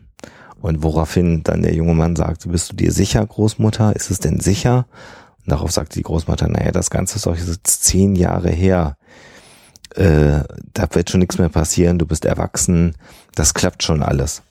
Und 0.61 0.83
woraufhin 0.83 1.43
dann 1.43 1.63
der 1.63 1.75
junge 1.75 1.95
Mann 1.95 2.17
sagte, 2.17 2.51
bist 2.51 2.73
du 2.73 2.77
dir 2.77 2.93
sicher, 2.93 3.25
Großmutter? 3.25 3.97
Ist 3.97 4.11
es 4.11 4.19
denn 4.19 4.41
sicher? 4.41 4.87
Und 5.45 5.53
darauf 5.53 5.71
sagte 5.71 5.99
die 5.99 6.03
Großmutter, 6.03 6.49
naja, 6.49 6.73
das 6.73 6.91
Ganze 6.91 7.17
ist 7.17 7.27
doch 7.27 7.37
jetzt 7.37 7.85
zehn 7.85 8.15
Jahre 8.15 8.51
her 8.51 8.97
äh, 9.95 10.43
da 10.75 10.89
wird 10.93 11.11
schon 11.11 11.21
nichts 11.21 11.39
mehr 11.39 11.49
passieren, 11.49 11.99
du 11.99 12.07
bist 12.07 12.25
erwachsen, 12.25 12.95
das 13.35 13.55
klappt 13.55 13.83
schon 13.83 14.03
alles. 14.03 14.43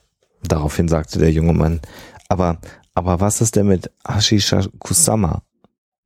Daraufhin 0.42 0.88
sagte 0.88 1.18
der 1.18 1.32
junge 1.32 1.52
Mann, 1.52 1.80
aber, 2.28 2.58
aber 2.94 3.20
was 3.20 3.40
ist 3.40 3.56
denn 3.56 3.66
mit 3.66 3.90
Ashisha 4.04 4.62
Kusama? 4.78 5.42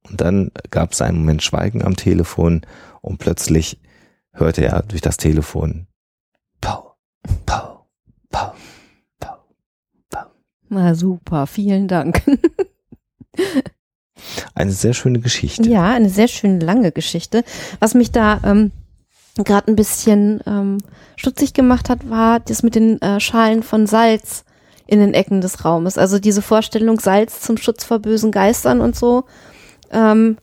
Und 0.08 0.20
dann 0.20 0.50
gab 0.70 0.92
es 0.92 1.02
einen 1.02 1.18
Moment 1.18 1.42
Schweigen 1.42 1.82
am 1.84 1.96
Telefon 1.96 2.62
und 3.00 3.18
plötzlich 3.18 3.80
hörte 4.32 4.64
er 4.64 4.82
durch 4.82 5.00
das 5.00 5.16
Telefon 5.16 5.86
Pau, 6.60 6.96
Pau, 7.46 7.86
Pau, 8.30 8.54
Pau, 9.20 9.44
Pau. 10.10 10.26
Na 10.68 10.94
super, 10.94 11.46
vielen 11.46 11.88
Dank. 11.88 12.22
eine 14.54 14.72
sehr 14.72 14.94
schöne 14.94 15.20
Geschichte. 15.20 15.68
Ja, 15.68 15.92
eine 15.92 16.08
sehr 16.08 16.28
schöne 16.28 16.58
lange 16.58 16.92
Geschichte. 16.92 17.44
Was 17.80 17.94
mich 17.94 18.12
da 18.12 18.40
ähm, 18.44 18.72
gerade 19.36 19.70
ein 19.70 19.76
bisschen 19.76 20.40
ähm, 20.46 20.78
stutzig 21.16 21.54
gemacht 21.54 21.88
hat, 21.88 22.08
war 22.10 22.40
das 22.40 22.62
mit 22.62 22.74
den 22.74 23.00
äh, 23.00 23.18
Schalen 23.20 23.62
von 23.62 23.86
Salz 23.86 24.44
in 24.86 24.98
den 25.00 25.14
Ecken 25.14 25.40
des 25.40 25.64
Raumes. 25.64 25.96
Also 25.96 26.18
diese 26.18 26.42
Vorstellung 26.42 27.00
Salz 27.00 27.40
zum 27.40 27.56
Schutz 27.56 27.84
vor 27.84 27.98
bösen 27.98 28.30
Geistern 28.30 28.80
und 28.80 28.94
so. 28.96 29.24
Ähm, 29.90 30.36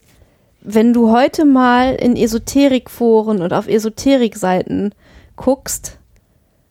wenn 0.61 0.91
du 0.93 1.11
heute 1.11 1.45
mal 1.45 1.95
in 1.95 2.15
Esoterikforen 2.15 3.41
und 3.41 3.53
auf 3.53 3.67
Esoterikseiten 3.67 4.93
guckst 5.35 5.97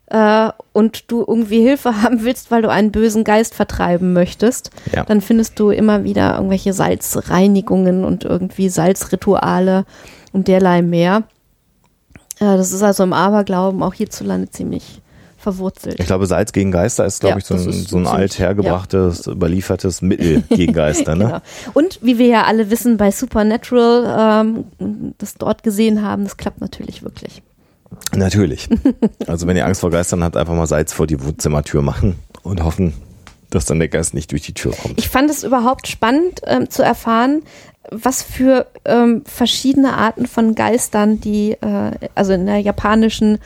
äh, 0.07 0.49
und 0.73 1.09
du 1.11 1.23
irgendwie 1.27 1.61
Hilfe 1.61 2.01
haben 2.01 2.23
willst, 2.23 2.51
weil 2.51 2.61
du 2.61 2.69
einen 2.69 2.91
bösen 2.91 3.23
Geist 3.23 3.55
vertreiben 3.55 4.13
möchtest, 4.13 4.71
Ja. 4.93 5.03
dann 5.05 5.21
findest 5.21 5.57
du 5.59 5.69
immer 5.69 6.03
wieder 6.03 6.35
irgendwelche 6.35 6.73
Salzreinigungen 6.73 8.03
und 8.03 8.25
irgendwie 8.25 8.69
Salzrituale 8.69 9.85
und 10.33 10.47
derlei 10.47 10.81
mehr. 10.81 11.23
Äh, 12.39 12.57
das 12.57 12.71
ist 12.71 12.83
also 12.83 13.03
im 13.03 13.13
Aberglauben 13.13 13.83
auch 13.83 13.93
hierzulande 13.93 14.49
ziemlich 14.49 15.01
verwurzelt. 15.37 15.99
Ich 15.99 16.05
glaube, 16.05 16.25
Salz 16.25 16.51
gegen 16.51 16.71
Geister 16.71 17.05
ist, 17.05 17.21
glaube 17.21 17.35
Ja, 17.35 17.37
ich, 17.39 17.45
so 17.45 17.53
ein, 17.53 17.71
so 17.71 17.97
ein 17.97 18.07
alt 18.07 18.39
hergebrachtes, 18.39 19.25
überliefertes 19.27 20.01
Mittel 20.01 20.43
gegen 20.49 20.73
Geister. 20.73 21.15
Ne? 21.15 21.25
Genau. 21.25 21.41
Und 21.73 21.99
wie 22.01 22.17
wir 22.17 22.27
ja 22.27 22.43
alle 22.43 22.69
wissen, 22.69 22.97
bei 22.97 23.11
Supernatural 23.11 24.43
ähm, 24.79 25.13
das 25.17 25.35
dort 25.35 25.63
gesehen 25.63 26.03
haben, 26.03 26.23
das 26.25 26.35
klappt 26.35 26.59
natürlich 26.61 27.03
wirklich. 27.03 27.41
Natürlich. 28.15 28.69
Also 29.27 29.45
wenn 29.45 29.55
ihr 29.55 29.65
Angst 29.65 29.81
vor 29.81 29.91
Geistern 29.91 30.23
habt, 30.23 30.35
einfach 30.35 30.55
mal 30.55 30.65
Salz 30.65 30.91
vor 30.91 31.05
die 31.05 31.23
Wohnzimmertür 31.23 31.83
machen 31.83 32.15
und 32.41 32.63
hoffen, 32.63 32.93
dass 33.51 33.65
dann 33.65 33.77
der 33.77 33.89
Geist 33.89 34.13
nicht 34.15 34.31
durch 34.31 34.41
die 34.41 34.53
Tür 34.53 34.71
kommt. 34.71 34.97
Ich 34.97 35.07
fand 35.07 35.29
es 35.29 35.43
überhaupt 35.43 35.87
spannend 35.87 36.41
ähm, 36.45 36.69
zu 36.69 36.81
erfahren, 36.81 37.43
was 37.91 38.23
für 38.23 38.67
ähm, 38.85 39.23
verschiedene 39.25 39.93
Arten 39.93 40.27
von 40.27 40.55
Geistern, 40.55 41.19
die 41.19 41.53
äh, 41.53 41.91
also 42.15 42.33
in 42.33 42.45
der 42.45 42.59
japanischen 42.59 43.39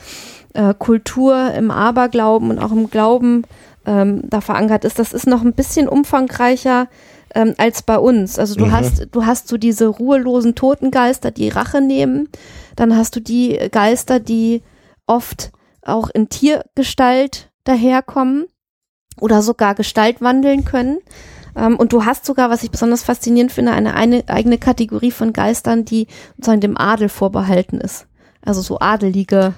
äh, 0.54 0.74
Kultur, 0.78 1.52
im 1.54 1.70
Aberglauben 1.70 2.50
und 2.50 2.58
auch 2.58 2.72
im 2.72 2.90
Glauben 2.90 3.44
ähm, 3.86 4.22
da 4.24 4.40
verankert 4.40 4.84
ist. 4.84 4.98
Das 4.98 5.12
ist 5.12 5.26
noch 5.26 5.42
ein 5.42 5.52
bisschen 5.52 5.88
umfangreicher 5.88 6.88
ähm, 7.34 7.54
als 7.58 7.82
bei 7.82 7.98
uns. 7.98 8.38
Also 8.38 8.54
du 8.54 8.66
Mhm. 8.66 8.72
hast, 8.72 9.08
du 9.10 9.26
hast 9.26 9.48
so 9.48 9.56
diese 9.56 9.86
ruhelosen 9.86 10.54
Totengeister, 10.54 11.30
die 11.30 11.48
Rache 11.48 11.80
nehmen. 11.80 12.28
Dann 12.76 12.96
hast 12.96 13.16
du 13.16 13.20
die 13.20 13.58
Geister, 13.70 14.20
die 14.20 14.62
oft 15.06 15.50
auch 15.82 16.08
in 16.10 16.28
Tiergestalt 16.28 17.50
daherkommen 17.64 18.46
oder 19.20 19.42
sogar 19.42 19.74
Gestalt 19.74 20.20
wandeln 20.20 20.64
können. 20.64 20.98
Ähm, 21.56 21.76
und 21.76 21.92
du 21.92 22.04
hast 22.04 22.24
sogar, 22.24 22.50
was 22.50 22.62
ich 22.62 22.70
besonders 22.70 23.02
faszinierend 23.02 23.52
finde, 23.52 23.72
eine, 23.72 23.94
eine 23.94 24.24
eigene 24.28 24.58
Kategorie 24.58 25.10
von 25.10 25.32
Geistern, 25.32 25.84
die 25.84 26.06
sozusagen 26.36 26.60
dem 26.60 26.76
Adel 26.76 27.08
vorbehalten 27.08 27.80
ist. 27.80 28.06
Also 28.42 28.60
so 28.60 28.78
adelige 28.78 29.54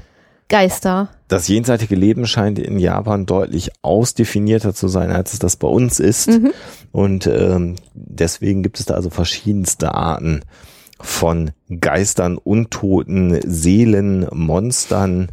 Geister. 0.48 1.08
Das 1.28 1.48
jenseitige 1.48 1.96
Leben 1.96 2.26
scheint 2.26 2.58
in 2.58 2.78
Japan 2.78 3.26
deutlich 3.26 3.72
ausdefinierter 3.82 4.74
zu 4.74 4.86
sein, 4.86 5.10
als 5.10 5.32
es 5.32 5.38
das 5.40 5.56
bei 5.56 5.66
uns 5.66 5.98
ist. 5.98 6.28
Mhm. 6.28 6.52
Und 6.92 7.26
ähm, 7.26 7.76
deswegen 7.94 8.62
gibt 8.62 8.78
es 8.78 8.86
da 8.86 8.94
also 8.94 9.10
verschiedenste 9.10 9.94
Arten 9.94 10.42
von 11.00 11.50
Geistern, 11.80 12.38
Untoten, 12.38 13.40
Seelen, 13.44 14.28
Monstern, 14.32 15.30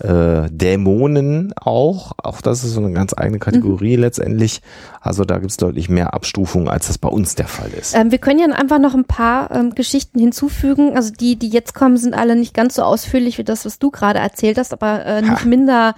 äh, 0.00 0.48
Dämonen 0.50 1.52
auch. 1.56 2.12
Auch 2.22 2.40
das 2.40 2.64
ist 2.64 2.72
so 2.72 2.80
eine 2.80 2.92
ganz 2.92 3.14
eigene 3.16 3.38
Kategorie 3.38 3.96
Mhm. 3.96 4.02
letztendlich. 4.02 4.62
Also 5.00 5.24
da 5.24 5.38
gibt 5.38 5.50
es 5.50 5.56
deutlich 5.56 5.88
mehr 5.88 6.14
Abstufungen, 6.14 6.68
als 6.68 6.86
das 6.86 6.98
bei 6.98 7.08
uns 7.08 7.34
der 7.34 7.48
Fall 7.48 7.70
ist. 7.70 7.94
Ähm, 7.94 8.10
wir 8.10 8.18
können 8.18 8.38
ja 8.38 8.46
einfach 8.46 8.78
noch 8.78 8.94
ein 8.94 9.04
paar 9.04 9.50
ähm, 9.50 9.74
Geschichten 9.74 10.18
hinzufügen. 10.18 10.96
Also 10.96 11.12
die, 11.12 11.36
die 11.36 11.48
jetzt 11.48 11.74
kommen, 11.74 11.96
sind 11.96 12.14
alle 12.14 12.36
nicht 12.36 12.54
ganz 12.54 12.74
so 12.74 12.82
ausführlich 12.82 13.38
wie 13.38 13.44
das, 13.44 13.64
was 13.64 13.78
du 13.78 13.90
gerade 13.90 14.18
erzählt 14.18 14.58
hast, 14.58 14.72
aber 14.72 15.04
äh, 15.04 15.22
nicht 15.22 15.44
minder 15.44 15.94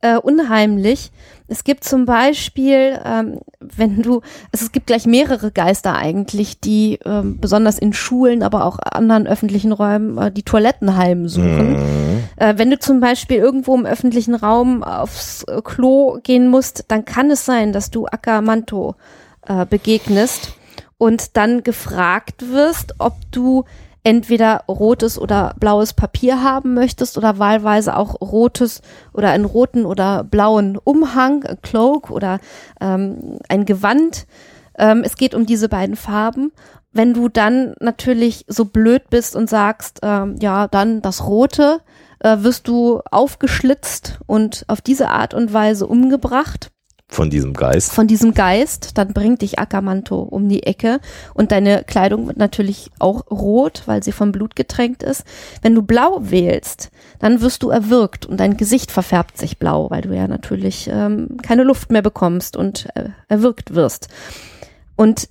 äh, 0.00 0.16
unheimlich. 0.16 1.10
Es 1.52 1.64
gibt 1.64 1.84
zum 1.84 2.06
Beispiel, 2.06 2.98
ähm, 3.04 3.40
wenn 3.60 4.00
du, 4.00 4.22
also 4.52 4.64
es 4.64 4.72
gibt 4.72 4.86
gleich 4.86 5.04
mehrere 5.04 5.50
Geister 5.50 5.94
eigentlich, 5.94 6.60
die 6.60 6.98
ähm, 7.04 7.38
besonders 7.40 7.78
in 7.78 7.92
Schulen, 7.92 8.42
aber 8.42 8.64
auch 8.64 8.78
anderen 8.78 9.26
öffentlichen 9.26 9.72
Räumen 9.72 10.16
äh, 10.16 10.32
die 10.32 10.44
Toiletten 10.44 10.96
heimsuchen. 10.96 11.72
Mhm. 11.72 12.24
Äh, 12.36 12.54
wenn 12.56 12.70
du 12.70 12.78
zum 12.78 13.00
Beispiel 13.00 13.36
irgendwo 13.36 13.74
im 13.74 13.84
öffentlichen 13.84 14.34
Raum 14.34 14.82
aufs 14.82 15.44
äh, 15.44 15.60
Klo 15.62 16.18
gehen 16.22 16.48
musst, 16.48 16.86
dann 16.88 17.04
kann 17.04 17.30
es 17.30 17.44
sein, 17.44 17.74
dass 17.74 17.90
du 17.90 18.06
Akamanto 18.06 18.94
äh, 19.46 19.66
begegnest 19.66 20.54
und 20.96 21.36
dann 21.36 21.62
gefragt 21.62 22.50
wirst, 22.50 22.94
ob 22.96 23.16
du 23.30 23.64
entweder 24.04 24.64
rotes 24.68 25.18
oder 25.18 25.54
blaues 25.58 25.92
Papier 25.92 26.42
haben 26.42 26.74
möchtest 26.74 27.16
oder 27.16 27.38
wahlweise 27.38 27.96
auch 27.96 28.20
rotes 28.20 28.82
oder 29.12 29.30
einen 29.30 29.44
roten 29.44 29.86
oder 29.86 30.24
blauen 30.24 30.76
Umhang, 30.76 31.44
a 31.44 31.54
Cloak 31.56 32.10
oder 32.10 32.40
ähm, 32.80 33.38
ein 33.48 33.64
Gewand. 33.64 34.26
Ähm, 34.76 35.02
es 35.04 35.16
geht 35.16 35.34
um 35.34 35.46
diese 35.46 35.68
beiden 35.68 35.96
Farben. 35.96 36.52
Wenn 36.92 37.14
du 37.14 37.28
dann 37.28 37.74
natürlich 37.80 38.44
so 38.48 38.64
blöd 38.64 39.08
bist 39.08 39.36
und 39.36 39.48
sagst, 39.48 40.00
ähm, 40.02 40.36
ja, 40.40 40.68
dann 40.68 41.00
das 41.00 41.26
Rote, 41.26 41.80
äh, 42.18 42.38
wirst 42.40 42.68
du 42.68 43.00
aufgeschlitzt 43.10 44.18
und 44.26 44.64
auf 44.68 44.80
diese 44.80 45.08
Art 45.08 45.32
und 45.32 45.52
Weise 45.52 45.86
umgebracht 45.86 46.70
Von 47.12 47.28
diesem 47.28 47.52
Geist. 47.52 47.92
von 47.92 48.06
diesem 48.06 48.32
Geist, 48.32 48.96
dann 48.96 49.12
bringt 49.12 49.42
dich 49.42 49.58
Akamanto 49.58 50.18
um 50.22 50.48
die 50.48 50.62
Ecke 50.62 50.98
und 51.34 51.52
deine 51.52 51.84
Kleidung 51.84 52.26
wird 52.26 52.38
natürlich 52.38 52.90
auch 52.98 53.30
rot, 53.30 53.82
weil 53.84 54.02
sie 54.02 54.12
vom 54.12 54.32
Blut 54.32 54.56
getränkt 54.56 55.02
ist. 55.02 55.24
Wenn 55.60 55.74
du 55.74 55.82
blau 55.82 56.20
wählst, 56.22 56.90
dann 57.18 57.42
wirst 57.42 57.62
du 57.62 57.68
erwürgt 57.68 58.24
und 58.24 58.40
dein 58.40 58.56
Gesicht 58.56 58.90
verfärbt 58.90 59.36
sich 59.36 59.58
blau, 59.58 59.90
weil 59.90 60.00
du 60.00 60.16
ja 60.16 60.26
natürlich 60.26 60.88
ähm, 60.90 61.36
keine 61.42 61.64
Luft 61.64 61.92
mehr 61.92 62.00
bekommst 62.00 62.56
und 62.56 62.88
äh, 62.94 63.10
erwürgt 63.28 63.74
wirst. 63.74 64.08
Und 64.96 65.28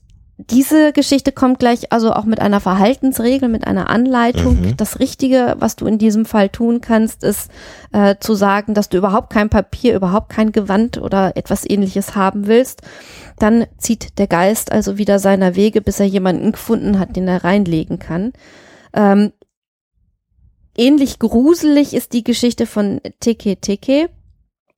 diese 0.49 0.93
Geschichte 0.93 1.31
kommt 1.31 1.59
gleich 1.59 1.91
also 1.91 2.13
auch 2.13 2.23
mit 2.23 2.39
einer 2.39 2.59
Verhaltensregel, 2.59 3.49
mit 3.49 3.67
einer 3.67 3.89
Anleitung. 3.89 4.61
Mhm. 4.61 4.77
Das 4.77 4.99
Richtige, 4.99 5.55
was 5.59 5.75
du 5.75 5.85
in 5.85 5.97
diesem 5.97 6.25
Fall 6.25 6.49
tun 6.49 6.81
kannst, 6.81 7.23
ist 7.23 7.51
äh, 7.91 8.15
zu 8.19 8.33
sagen, 8.33 8.73
dass 8.73 8.89
du 8.89 8.97
überhaupt 8.97 9.31
kein 9.31 9.49
Papier, 9.49 9.95
überhaupt 9.95 10.29
kein 10.29 10.51
Gewand 10.51 10.97
oder 10.97 11.37
etwas 11.37 11.69
ähnliches 11.69 12.15
haben 12.15 12.47
willst. 12.47 12.81
Dann 13.39 13.65
zieht 13.77 14.17
der 14.19 14.27
Geist 14.27 14.71
also 14.71 14.97
wieder 14.97 15.19
seiner 15.19 15.55
Wege, 15.55 15.81
bis 15.81 15.99
er 15.99 16.07
jemanden 16.07 16.51
gefunden 16.53 16.97
hat, 16.97 17.15
den 17.15 17.27
er 17.27 17.43
reinlegen 17.43 17.99
kann. 17.99 18.33
Ähm, 18.93 19.33
ähnlich 20.77 21.19
gruselig 21.19 21.93
ist 21.93 22.13
die 22.13 22.23
Geschichte 22.23 22.65
von 22.65 23.01
Teke 23.19 23.57
Teke. 23.57 24.09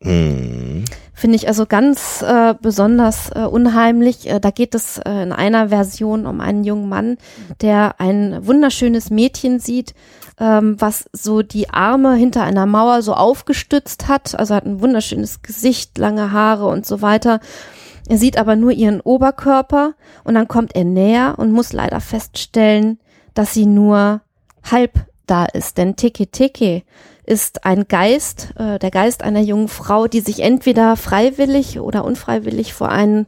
Mhm. 0.04 0.86
Finde 1.16 1.36
ich 1.36 1.48
also 1.48 1.66
ganz 1.66 2.22
äh, 2.22 2.56
besonders 2.62 3.30
äh, 3.30 3.46
unheimlich. 3.46 4.30
Äh, 4.30 4.40
da 4.40 4.52
geht 4.52 4.76
es 4.76 4.98
äh, 4.98 5.24
in 5.24 5.32
einer 5.32 5.70
Version 5.70 6.26
um 6.26 6.42
einen 6.42 6.64
jungen 6.64 6.90
Mann, 6.90 7.18
der 7.62 7.96
ein 8.00 8.46
wunderschönes 8.46 9.10
Mädchen 9.10 9.60
sieht, 9.60 9.94
ähm, 10.40 10.76
was 10.80 11.06
so 11.14 11.42
die 11.42 11.70
Arme 11.70 12.16
hinter 12.16 12.44
einer 12.44 12.66
Mauer 12.66 13.02
so 13.04 13.14
aufgestützt 13.14 14.08
hat. 14.08 14.38
Also 14.38 14.56
hat 14.56 14.66
ein 14.66 14.82
wunderschönes 14.82 15.44
Gesicht, 15.44 15.98
lange 15.98 16.32
Haare 16.32 16.68
und 16.68 16.86
so 16.86 17.02
weiter. 17.02 17.40
Er 18.10 18.18
sieht 18.18 18.38
aber 18.38 18.56
nur 18.56 18.72
ihren 18.72 19.00
Oberkörper 19.00 19.94
und 20.24 20.34
dann 20.34 20.48
kommt 20.48 20.76
er 20.76 20.84
näher 20.84 21.36
und 21.38 21.52
muss 21.52 21.72
leider 21.72 22.02
feststellen, 22.02 23.00
dass 23.34 23.54
sie 23.54 23.66
nur 23.66 24.22
halb 24.70 25.06
da 25.26 25.46
ist. 25.46 25.78
Denn 25.78 25.96
Teke 25.96 26.28
Teke 26.28 26.84
ist 27.26 27.66
ein 27.66 27.88
Geist, 27.88 28.54
äh, 28.58 28.80
der 28.80 28.92
Geist 28.92 29.24
einer 29.24 29.42
jungen 29.42 29.68
Frau, 29.68 30.08
die 30.08 30.20
sich 30.20 30.42
entweder 30.42 30.98
freiwillig 30.98 31.80
oder 31.80 32.06
unfreiwillig 32.06 32.74
vor 32.74 32.90
einen 32.90 33.28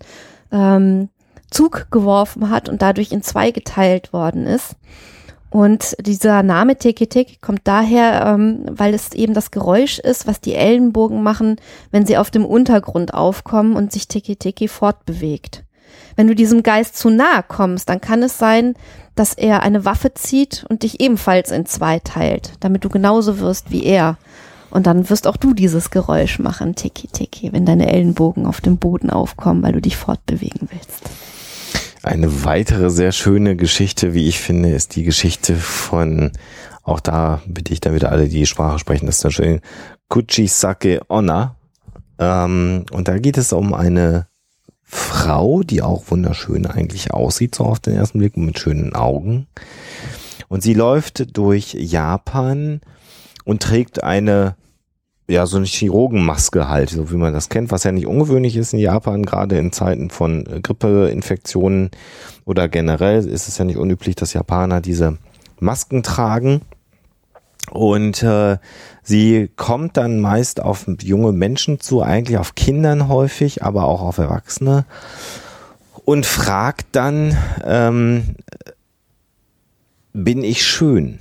ähm, 0.52 1.10
Zug 1.50 1.88
geworfen 1.92 2.50
hat 2.50 2.70
und 2.70 2.82
dadurch 2.82 3.12
in 3.12 3.24
zwei 3.24 3.52
geteilt 3.52 4.14
worden 4.14 4.46
ist. 4.46 4.76
Und 5.50 5.96
dieser 6.02 6.44
Name 6.44 6.78
Teke 6.78 7.08
Teke 7.08 7.38
kommt 7.40 7.62
daher, 7.64 8.26
ähm, 8.26 8.66
weil 8.70 8.94
es 8.94 9.14
eben 9.14 9.34
das 9.34 9.52
Geräusch 9.52 10.00
ist, 10.00 10.28
was 10.28 10.42
die 10.42 10.54
Ellenbogen 10.54 11.24
machen, 11.24 11.56
wenn 11.92 12.06
sie 12.06 12.18
auf 12.18 12.30
dem 12.30 12.46
Untergrund 12.46 13.14
aufkommen 13.14 13.76
und 13.76 13.92
sich 13.94 14.10
Teke 14.10 14.36
Teke 14.36 14.68
fortbewegt. 14.68 15.65
Wenn 16.16 16.28
du 16.28 16.36
diesem 16.36 16.64
Geist 16.64 16.98
zu 16.98 17.10
nahe 17.10 17.44
kommst, 17.48 17.90
dann 17.90 18.02
kann 18.02 18.24
es 18.24 18.38
sein, 18.38 18.76
dass 19.16 19.34
er 19.34 19.64
eine 19.64 19.86
Waffe 19.86 20.14
zieht 20.14 20.66
und 20.70 20.84
dich 20.84 21.00
ebenfalls 21.00 21.52
in 21.52 21.66
zwei 21.66 22.00
teilt, 22.00 22.54
damit 22.60 22.84
du 22.84 22.90
genauso 22.90 23.40
wirst 23.40 23.72
wie 23.72 23.84
er. 23.84 24.18
Und 24.70 24.88
dann 24.88 25.10
wirst 25.10 25.26
auch 25.26 25.38
du 25.38 25.54
dieses 25.54 25.90
Geräusch 25.90 26.40
machen, 26.40 26.76
Tiki 26.76 27.08
Tiki, 27.08 27.54
wenn 27.54 27.66
deine 27.66 27.92
Ellenbogen 27.92 28.46
auf 28.46 28.60
dem 28.60 28.78
Boden 28.78 29.10
aufkommen, 29.10 29.64
weil 29.64 29.72
du 29.72 29.82
dich 29.82 29.96
fortbewegen 29.96 30.68
willst. 30.70 31.02
Eine 32.04 32.44
weitere 32.44 32.90
sehr 32.90 33.12
schöne 33.12 33.56
Geschichte, 33.56 34.14
wie 34.14 34.28
ich 34.28 34.40
finde, 34.40 34.70
ist 34.70 34.96
die 34.96 35.04
Geschichte 35.04 35.56
von, 35.56 36.32
auch 36.84 37.00
da 37.00 37.42
bitte 37.48 37.74
ich 37.74 37.80
dann 37.80 37.96
wieder 37.96 38.12
alle, 38.12 38.28
die 38.28 38.46
Sprache 38.46 38.78
sprechen, 38.78 39.06
das 39.06 39.16
ist 39.16 39.24
dann 39.24 39.32
schön, 39.32 39.62
Kuchisake 40.10 41.02
Onna. 41.08 41.56
Ähm, 42.20 42.86
und 42.92 43.08
da 43.08 43.18
geht 43.18 43.38
es 43.38 43.54
um 43.54 43.74
eine 43.74 44.28
Frau, 44.86 45.64
die 45.64 45.82
auch 45.82 46.04
wunderschön 46.10 46.68
eigentlich 46.68 47.12
aussieht, 47.12 47.56
so 47.56 47.64
auf 47.64 47.80
den 47.80 47.96
ersten 47.96 48.20
Blick, 48.20 48.38
mit 48.38 48.60
schönen 48.60 48.94
Augen. 48.94 49.48
Und 50.48 50.62
sie 50.62 50.76
läuft 50.76 51.36
durch 51.36 51.74
Japan 51.74 52.82
und 53.44 53.64
trägt 53.64 54.04
eine, 54.04 54.56
ja, 55.28 55.48
so 55.48 55.58
eine 55.58 55.66
Chirurgenmaske 55.66 56.70
halt, 56.70 56.92
so 56.92 57.12
wie 57.12 57.18
man 57.18 57.34
das 57.34 57.50
kennt, 57.50 57.72
was 57.72 57.84
ja 57.84 57.92
nicht 57.92 58.06
ungewöhnlich 58.06 58.56
ist 58.56 58.74
in 58.74 58.80
Japan, 58.80 59.24
gerade 59.24 59.58
in 59.58 59.72
Zeiten 59.72 60.12
von 60.12 60.46
äh, 60.46 60.62
Grippeinfektionen 60.62 61.90
oder 62.46 62.70
generell 62.70 63.26
ist 63.26 63.48
es 63.48 63.58
ja 63.58 63.66
nicht 63.66 63.78
unüblich, 63.78 64.16
dass 64.16 64.34
Japaner 64.34 64.82
diese 64.82 65.18
Masken 65.60 66.04
tragen. 66.04 66.62
Und 67.72 68.24
äh, 68.24 68.58
sie 69.04 69.50
kommt 69.56 69.98
dann 69.98 70.20
meist 70.22 70.62
auf 70.62 70.86
junge 71.02 71.32
Menschen 71.32 71.80
zu, 71.80 72.02
eigentlich 72.02 72.38
auf 72.38 72.56
Kindern 72.56 73.08
häufig, 73.08 73.64
aber 73.64 73.86
auch 73.86 74.02
auf 74.02 74.18
Erwachsene 74.18 74.86
und 76.06 76.26
fragt 76.26 76.88
dann, 76.94 77.36
ähm, 77.66 78.36
bin 80.14 80.44
ich 80.44 80.64
schön? 80.64 81.20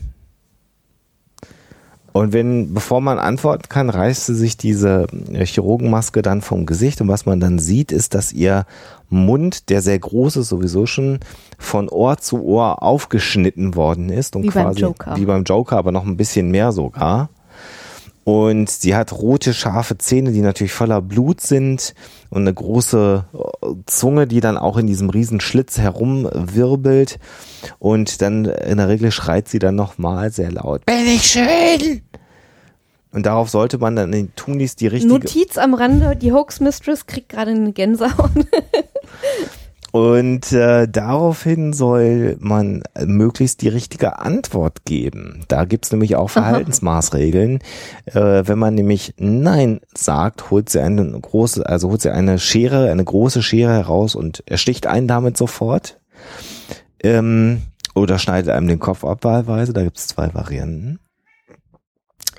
Und 2.13 2.33
wenn, 2.33 2.73
bevor 2.75 3.01
man 3.01 3.19
antworten 3.19 3.69
kann, 3.69 3.91
reißt 3.91 4.27
sie 4.27 4.37
sich 4.37 4.57
diese 4.57 5.09
äh, 5.33 5.45
Chirurgenmaske 5.45 6.23
dann 6.23 6.43
vom 6.43 6.65
Gesicht 6.65 7.01
und 7.01 7.09
was 7.09 7.27
man 7.27 7.41
dann 7.41 7.59
sieht, 7.59 7.91
ist, 7.91 8.15
dass 8.15 8.33
ihr 8.33 8.67
Mund, 9.15 9.69
der 9.71 9.83
sehr 9.83 9.99
groß 9.99 10.37
ist, 10.37 10.49
sowieso 10.49 10.87
schon 10.87 11.21
von 11.59 11.89
Ohr 11.89 12.19
zu 12.19 12.43
Ohr 12.45 12.83
aufgeschnitten 12.83 13.75
worden 13.75 14.11
ist 14.11 14.37
und 14.37 14.43
Wie 14.43 14.51
beim 14.51 14.67
quasi 14.67 14.81
Joker. 14.81 15.17
wie 15.17 15.25
beim 15.25 15.45
Joker, 15.45 15.77
aber 15.77 15.93
noch 15.93 16.05
ein 16.05 16.17
bisschen 16.17 16.51
mehr 16.51 16.73
sogar. 16.73 17.31
Und 18.25 18.71
sie 18.71 18.97
hat 18.97 19.13
rote, 19.13 19.53
scharfe 19.53 19.99
Zähne, 19.99 20.33
die 20.33 20.41
natürlich 20.41 20.73
voller 20.73 21.03
Blut 21.03 21.43
sind 21.43 21.95
und 22.31 22.43
eine 22.43 22.55
große 22.55 23.25
äh, 23.33 23.67
Zunge, 23.85 24.27
die 24.27 24.41
dann 24.41 24.57
auch 24.57 24.79
in 24.79 24.87
diesem 24.87 25.11
riesen 25.11 25.41
Schlitz 25.41 25.77
herumwirbelt. 25.77 27.19
Und 27.79 28.23
dann 28.23 28.47
in 28.47 28.79
der 28.79 28.89
Regel 28.89 29.13
schreit 29.13 29.49
sie 29.49 29.59
dann 29.59 29.75
nochmal 29.75 30.31
sehr 30.31 30.51
laut. 30.51 30.87
Bin 30.87 31.07
ich 31.07 31.25
schön? 31.25 32.01
Und 33.13 33.27
darauf 33.27 33.51
sollte 33.51 33.79
man 33.79 33.95
dann 33.95 34.13
in 34.13 34.35
Tunis 34.35 34.75
die 34.75 34.87
richtige... 34.87 35.13
Notiz 35.13 35.59
am 35.59 35.75
Rande, 35.75 36.17
die 36.17 36.33
Hoax 36.33 36.61
Mistress 36.61 37.07
kriegt 37.07 37.29
gerade 37.29 37.53
eine 37.53 37.73
Gänsehaut. 37.73 38.31
Und 39.95 40.51
äh, 40.51 40.89
daraufhin 40.89 41.73
soll 41.73 42.37
man 42.41 42.83
möglichst 43.05 43.63
die 43.63 43.69
richtige 43.69 44.19
Antwort 44.19 44.85
geben. 44.85 45.45
Da 45.47 45.67
gibt's 45.67 45.93
nämlich 45.93 46.17
auch 46.17 46.31
Verhaltensmaßregeln. 46.31 47.61
Äh, 48.07 48.43
wenn 48.45 48.59
man 48.59 48.75
nämlich 48.75 49.15
Nein 49.19 49.79
sagt, 49.95 50.51
holt 50.51 50.69
sie 50.69 50.83
eine 50.83 51.09
große, 51.09 51.65
also 51.65 51.91
holt 51.91 52.03
sie 52.03 52.13
eine 52.13 52.41
Schere, 52.41 52.91
eine 52.91 53.05
große 53.05 53.41
Schere 53.41 53.73
heraus 53.73 54.17
und 54.17 54.43
ersticht 54.47 54.89
einen 54.89 55.07
damit 55.07 55.37
sofort. 55.37 56.01
Ähm, 57.01 57.63
oder 57.95 58.19
schneidet 58.19 58.51
einem 58.51 58.67
den 58.67 58.81
Kopf 58.81 59.05
ab 59.05 59.23
wahlweise. 59.23 59.73
Da 59.73 59.85
gibt's 59.85 60.09
zwei 60.09 60.35
Varianten. 60.35 60.99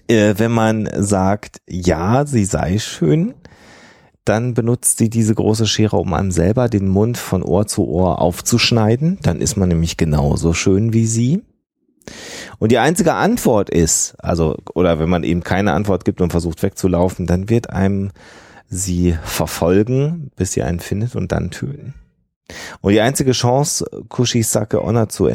Äh, 0.09 0.33
wenn 0.37 0.51
man 0.51 0.89
sagt, 0.97 1.61
ja, 1.69 2.25
sie 2.25 2.43
sei 2.43 2.79
schön, 2.79 3.33
dann 4.25 4.53
benutzt 4.53 4.97
sie 4.97 5.09
diese 5.09 5.35
große 5.35 5.67
Schere, 5.67 5.97
um 5.97 6.13
einem 6.13 6.31
selber 6.31 6.67
den 6.67 6.87
Mund 6.87 7.17
von 7.17 7.43
Ohr 7.43 7.67
zu 7.67 7.87
Ohr 7.87 8.19
aufzuschneiden. 8.19 9.19
Dann 9.21 9.39
ist 9.39 9.55
man 9.55 9.69
nämlich 9.69 9.97
genauso 9.97 10.53
schön 10.53 10.93
wie 10.93 11.05
sie. 11.05 11.43
Und 12.59 12.71
die 12.71 12.77
einzige 12.77 13.13
Antwort 13.13 13.69
ist, 13.69 14.15
also, 14.19 14.57
oder 14.73 14.99
wenn 14.99 15.09
man 15.09 15.23
eben 15.23 15.43
keine 15.43 15.73
Antwort 15.73 16.05
gibt 16.05 16.21
und 16.21 16.31
versucht 16.31 16.61
wegzulaufen, 16.63 17.25
dann 17.27 17.49
wird 17.49 17.69
einem 17.69 18.11
sie 18.67 19.15
verfolgen, 19.23 20.31
bis 20.35 20.53
sie 20.53 20.63
einen 20.63 20.79
findet 20.79 21.15
und 21.15 21.31
dann 21.31 21.51
töten. 21.51 21.93
Und 22.81 22.91
die 22.93 23.01
einzige 23.01 23.31
Chance, 23.31 23.85
Kushisake 24.09 24.83
Onna 24.83 25.09
zu 25.09 25.27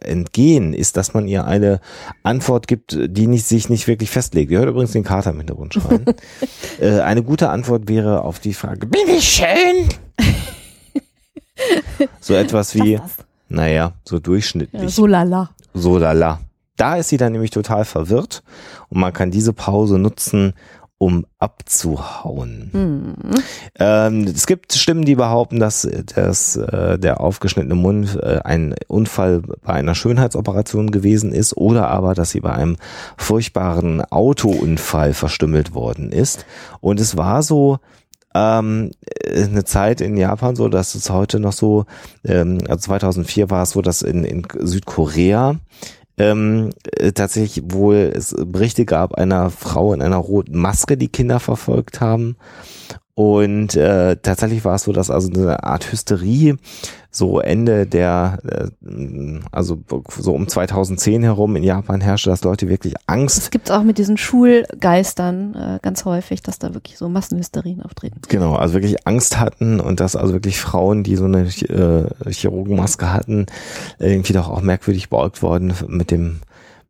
entgehen, 0.00 0.74
ist, 0.74 0.96
dass 0.96 1.14
man 1.14 1.26
ihr 1.26 1.44
eine 1.44 1.80
Antwort 2.22 2.68
gibt, 2.68 2.98
die 3.00 3.26
nicht, 3.26 3.46
sich 3.46 3.68
nicht 3.68 3.86
wirklich 3.86 4.10
festlegt. 4.10 4.50
Ihr 4.50 4.58
hört 4.58 4.68
übrigens 4.68 4.92
den 4.92 5.04
Kater 5.04 5.30
im 5.30 5.38
Hintergrund 5.38 5.74
schreien. 5.74 6.04
äh, 6.80 7.00
eine 7.00 7.22
gute 7.22 7.50
Antwort 7.50 7.88
wäre 7.88 8.22
auf 8.22 8.38
die 8.38 8.54
Frage, 8.54 8.86
bin 8.86 9.08
ich 9.08 9.28
schön? 9.28 9.88
so 12.20 12.34
etwas 12.34 12.74
wie, 12.74 13.00
naja, 13.48 13.92
so 14.04 14.18
durchschnittlich. 14.18 14.82
Ja, 14.82 14.88
so 14.88 15.06
lala. 15.06 15.50
So 15.74 15.98
lala. 15.98 16.40
Da 16.76 16.96
ist 16.96 17.08
sie 17.08 17.16
dann 17.16 17.32
nämlich 17.32 17.50
total 17.50 17.84
verwirrt 17.84 18.42
und 18.88 19.00
man 19.00 19.12
kann 19.12 19.32
diese 19.32 19.52
Pause 19.52 19.98
nutzen, 19.98 20.54
um 20.98 21.26
abzuhauen. 21.38 22.70
Hm. 22.72 23.14
Ähm, 23.78 24.24
es 24.24 24.46
gibt 24.48 24.72
Stimmen, 24.72 25.04
die 25.04 25.14
behaupten, 25.14 25.60
dass, 25.60 25.88
dass 26.14 26.56
äh, 26.56 26.98
der 26.98 27.20
aufgeschnittene 27.20 27.76
Mund 27.76 28.18
äh, 28.20 28.40
ein 28.44 28.74
Unfall 28.88 29.42
bei 29.62 29.74
einer 29.74 29.94
Schönheitsoperation 29.94 30.90
gewesen 30.90 31.32
ist 31.32 31.56
oder 31.56 31.88
aber, 31.88 32.14
dass 32.14 32.30
sie 32.30 32.40
bei 32.40 32.52
einem 32.52 32.76
furchtbaren 33.16 34.00
Autounfall 34.00 35.14
verstümmelt 35.14 35.72
worden 35.72 36.10
ist. 36.10 36.46
Und 36.80 36.98
es 36.98 37.16
war 37.16 37.44
so, 37.44 37.78
ähm, 38.34 38.90
eine 39.26 39.64
Zeit 39.64 40.00
in 40.00 40.16
Japan 40.16 40.56
so, 40.56 40.68
dass 40.68 40.94
es 40.94 41.10
heute 41.10 41.40
noch 41.40 41.52
so, 41.52 41.86
ähm, 42.24 42.58
also 42.68 42.78
2004 42.78 43.50
war 43.50 43.62
es 43.62 43.70
so, 43.70 43.82
dass 43.82 44.02
in, 44.02 44.24
in 44.24 44.46
Südkorea 44.58 45.56
ähm, 46.18 46.70
äh, 46.84 47.12
tatsächlich 47.12 47.64
wohl 47.68 48.12
es 48.14 48.34
Berichte 48.36 48.84
gab 48.84 49.14
einer 49.14 49.50
Frau 49.50 49.92
in 49.92 50.02
einer 50.02 50.16
roten 50.16 50.58
Maske, 50.58 50.96
die 50.96 51.08
Kinder 51.08 51.40
verfolgt 51.40 52.00
haben. 52.00 52.36
Und 53.18 53.74
äh, 53.74 54.14
tatsächlich 54.22 54.64
war 54.64 54.76
es 54.76 54.84
so, 54.84 54.92
dass 54.92 55.10
also 55.10 55.28
eine 55.28 55.64
Art 55.64 55.90
Hysterie 55.90 56.54
so 57.10 57.40
Ende 57.40 57.84
der, 57.84 58.38
äh, 58.44 59.40
also 59.50 59.82
so 60.16 60.34
um 60.34 60.46
2010 60.46 61.24
herum 61.24 61.56
in 61.56 61.64
Japan 61.64 62.00
herrschte, 62.00 62.30
dass 62.30 62.44
Leute 62.44 62.68
wirklich 62.68 62.94
Angst 63.08 63.38
Es 63.38 63.50
gibt 63.50 63.72
auch 63.72 63.82
mit 63.82 63.98
diesen 63.98 64.18
Schulgeistern 64.18 65.56
äh, 65.56 65.78
ganz 65.82 66.04
häufig, 66.04 66.42
dass 66.42 66.60
da 66.60 66.74
wirklich 66.74 66.96
so 66.96 67.08
Massenhysterien 67.08 67.82
auftreten. 67.82 68.20
Genau, 68.28 68.54
also 68.54 68.74
wirklich 68.74 69.04
Angst 69.04 69.40
hatten 69.40 69.80
und 69.80 69.98
dass 69.98 70.14
also 70.14 70.32
wirklich 70.32 70.60
Frauen, 70.60 71.02
die 71.02 71.16
so 71.16 71.24
eine 71.24 71.48
äh, 71.48 72.30
Chirurgenmaske 72.30 73.12
hatten, 73.12 73.46
irgendwie 73.98 74.32
doch 74.32 74.48
auch 74.48 74.62
merkwürdig 74.62 75.10
beäugt 75.10 75.42
worden 75.42 75.74
mit 75.88 76.12
dem 76.12 76.38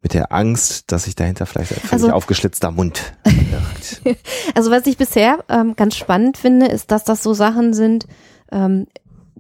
mit 0.03 0.15
der 0.15 0.33
Angst, 0.33 0.93
dass 0.93 1.05
sich 1.05 1.17
dahinter 1.17 1.45
vielleicht 1.47 1.73
ein 1.73 1.81
völlig 1.81 1.93
Also- 1.93 2.11
aufgeschlitzter 2.13 2.71
Mund 2.71 3.15
verbirgt. 3.25 4.03
Also 4.55 4.71
was 4.71 4.87
ich 4.87 4.97
bisher 4.97 5.39
ähm, 5.49 5.75
ganz 5.77 5.97
spannend 5.97 6.39
finde, 6.39 6.67
ist, 6.67 6.91
dass 6.91 7.05
das 7.05 7.23
so 7.23 7.35
Sachen 7.35 7.75
sind, 7.75 8.07
ähm, 8.53 8.87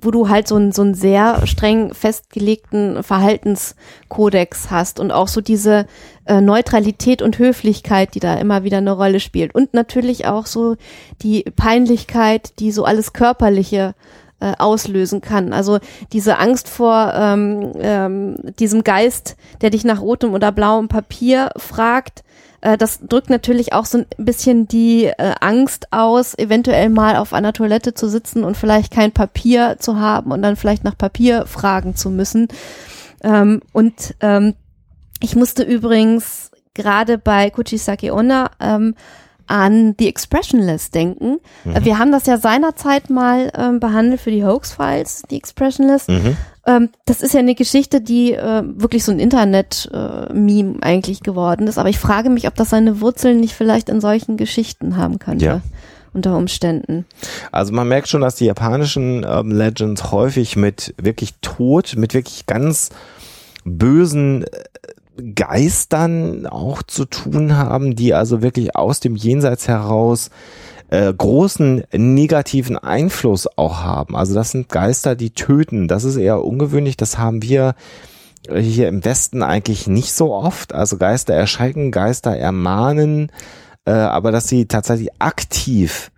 wo 0.00 0.10
du 0.12 0.28
halt 0.28 0.46
so 0.46 0.54
einen 0.56 0.70
so 0.70 0.82
einen 0.82 0.94
sehr 0.94 1.44
streng 1.46 1.92
festgelegten 1.92 3.02
Verhaltenskodex 3.02 4.70
hast 4.70 5.00
und 5.00 5.10
auch 5.10 5.28
so 5.28 5.40
diese 5.40 5.86
äh, 6.26 6.40
Neutralität 6.40 7.22
und 7.22 7.38
Höflichkeit, 7.38 8.14
die 8.14 8.20
da 8.20 8.34
immer 8.36 8.62
wieder 8.64 8.78
eine 8.78 8.92
Rolle 8.92 9.20
spielt 9.20 9.54
und 9.54 9.74
natürlich 9.74 10.26
auch 10.26 10.46
so 10.46 10.76
die 11.22 11.42
Peinlichkeit, 11.56 12.58
die 12.60 12.70
so 12.72 12.84
alles 12.84 13.12
körperliche 13.12 13.94
äh, 14.40 14.53
auslösen 14.59 15.20
kann. 15.20 15.53
Also 15.53 15.79
diese 16.12 16.38
Angst 16.38 16.68
vor 16.68 17.12
ähm, 17.14 17.72
ähm, 17.79 18.37
diesem 18.59 18.85
Geist, 18.85 19.37
der 19.61 19.70
dich 19.70 19.85
nach 19.85 20.01
rotem 20.01 20.35
oder 20.35 20.53
blauem 20.53 20.88
Papier 20.88 21.51
fragt, 21.57 22.22
äh, 22.61 22.77
das 22.77 23.01
drückt 23.01 23.31
natürlich 23.31 23.72
auch 23.72 23.85
so 23.85 23.98
ein 23.98 24.07
bisschen 24.16 24.68
die 24.68 25.05
äh, 25.05 25.35
Angst 25.40 25.92
aus, 25.92 26.37
eventuell 26.37 26.88
mal 26.88 27.16
auf 27.16 27.33
einer 27.33 27.53
Toilette 27.53 27.94
zu 27.94 28.09
sitzen 28.09 28.44
und 28.44 28.57
vielleicht 28.57 28.92
kein 28.92 29.12
Papier 29.12 29.77
zu 29.79 29.98
haben 29.98 30.33
und 30.33 30.42
dann 30.42 30.57
vielleicht 30.57 30.85
nach 30.85 30.96
Papier 30.96 31.46
fragen 31.46 31.96
zu 31.96 32.11
müssen. 32.11 32.48
Ähm, 33.22 33.61
und 33.72 34.14
ähm, 34.20 34.55
ich 35.20 35.35
musste 35.35 35.62
übrigens 35.62 36.51
gerade 36.74 37.18
bei 37.18 37.51
Kuchisake 37.51 38.14
Onna 38.14 38.51
ähm, 38.61 38.94
an 39.48 39.94
The 39.98 40.08
Expressionless 40.08 40.90
denken. 40.90 41.38
Äh, 41.64 41.84
Wir 41.84 41.98
haben 41.98 42.12
das 42.12 42.26
ja 42.26 42.38
seinerzeit 42.38 43.11
mal 43.11 43.50
ähm, 43.56 43.80
behandelt 43.80 44.20
für 44.20 44.30
die 44.30 44.44
Hoax-Files, 44.44 45.22
The 45.28 45.37
Expressionless. 45.37 46.06
Mhm. 46.08 46.37
Ähm, 46.66 46.90
das 47.06 47.22
ist 47.22 47.32
ja 47.32 47.40
eine 47.40 47.54
Geschichte, 47.54 48.00
die 48.00 48.34
äh, 48.34 48.62
wirklich 48.64 49.04
so 49.04 49.11
ein 49.11 49.18
Internet-Meme 49.18 50.76
eigentlich 50.82 51.22
geworden 51.22 51.66
ist. 51.66 51.78
Aber 51.78 51.88
ich 51.88 51.98
frage 51.98 52.30
mich, 52.30 52.46
ob 52.46 52.54
das 52.54 52.70
seine 52.70 53.00
Wurzeln 53.00 53.40
nicht 53.40 53.54
vielleicht 53.54 53.88
in 53.88 54.00
solchen 54.00 54.37
Geschichten 54.37 54.96
haben 54.96 55.18
könnte. 55.18 55.44
Ja. 55.44 55.61
Unter 56.14 56.37
Umständen. 56.37 57.04
Also 57.52 57.72
man 57.72 57.87
merkt 57.87 58.08
schon, 58.08 58.22
dass 58.22 58.34
die 58.37 58.46
japanischen 58.46 59.26
ähm, 59.28 59.52
Legends 59.52 60.11
häufig 60.11 60.56
mit 60.56 60.94
wirklich 61.00 61.34
Tod, 61.42 61.96
mit 61.96 62.14
wirklich 62.14 62.46
ganz 62.46 62.90
bösen 63.64 64.44
äh, 64.44 64.46
Geistern 65.35 66.46
auch 66.46 66.83
zu 66.83 67.04
tun 67.04 67.57
haben, 67.57 67.96
die 67.96 68.14
also 68.14 68.42
wirklich 68.42 68.76
aus 68.76 69.00
dem 69.00 69.16
Jenseits 69.16 69.68
heraus 69.68 70.31
äh, 70.90 71.12
großen 71.12 71.85
negativen 71.92 72.78
Einfluss 72.78 73.48
auch 73.57 73.83
haben. 73.83 74.16
Also 74.16 74.35
das 74.35 74.52
sind 74.52 74.68
Geister, 74.68 75.16
die 75.16 75.31
töten. 75.31 75.88
Das 75.88 76.04
ist 76.04 76.16
eher 76.16 76.44
ungewöhnlich. 76.44 76.96
Das 76.96 77.18
haben 77.18 77.42
wir 77.42 77.74
hier 78.48 78.88
im 78.88 79.04
Westen 79.04 79.42
eigentlich 79.42 79.87
nicht 79.87 80.12
so 80.12 80.33
oft. 80.33 80.72
Also 80.72 80.96
Geister 80.96 81.35
erschrecken, 81.35 81.90
Geister 81.90 82.37
ermahnen, 82.37 83.31
äh, 83.85 83.90
aber 83.90 84.33
dass 84.33 84.48
sie 84.48 84.66
tatsächlich 84.66 85.11
aktiv 85.18 86.11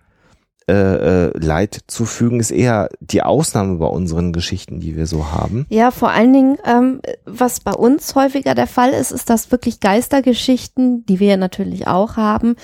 äh, 0.71 1.27
äh, 1.27 1.31
Leid 1.39 1.81
zufügen, 1.89 2.39
ist 2.39 2.53
eher 2.53 2.89
die 3.01 3.23
Ausnahme 3.23 3.79
bei 3.79 3.87
unseren 3.87 4.33
Geschichten, 4.33 4.79
die 4.79 4.97
wir 4.97 5.07
so 5.07 5.33
haben. 5.33 5.67
Ja, 5.69 5.91
vor 5.91 6.11
allen 6.11 6.33
Dingen, 6.33 6.59
ähm, 6.65 7.01
was 7.25 7.59
bei 7.59 7.73
uns 7.73 8.15
häufiger 8.15 8.55
der 8.55 8.69
Fall 8.69 8.91
ist, 8.91 9.11
ist, 9.11 9.29
dass 9.31 9.51
wirklich 9.51 9.81
Geistergeschichten, 9.81 11.05
die 11.07 11.19
wir 11.19 11.37
natürlich 11.37 11.89
auch 11.89 12.17
haben, 12.17 12.55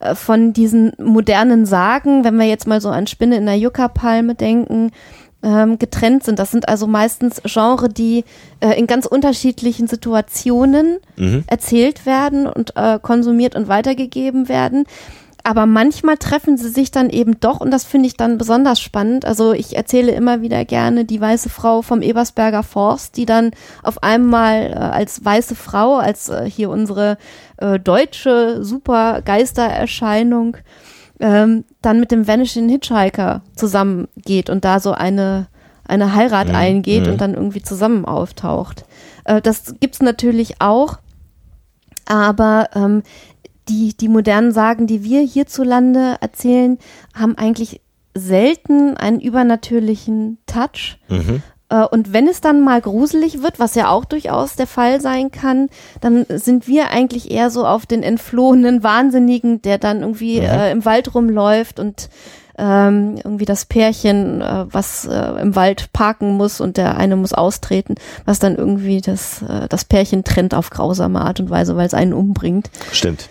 äh, 0.00 0.14
von 0.14 0.52
diesen 0.52 0.92
modernen 1.02 1.64
Sagen, 1.64 2.24
wenn 2.24 2.36
wir 2.36 2.46
jetzt 2.46 2.66
mal 2.66 2.80
so 2.82 2.90
an 2.90 3.06
Spinne 3.06 3.36
in 3.36 3.46
der 3.46 3.56
Yucca-Palme 3.58 4.34
denken, 4.34 4.90
ähm, 5.42 5.78
getrennt 5.78 6.24
sind. 6.24 6.38
Das 6.38 6.50
sind 6.50 6.68
also 6.68 6.86
meistens 6.86 7.40
Genre, 7.44 7.88
die 7.88 8.24
äh, 8.60 8.78
in 8.78 8.86
ganz 8.86 9.06
unterschiedlichen 9.06 9.86
Situationen 9.86 10.98
Mhm. 11.16 11.44
erzählt 11.46 12.04
werden 12.04 12.46
und 12.46 12.74
äh, 12.76 12.98
konsumiert 13.00 13.54
und 13.54 13.68
weitergegeben 13.68 14.48
werden. 14.48 14.84
Aber 15.46 15.64
manchmal 15.64 16.16
treffen 16.16 16.56
sie 16.56 16.70
sich 16.70 16.90
dann 16.90 17.08
eben 17.08 17.38
doch 17.38 17.60
und 17.60 17.70
das 17.70 17.84
finde 17.84 18.08
ich 18.08 18.16
dann 18.16 18.36
besonders 18.36 18.80
spannend. 18.80 19.24
Also 19.24 19.52
ich 19.52 19.76
erzähle 19.76 20.10
immer 20.10 20.42
wieder 20.42 20.64
gerne 20.64 21.04
die 21.04 21.20
weiße 21.20 21.50
Frau 21.50 21.82
vom 21.82 22.02
Ebersberger 22.02 22.64
Forst, 22.64 23.16
die 23.16 23.26
dann 23.26 23.52
auf 23.84 24.02
einmal 24.02 24.72
äh, 24.72 24.74
als 24.74 25.24
weiße 25.24 25.54
Frau, 25.54 25.98
als 25.98 26.30
äh, 26.30 26.50
hier 26.50 26.68
unsere 26.68 27.16
äh, 27.58 27.78
deutsche 27.78 28.64
Super-Geistererscheinung, 28.64 30.56
ähm, 31.20 31.62
dann 31.80 32.00
mit 32.00 32.10
dem 32.10 32.26
Vanishing 32.26 32.68
Hitchhiker 32.68 33.42
zusammengeht 33.54 34.50
und 34.50 34.64
da 34.64 34.80
so 34.80 34.90
eine, 34.90 35.46
eine 35.86 36.12
Heirat 36.16 36.48
Mhm, 36.48 36.56
eingeht 36.56 37.06
mhm. 37.06 37.12
und 37.12 37.20
dann 37.20 37.34
irgendwie 37.34 37.62
zusammen 37.62 38.04
auftaucht. 38.04 38.84
Äh, 39.22 39.40
das 39.40 39.76
gibt's 39.78 40.02
natürlich 40.02 40.60
auch, 40.60 40.98
aber 42.04 42.70
ähm, 42.74 43.04
die, 43.68 43.96
die 43.96 44.08
modernen 44.08 44.52
Sagen, 44.52 44.86
die 44.86 45.02
wir 45.02 45.20
hierzulande 45.20 46.16
erzählen, 46.20 46.78
haben 47.14 47.36
eigentlich 47.36 47.80
selten 48.14 48.96
einen 48.96 49.20
übernatürlichen 49.20 50.38
Touch. 50.46 50.98
Mhm. 51.08 51.42
Äh, 51.68 51.82
Und 51.84 52.12
wenn 52.12 52.28
es 52.28 52.40
dann 52.40 52.62
mal 52.62 52.80
gruselig 52.80 53.42
wird, 53.42 53.58
was 53.58 53.74
ja 53.74 53.88
auch 53.90 54.04
durchaus 54.04 54.56
der 54.56 54.66
Fall 54.66 55.00
sein 55.00 55.30
kann, 55.30 55.68
dann 56.00 56.24
sind 56.28 56.66
wir 56.68 56.90
eigentlich 56.90 57.30
eher 57.30 57.50
so 57.50 57.66
auf 57.66 57.86
den 57.86 58.02
entflohenen 58.02 58.82
Wahnsinnigen, 58.82 59.62
der 59.62 59.78
dann 59.78 60.00
irgendwie 60.00 60.40
Mhm. 60.40 60.46
äh, 60.46 60.70
im 60.72 60.84
Wald 60.84 61.14
rumläuft 61.14 61.78
und 61.80 62.08
ähm, 62.58 63.16
irgendwie 63.22 63.44
das 63.44 63.66
Pärchen, 63.66 64.40
äh, 64.40 64.64
was 64.72 65.04
äh, 65.04 65.42
im 65.42 65.54
Wald 65.56 65.92
parken 65.92 66.38
muss 66.38 66.62
und 66.62 66.78
der 66.78 66.96
eine 66.96 67.16
muss 67.16 67.34
austreten, 67.34 67.96
was 68.24 68.38
dann 68.38 68.56
irgendwie 68.56 69.02
das, 69.02 69.42
äh, 69.42 69.68
das 69.68 69.84
Pärchen 69.84 70.24
trennt 70.24 70.54
auf 70.54 70.70
grausame 70.70 71.20
Art 71.20 71.38
und 71.38 71.50
Weise, 71.50 71.76
weil 71.76 71.86
es 71.86 71.92
einen 71.92 72.14
umbringt. 72.14 72.70
Stimmt. 72.92 73.28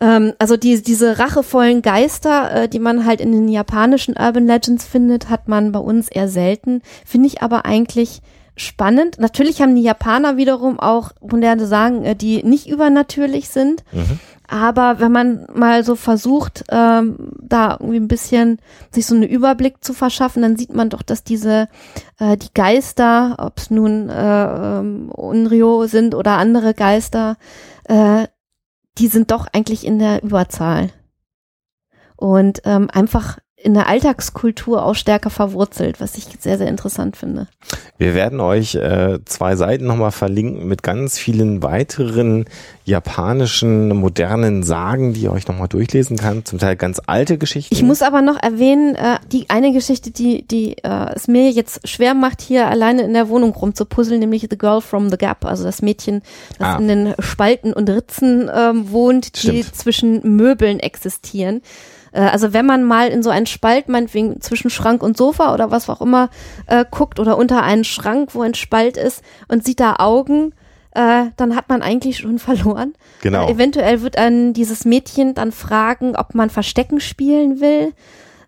Ähm, 0.00 0.32
also 0.38 0.56
die, 0.56 0.82
diese 0.82 1.18
rachevollen 1.18 1.82
Geister, 1.82 2.52
äh, 2.52 2.68
die 2.68 2.78
man 2.78 3.04
halt 3.04 3.20
in 3.20 3.32
den 3.32 3.48
japanischen 3.48 4.14
Urban 4.18 4.46
Legends 4.46 4.84
findet, 4.84 5.30
hat 5.30 5.48
man 5.48 5.72
bei 5.72 5.78
uns 5.78 6.08
eher 6.08 6.28
selten. 6.28 6.82
Finde 7.04 7.28
ich 7.28 7.42
aber 7.42 7.64
eigentlich 7.64 8.20
spannend. 8.56 9.18
Natürlich 9.18 9.60
haben 9.60 9.76
die 9.76 9.82
Japaner 9.82 10.36
wiederum 10.36 10.80
auch 10.80 11.12
moderne 11.20 11.66
Sagen, 11.66 12.04
äh, 12.04 12.16
die 12.16 12.42
nicht 12.42 12.68
übernatürlich 12.68 13.48
sind. 13.48 13.84
Mhm. 13.92 14.18
Aber 14.48 15.00
wenn 15.00 15.10
man 15.10 15.46
mal 15.52 15.82
so 15.82 15.96
versucht, 15.96 16.64
ähm, 16.70 17.32
da 17.40 17.72
irgendwie 17.80 17.98
ein 17.98 18.08
bisschen 18.08 18.58
sich 18.92 19.04
so 19.06 19.14
einen 19.14 19.24
Überblick 19.24 19.82
zu 19.82 19.92
verschaffen, 19.92 20.42
dann 20.42 20.56
sieht 20.56 20.72
man 20.72 20.88
doch, 20.88 21.02
dass 21.02 21.24
diese 21.24 21.68
äh, 22.20 22.36
die 22.36 22.54
Geister, 22.54 23.36
ob 23.38 23.58
es 23.58 23.70
nun 23.70 24.08
äh, 24.08 24.78
ähm, 24.78 25.10
Unryo 25.10 25.86
sind 25.86 26.14
oder 26.14 26.38
andere 26.38 26.74
Geister, 26.74 27.36
äh, 27.88 28.28
die 28.98 29.08
sind 29.08 29.30
doch 29.30 29.46
eigentlich 29.52 29.86
in 29.86 29.98
der 29.98 30.22
Überzahl. 30.22 30.90
Und 32.16 32.62
ähm, 32.64 32.88
einfach 32.90 33.38
in 33.66 33.74
der 33.74 33.88
Alltagskultur 33.88 34.84
auch 34.84 34.94
stärker 34.94 35.28
verwurzelt, 35.28 36.00
was 36.00 36.16
ich 36.16 36.28
sehr, 36.38 36.56
sehr 36.56 36.68
interessant 36.68 37.16
finde. 37.16 37.48
Wir 37.98 38.14
werden 38.14 38.38
euch 38.38 38.76
äh, 38.76 39.18
zwei 39.24 39.56
Seiten 39.56 39.86
nochmal 39.86 40.12
verlinken 40.12 40.68
mit 40.68 40.84
ganz 40.84 41.18
vielen 41.18 41.64
weiteren 41.64 42.44
japanischen 42.84 43.88
modernen 43.88 44.62
Sagen, 44.62 45.14
die 45.14 45.22
ihr 45.22 45.32
euch 45.32 45.48
nochmal 45.48 45.66
durchlesen 45.66 46.16
kann. 46.16 46.44
Zum 46.44 46.60
Teil 46.60 46.76
ganz 46.76 47.00
alte 47.08 47.38
Geschichten. 47.38 47.74
Ich 47.74 47.82
muss 47.82 48.02
aber 48.02 48.22
noch 48.22 48.40
erwähnen, 48.40 48.94
äh, 48.94 49.18
die 49.32 49.50
eine 49.50 49.72
Geschichte, 49.72 50.12
die, 50.12 50.46
die 50.46 50.76
äh, 50.84 51.12
es 51.16 51.26
mir 51.26 51.50
jetzt 51.50 51.88
schwer 51.88 52.14
macht, 52.14 52.40
hier 52.40 52.68
alleine 52.68 53.02
in 53.02 53.14
der 53.14 53.28
Wohnung 53.28 53.50
rumzupuzzeln, 53.52 54.20
nämlich 54.20 54.46
The 54.48 54.56
Girl 54.58 54.80
from 54.80 55.10
the 55.10 55.16
Gap, 55.18 55.44
also 55.44 55.64
das 55.64 55.82
Mädchen, 55.82 56.22
das 56.60 56.68
Ah. 56.68 56.78
in 56.78 56.86
den 56.86 57.14
Spalten 57.18 57.72
und 57.72 57.90
Ritzen 57.90 58.48
ähm, 58.54 58.92
wohnt, 58.92 59.34
die 59.42 59.62
Stimmt. 59.62 59.74
zwischen 59.74 60.36
Möbeln 60.36 60.78
existieren. 60.78 61.62
Äh, 62.16 62.20
Also 62.20 62.52
wenn 62.52 62.66
man 62.66 62.82
mal 62.84 63.08
in 63.08 63.22
so 63.22 63.30
einen 63.30 63.46
Spalt, 63.46 63.88
meinetwegen 63.88 64.40
zwischen 64.40 64.70
Schrank 64.70 65.02
und 65.02 65.16
Sofa 65.16 65.52
oder 65.54 65.70
was 65.70 65.88
auch 65.88 66.00
immer, 66.00 66.30
äh, 66.66 66.84
guckt 66.90 67.20
oder 67.20 67.36
unter 67.36 67.62
einen 67.62 67.84
Schrank, 67.84 68.34
wo 68.34 68.42
ein 68.42 68.54
Spalt 68.54 68.96
ist 68.96 69.22
und 69.48 69.64
sieht 69.64 69.80
da 69.80 69.96
Augen, 69.98 70.52
äh, 70.92 71.26
dann 71.36 71.54
hat 71.54 71.68
man 71.68 71.82
eigentlich 71.82 72.18
schon 72.18 72.38
verloren. 72.48 72.94
Genau. 73.22 73.46
Äh, 73.46 73.52
eventuell 73.52 74.02
wird 74.02 74.16
dann 74.16 74.54
dieses 74.54 74.84
Mädchen 74.84 75.34
dann 75.34 75.52
fragen, 75.52 76.16
ob 76.16 76.34
man 76.34 76.50
Verstecken 76.50 77.00
spielen 77.00 77.60
will. 77.60 77.92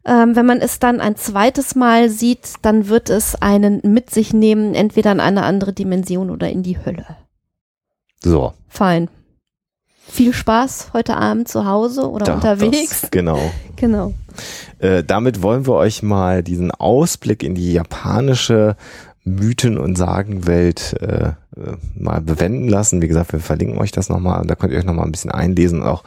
Ähm, 0.05 0.35
wenn 0.37 0.47
man 0.47 0.61
es 0.61 0.79
dann 0.79 1.01
ein 1.01 1.17
zweites 1.17 1.75
Mal 1.75 2.09
sieht, 2.09 2.55
dann 2.63 2.89
wird 2.89 3.11
es 3.11 3.35
einen 3.43 3.81
mit 3.85 4.09
sich 4.09 4.33
nehmen, 4.33 4.75
entweder 4.75 5.13
in 5.13 5.21
eine 5.21 5.43
andere 5.43 5.75
Dimension 5.75 6.31
oder 6.31 6.49
in 6.49 6.63
die 6.63 6.79
Hölle. 6.83 7.05
So. 8.23 8.55
Fein. 8.69 9.11
Viel 10.11 10.33
Spaß 10.33 10.91
heute 10.95 11.17
Abend 11.17 11.49
zu 11.49 11.65
Hause 11.67 12.11
oder 12.11 12.27
da- 12.27 12.35
unterwegs. 12.35 13.03
Das, 13.03 13.11
genau. 13.11 13.39
Genau. 13.77 14.13
Äh, 14.81 15.05
damit 15.05 15.41
wollen 15.41 15.65
wir 15.65 15.75
euch 15.75 16.03
mal 16.03 16.43
diesen 16.43 16.73
Ausblick 16.73 17.45
in 17.45 17.55
die 17.55 17.73
japanische 17.75 18.75
Mythen- 19.25 19.79
und 19.79 19.97
Sagenwelt 19.97 20.97
äh, 21.01 21.29
äh, 21.29 21.33
mal 21.95 22.21
bewenden 22.21 22.69
lassen. 22.69 23.01
Wie 23.01 23.07
gesagt, 23.07 23.33
wir 23.33 23.39
verlinken 23.39 23.79
euch 23.79 23.93
das 23.93 24.09
nochmal. 24.09 24.45
Da 24.47 24.57
könnt 24.57 24.73
ihr 24.73 24.79
euch 24.81 24.85
nochmal 24.85 25.05
ein 25.05 25.13
bisschen 25.13 25.31
einlesen 25.31 25.83
und 25.83 25.87
auch 25.87 26.03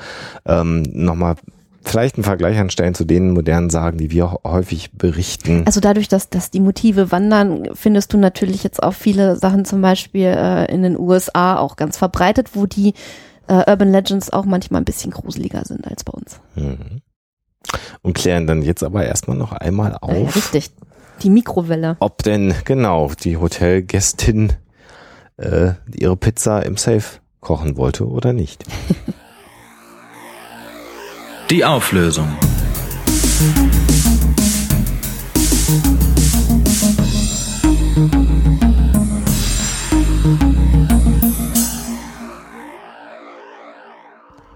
ähm, 0.45 0.83
nochmal 0.91 1.35
vielleicht 1.83 2.15
einen 2.15 2.25
Vergleich 2.25 2.57
anstellen 2.59 2.93
zu 2.93 3.05
den 3.05 3.31
modernen 3.31 3.69
Sagen, 3.69 3.97
die 3.97 4.11
wir 4.11 4.33
häufig 4.43 4.91
berichten. 4.97 5.63
Also 5.65 5.79
dadurch, 5.79 6.09
dass, 6.09 6.29
dass 6.29 6.51
die 6.51 6.59
Motive 6.59 7.09
wandern, 7.11 7.69
findest 7.73 8.11
du 8.11 8.17
natürlich 8.17 8.63
jetzt 8.65 8.83
auch 8.83 8.93
viele 8.93 9.37
Sachen 9.37 9.63
zum 9.63 9.81
Beispiel 9.81 10.25
äh, 10.27 10.65
in 10.69 10.83
den 10.83 10.99
USA 10.99 11.57
auch 11.57 11.77
ganz 11.77 11.97
verbreitet, 11.97 12.49
wo 12.53 12.65
die 12.65 12.93
äh, 13.51 13.69
Urban 13.69 13.91
Legends 13.91 14.31
auch 14.31 14.45
manchmal 14.45 14.81
ein 14.81 14.85
bisschen 14.85 15.11
gruseliger 15.11 15.65
sind 15.65 15.85
als 15.85 16.03
bei 16.05 16.13
uns. 16.13 16.39
Mhm. 16.55 17.01
Und 18.01 18.13
klären 18.13 18.47
dann 18.47 18.61
jetzt 18.61 18.81
aber 18.83 19.05
erstmal 19.05 19.37
noch 19.37 19.51
einmal 19.51 19.91
Ja, 20.01 20.13
ja, 20.13 20.23
auf, 20.25 20.35
richtig. 20.35 20.71
Die 21.21 21.29
Mikrowelle. 21.29 21.97
ob 21.99 22.23
denn 22.23 22.55
genau 22.65 23.11
die 23.23 23.37
Hotelgästin 23.37 24.53
äh, 25.37 25.73
ihre 25.93 26.17
Pizza 26.17 26.65
im 26.65 26.77
Safe 26.77 27.19
kochen 27.41 27.77
wollte 27.77 28.07
oder 28.07 28.33
nicht. 28.33 28.63
Die 31.49 31.65
Auflösung. 31.65 32.29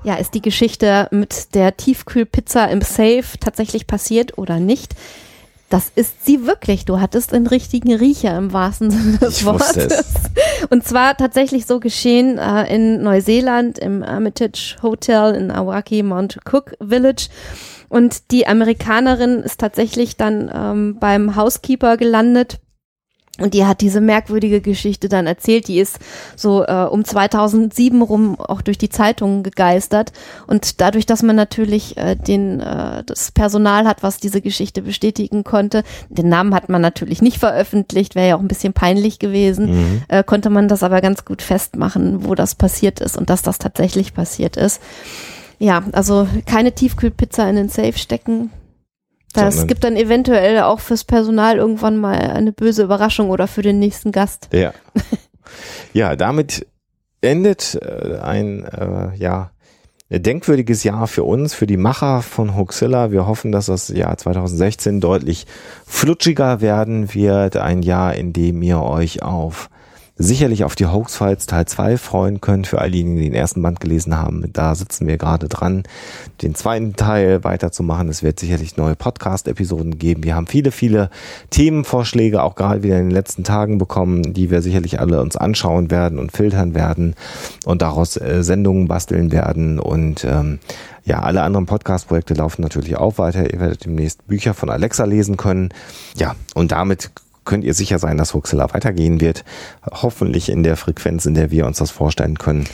Ja, 0.06 0.16
ist 0.18 0.36
die 0.36 0.42
Geschichte 0.44 1.08
mit 1.10 1.56
der 1.56 1.78
Tiefkühlpizza 1.78 2.66
im 2.66 2.82
Safe 2.82 3.26
tatsächlich 3.40 3.88
passiert 3.88 4.38
oder 4.38 4.60
nicht? 4.60 4.94
Das 5.70 5.92
ist 5.96 6.24
sie 6.24 6.46
wirklich. 6.46 6.86
Du 6.86 7.00
hattest 7.00 7.34
einen 7.34 7.48
richtigen 7.48 7.92
Riecher 7.92 8.38
im 8.38 8.54
wahrsten 8.54 8.92
Sinne 8.92 9.18
des 9.18 9.40
Ich 9.40 9.46
Wortes. 9.46 10.06
Und 10.70 10.88
zwar 10.88 11.18
tatsächlich 11.18 11.66
so 11.66 11.80
geschehen 11.80 12.38
äh, 12.38 12.72
in 12.74 13.02
Neuseeland 13.02 13.80
im 13.80 14.04
Hermitage 14.04 14.76
Hotel 14.84 15.34
in 15.34 15.50
Awaki 15.50 16.04
Mount 16.04 16.38
Cook 16.46 16.76
Village. 16.88 17.30
Und 17.90 18.30
die 18.30 18.46
Amerikanerin 18.46 19.40
ist 19.40 19.60
tatsächlich 19.60 20.18
dann 20.18 20.52
ähm, 20.54 20.98
beim 21.00 21.36
Housekeeper 21.36 21.98
gelandet. 21.98 22.60
Und 23.38 23.54
die 23.54 23.66
hat 23.66 23.82
diese 23.82 24.00
merkwürdige 24.00 24.62
Geschichte 24.62 25.10
dann 25.10 25.28
erzählt. 25.28 25.68
Die 25.68 25.80
ist 25.80 26.00
so 26.38 26.64
äh, 26.64 26.86
um 26.90 27.04
2007 27.04 28.02
rum 28.02 28.40
auch 28.40 28.62
durch 28.62 28.78
die 28.78 28.88
Zeitungen 28.88 29.44
gegeistert. 29.44 30.14
Und 30.48 30.80
dadurch, 30.80 31.06
dass 31.06 31.22
man 31.22 31.36
natürlich 31.36 31.98
äh, 31.98 32.16
den, 32.16 32.62
äh, 32.62 33.04
das 33.06 33.34
Personal 33.34 33.88
hat, 33.88 34.04
was 34.04 34.20
diese 34.20 34.40
Geschichte 34.40 34.82
bestätigen 34.82 35.44
konnte, 35.44 35.84
den 36.10 36.30
Namen 36.30 36.56
hat 36.56 36.70
man 36.70 36.82
natürlich 36.82 37.22
nicht 37.22 37.38
veröffentlicht, 37.38 38.16
wäre 38.16 38.30
ja 38.30 38.36
auch 38.38 38.42
ein 38.42 38.48
bisschen 38.48 38.72
peinlich 38.74 39.20
gewesen, 39.20 39.66
Mhm. 39.66 40.02
äh, 40.08 40.24
konnte 40.24 40.50
man 40.50 40.70
das 40.70 40.82
aber 40.84 41.02
ganz 41.02 41.26
gut 41.26 41.42
festmachen, 41.42 42.24
wo 42.26 42.36
das 42.36 42.56
passiert 42.56 43.02
ist 43.02 43.18
und 43.18 43.30
dass 43.30 43.42
das 43.42 43.58
tatsächlich 43.60 44.14
passiert 44.14 44.56
ist. 44.56 44.82
Ja, 45.60 45.84
also 45.92 46.28
keine 46.46 46.72
Tiefkühlpizza 46.74 47.50
in 47.50 47.56
den 47.58 47.70
Safe 47.70 47.98
stecken. 47.98 48.50
Das 49.36 49.68
gibt 49.68 49.84
dann 49.84 49.96
eventuell 49.96 50.62
auch 50.62 50.80
fürs 50.80 51.04
Personal 51.04 51.58
irgendwann 51.58 51.98
mal 51.98 52.18
eine 52.18 52.52
böse 52.52 52.84
Überraschung 52.84 53.30
oder 53.30 53.48
für 53.48 53.62
den 53.62 53.80
nächsten 53.80 54.12
Gast. 54.12 54.50
Ja. 54.52 54.74
ja, 55.94 56.16
damit 56.16 56.68
endet 57.22 57.80
äh, 57.82 58.20
ein 58.20 58.64
äh, 58.66 59.16
ja 59.18 59.52
denkwürdiges 60.10 60.84
Jahr 60.84 61.08
für 61.08 61.24
uns, 61.24 61.54
für 61.54 61.66
die 61.66 61.78
Macher 61.78 62.22
von 62.22 62.56
Hoaxilla. 62.56 63.12
Wir 63.12 63.28
hoffen, 63.28 63.52
dass 63.52 63.66
das 63.66 63.90
Jahr 63.90 64.18
2016 64.18 65.02
deutlich 65.02 65.48
flutschiger 65.86 66.62
werden 66.62 67.14
wird. 67.14 67.58
Ein 67.58 67.82
Jahr, 67.82 68.16
in 68.16 68.32
dem 68.32 68.62
ihr 68.62 68.82
euch 68.82 69.24
auf 69.24 69.70
sicherlich 70.18 70.64
auf 70.64 70.76
die 70.76 70.86
Hoax 70.86 71.18
Files 71.18 71.46
Teil 71.46 71.66
2 71.66 71.98
freuen 71.98 72.42
könnt. 72.42 72.68
Für 72.68 72.80
all 72.80 72.92
diejenigen, 72.92 73.18
die 73.18 73.26
den 73.26 73.34
ersten 73.34 73.62
Band 73.62 73.80
gelesen 73.80 74.18
haben, 74.18 74.46
da 74.54 74.74
sitzen 74.74 75.08
wir 75.08 75.18
gerade 75.18 75.50
dran, 75.50 75.84
den 76.42 76.56
zweiten 76.56 76.96
Teil 76.96 77.44
weiterzumachen. 77.44 78.08
Es 78.08 78.24
wird 78.24 78.40
sicherlich 78.40 78.78
neue 78.78 78.96
Podcast-Episoden 78.96 80.00
geben. 80.00 80.24
Wir 80.24 80.36
haben 80.36 80.48
viele, 80.48 80.72
viele 80.72 81.10
Themenvorschläge 81.50 82.44
auch 82.44 82.56
gerade 82.56 82.84
wieder 82.84 82.98
in 82.98 83.10
den 83.10 83.16
letzten 83.16 83.44
Tagen 83.44 83.78
bekommen, 83.78 84.34
die 84.34 84.52
wir 84.52 84.62
sicherlich 84.62 85.00
alle 85.00 85.22
uns 85.22 85.36
anschauen 85.36 85.92
werden 85.92 86.18
und 86.18 86.32
filtern 86.32 86.74
werden 86.76 87.16
und 87.66 87.82
daraus 87.82 88.16
äh, 88.16 88.42
Sendungen 88.44 88.88
basteln 88.88 89.32
werden 89.32 89.80
und 89.80 90.24
ähm, 90.24 90.60
ja, 91.04 91.22
alle 91.22 91.44
anderen 91.44 91.68
Podcast-Projekte 91.68 92.34
laufen 92.34 92.64
natürlich 92.64 92.98
auch 92.98 93.20
weiter. 93.20 93.54
Ihr 93.54 93.60
werdet 93.60 93.86
demnächst 93.86 94.26
Bücher 94.28 94.56
von 94.56 94.72
Alexa 94.72 95.06
lesen 95.06 95.38
können. 95.38 95.70
Ja, 96.18 96.36
und 96.56 96.72
damit 96.72 97.12
könnt 97.46 97.64
ihr 97.64 97.74
sicher 97.74 98.00
sein, 98.00 98.18
dass 98.18 98.34
Huxilla 98.34 98.74
weitergehen 98.74 99.22
wird. 99.22 99.46
Hoffentlich 99.90 100.50
in 100.50 100.64
der 100.64 100.76
Frequenz, 100.78 101.26
in 101.26 101.36
der 101.36 101.52
wir 101.52 101.66
uns 101.66 101.78
das 101.78 101.92
vorstellen 101.92 102.38
können. 102.38 102.66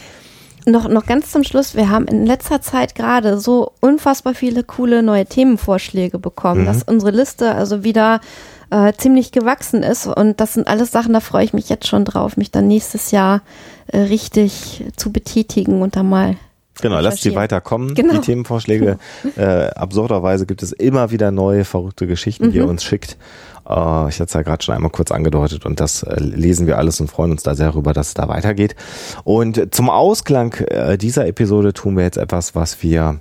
Noch, 0.66 0.88
noch 0.88 1.06
ganz 1.06 1.32
zum 1.32 1.44
Schluss, 1.44 1.76
wir 1.76 1.90
haben 1.90 2.06
in 2.06 2.26
letzter 2.26 2.62
Zeit 2.62 2.94
gerade 2.94 3.40
so 3.40 3.72
unfassbar 3.80 4.36
viele 4.36 4.64
coole 4.64 5.02
neue 5.02 5.26
Themenvorschläge 5.26 6.20
bekommen, 6.20 6.62
mhm. 6.62 6.66
dass 6.66 6.84
unsere 6.84 7.12
Liste 7.12 7.56
also 7.56 7.84
wieder 7.84 8.22
äh, 8.70 8.94
ziemlich 8.94 9.32
gewachsen 9.32 9.82
ist. 9.82 10.06
Und 10.06 10.40
das 10.40 10.54
sind 10.54 10.68
alles 10.68 10.92
Sachen, 10.92 11.14
da 11.14 11.20
freue 11.20 11.46
ich 11.46 11.54
mich 11.54 11.68
jetzt 11.70 11.88
schon 11.88 12.06
drauf, 12.06 12.38
mich 12.38 12.52
dann 12.52 12.68
nächstes 12.68 13.12
Jahr 13.12 13.42
äh, 13.88 14.00
richtig 14.00 14.86
zu 14.96 15.12
betätigen 15.12 15.82
und 15.82 15.96
da 15.96 16.04
mal 16.04 16.36
Genau, 16.82 17.00
lasst 17.00 17.22
sie 17.22 17.36
weiterkommen, 17.36 17.94
genau. 17.94 18.14
die 18.14 18.20
Themenvorschläge. 18.20 18.98
äh, 19.38 19.68
absurderweise 19.70 20.46
gibt 20.46 20.64
es 20.64 20.72
immer 20.72 21.12
wieder 21.12 21.32
neue, 21.32 21.66
verrückte 21.66 22.08
Geschichten, 22.08 22.48
mhm. 22.48 22.52
die 22.52 22.58
ihr 22.58 22.68
uns 22.68 22.84
schickt. 22.84 23.18
Äh, 23.68 24.10
ich 24.10 24.16
hatte 24.20 24.24
es 24.24 24.34
ja 24.34 24.42
gerade 24.42 24.64
schon 24.64 24.76
einmal 24.76 24.92
kurz 24.92 25.12
angedeutet 25.12 25.66
und 25.66 25.80
das 25.80 26.04
äh, 26.04 26.20
lesen 26.20 26.68
wir 26.68 26.78
alles 26.78 27.00
und 27.00 27.10
freuen 27.10 27.32
uns 27.32 27.44
da 27.44 27.56
sehr 27.56 27.72
darüber, 27.72 27.94
dass 27.94 28.10
es 28.10 28.14
da 28.14 28.28
weitergeht. 28.28 28.76
Und 29.24 29.74
zum 29.74 29.90
Ausklang 29.90 30.54
äh, 30.68 30.98
dieser 30.98 31.28
Episode 31.28 31.74
tun 31.74 31.96
wir 31.96 32.04
jetzt 32.04 32.18
etwas, 32.18 32.56
was 32.56 32.82
wir 32.84 33.20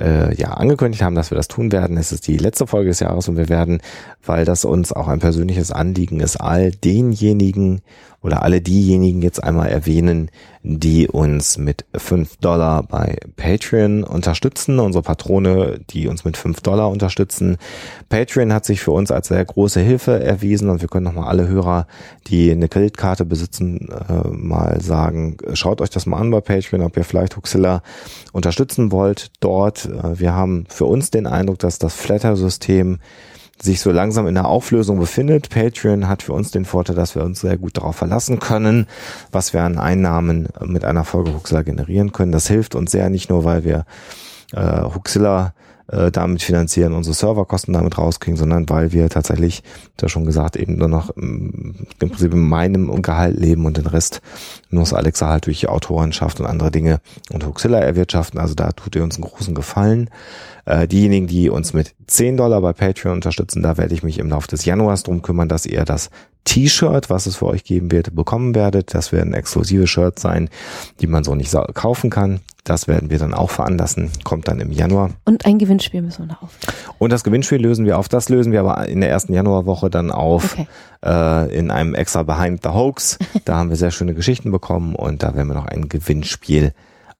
äh, 0.00 0.34
ja 0.34 0.52
angekündigt 0.52 1.02
haben, 1.02 1.14
dass 1.14 1.30
wir 1.30 1.36
das 1.36 1.48
tun 1.48 1.72
werden. 1.72 1.96
Es 1.96 2.12
ist 2.12 2.26
die 2.26 2.36
letzte 2.36 2.66
Folge 2.66 2.90
des 2.90 3.00
Jahres 3.00 3.28
und 3.28 3.36
wir 3.36 3.48
werden, 3.48 3.80
weil 4.24 4.44
das 4.44 4.64
uns 4.64 4.92
auch 4.92 5.08
ein 5.08 5.20
persönliches 5.20 5.72
Anliegen 5.72 6.20
ist, 6.20 6.36
all 6.36 6.70
denjenigen 6.70 7.80
oder 8.22 8.42
alle 8.42 8.60
diejenigen 8.60 9.22
jetzt 9.22 9.42
einmal 9.42 9.68
erwähnen, 9.68 10.30
die 10.62 11.06
uns 11.06 11.58
mit 11.58 11.84
fünf 11.94 12.36
Dollar 12.38 12.82
bei 12.82 13.18
Patreon 13.36 14.02
unterstützen, 14.02 14.80
unsere 14.80 15.02
Patrone, 15.02 15.78
die 15.90 16.08
uns 16.08 16.24
mit 16.24 16.36
fünf 16.36 16.60
Dollar 16.60 16.90
unterstützen. 16.90 17.56
Patreon 18.08 18.52
hat 18.52 18.64
sich 18.64 18.80
für 18.80 18.90
uns 18.90 19.12
als 19.12 19.28
sehr 19.28 19.44
große 19.44 19.80
Hilfe 19.80 20.18
erwiesen 20.18 20.68
und 20.68 20.80
wir 20.80 20.88
können 20.88 21.04
nochmal 21.04 21.28
alle 21.28 21.46
Hörer, 21.46 21.86
die 22.26 22.50
eine 22.50 22.68
Kreditkarte 22.68 23.24
besitzen, 23.24 23.88
äh, 23.90 24.28
mal 24.28 24.80
sagen, 24.80 25.36
schaut 25.52 25.80
euch 25.80 25.90
das 25.90 26.06
mal 26.06 26.18
an 26.18 26.30
bei 26.30 26.40
Patreon, 26.40 26.82
ob 26.82 26.96
ihr 26.96 27.04
vielleicht 27.04 27.36
Huxilla 27.36 27.82
unterstützen 28.32 28.90
wollt 28.90 29.30
dort. 29.38 29.86
Äh, 29.86 30.18
wir 30.18 30.32
haben 30.32 30.64
für 30.68 30.86
uns 30.86 31.10
den 31.10 31.28
Eindruck, 31.28 31.60
dass 31.60 31.78
das 31.78 31.94
Flatter-System 31.94 32.98
sich 33.60 33.80
so 33.80 33.90
langsam 33.90 34.26
in 34.26 34.34
der 34.34 34.46
Auflösung 34.46 34.98
befindet. 34.98 35.50
Patreon 35.50 36.08
hat 36.08 36.22
für 36.22 36.32
uns 36.32 36.50
den 36.50 36.64
Vorteil, 36.64 36.96
dass 36.96 37.14
wir 37.14 37.24
uns 37.24 37.40
sehr 37.40 37.56
gut 37.56 37.76
darauf 37.76 37.96
verlassen 37.96 38.38
können, 38.38 38.86
was 39.32 39.52
wir 39.52 39.62
an 39.62 39.78
Einnahmen 39.78 40.48
mit 40.64 40.84
einer 40.84 41.04
Folge 41.04 41.34
Huxilla 41.34 41.62
generieren 41.62 42.12
können. 42.12 42.32
Das 42.32 42.48
hilft 42.48 42.74
uns 42.74 42.90
sehr, 42.90 43.08
nicht 43.10 43.30
nur, 43.30 43.44
weil 43.44 43.64
wir 43.64 43.84
äh, 44.52 44.82
Huxilla 44.82 45.54
äh, 45.88 46.10
damit 46.10 46.42
finanzieren, 46.42 46.92
unsere 46.92 47.14
Serverkosten 47.14 47.74
damit 47.74 47.98
rauskriegen, 47.98 48.36
sondern 48.36 48.68
weil 48.68 48.92
wir 48.92 49.08
tatsächlich, 49.08 49.62
da 49.96 50.08
schon 50.08 50.26
gesagt, 50.26 50.56
eben 50.56 50.76
nur 50.76 50.88
noch 50.88 51.10
im, 51.10 51.86
im 52.00 52.10
Prinzip 52.10 52.32
in 52.32 52.40
meinem 52.40 53.02
Gehalt 53.02 53.38
leben 53.38 53.66
und 53.66 53.76
den 53.76 53.86
Rest 53.86 54.20
muss 54.70 54.92
Alexa 54.92 55.28
halt 55.28 55.46
durch 55.46 55.68
Autorenschaft 55.68 56.40
und 56.40 56.46
andere 56.46 56.70
Dinge 56.70 57.00
und 57.32 57.46
Huxilla 57.46 57.78
erwirtschaften. 57.78 58.40
Also 58.40 58.54
da 58.54 58.72
tut 58.72 58.96
ihr 58.96 59.02
uns 59.02 59.16
einen 59.16 59.24
großen 59.24 59.54
Gefallen. 59.54 60.10
Äh, 60.64 60.88
diejenigen, 60.88 61.28
die 61.28 61.48
uns 61.48 61.72
mit 61.72 61.94
10 62.08 62.36
Dollar 62.36 62.60
bei 62.60 62.72
Patreon 62.72 63.14
unterstützen, 63.14 63.62
da 63.62 63.76
werde 63.76 63.94
ich 63.94 64.02
mich 64.02 64.18
im 64.18 64.28
Laufe 64.28 64.48
des 64.48 64.64
Januars 64.64 65.04
drum 65.04 65.22
kümmern, 65.22 65.48
dass 65.48 65.66
ihr 65.66 65.84
das 65.84 66.10
T-Shirt, 66.44 67.10
was 67.10 67.26
es 67.26 67.36
für 67.36 67.46
euch 67.46 67.64
geben 67.64 67.92
wird, 67.92 68.14
bekommen 68.14 68.54
werdet. 68.54 68.94
Das 68.94 69.12
werden 69.12 69.34
exklusive 69.34 69.86
Shirts 69.86 70.22
sein, 70.22 70.48
die 71.00 71.06
man 71.06 71.24
so 71.24 71.34
nicht 71.34 71.54
kaufen 71.74 72.10
kann. 72.10 72.40
Das 72.66 72.88
werden 72.88 73.10
wir 73.10 73.18
dann 73.20 73.32
auch 73.32 73.50
veranlassen. 73.50 74.10
Kommt 74.24 74.48
dann 74.48 74.58
im 74.58 74.72
Januar. 74.72 75.10
Und 75.24 75.46
ein 75.46 75.58
Gewinnspiel 75.58 76.02
müssen 76.02 76.24
wir 76.24 76.34
noch 76.34 76.42
auf. 76.42 76.58
Und 76.98 77.12
das 77.12 77.22
Gewinnspiel 77.22 77.62
lösen 77.62 77.86
wir 77.86 77.96
auf. 77.96 78.08
Das 78.08 78.28
lösen 78.28 78.50
wir 78.50 78.58
aber 78.58 78.88
in 78.88 79.00
der 79.00 79.08
ersten 79.08 79.32
Januarwoche 79.32 79.88
dann 79.88 80.10
auf. 80.10 80.54
Okay. 80.54 80.66
Äh, 81.04 81.56
in 81.56 81.70
einem 81.70 81.94
extra 81.94 82.24
Behind 82.24 82.62
the 82.64 82.70
Hoax. 82.70 83.18
Da 83.44 83.56
haben 83.56 83.70
wir 83.70 83.76
sehr 83.76 83.92
schöne 83.92 84.14
Geschichten 84.14 84.50
bekommen 84.50 84.96
und 84.96 85.22
da 85.22 85.34
werden 85.34 85.46
wir 85.46 85.54
noch 85.54 85.66
ein 85.66 85.88
Gewinnspiel 85.88 86.72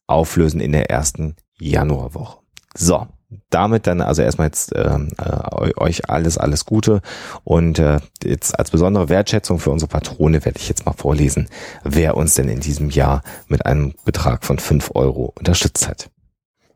auflösen 0.09 0.61
in 0.61 0.73
der 0.73 0.91
ersten 0.91 1.37
Januarwoche. 1.59 2.39
So, 2.75 3.07
damit 3.51 3.87
dann 3.87 4.01
also 4.01 4.23
erstmal 4.23 4.49
jetzt 4.49 4.73
ähm, 4.75 5.09
äh, 5.19 5.73
euch 5.77 6.09
alles, 6.09 6.39
alles 6.39 6.65
Gute 6.65 7.01
und 7.45 7.79
äh, 7.79 7.99
jetzt 8.23 8.59
als 8.59 8.71
besondere 8.71 9.09
Wertschätzung 9.09 9.59
für 9.59 9.71
unsere 9.71 9.89
Patrone 9.89 10.45
werde 10.45 10.61
ich 10.61 10.69
jetzt 10.69 10.87
mal 10.87 10.93
vorlesen, 10.93 11.49
wer 11.83 12.17
uns 12.17 12.35
denn 12.35 12.49
in 12.49 12.61
diesem 12.61 12.91
Jahr 12.91 13.23
mit 13.49 13.67
einem 13.67 13.95
Betrag 14.05 14.45
von 14.45 14.59
fünf 14.59 14.93
Euro 14.95 15.33
unterstützt 15.37 15.89
hat. 15.89 16.11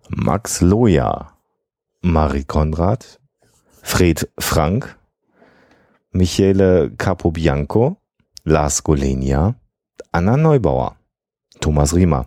Max 0.09 0.61
Loja, 0.61 1.35
Marie 2.01 2.45
Konrad, 2.45 3.21
Fred 3.83 4.29
Frank, 4.39 4.99
Michele 6.11 6.91
Capobianco, 6.91 7.97
Lars 8.43 8.83
Golenia, 8.83 9.55
Anna 10.11 10.37
Neubauer, 10.37 10.97
Thomas 11.61 11.95
Riemer, 11.95 12.27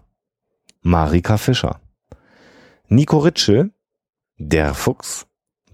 Marika 0.82 1.38
Fischer, 1.38 1.82
Nico 2.88 3.18
Ritschel, 3.18 3.73
der 4.50 4.74
Fuchs, 4.74 5.26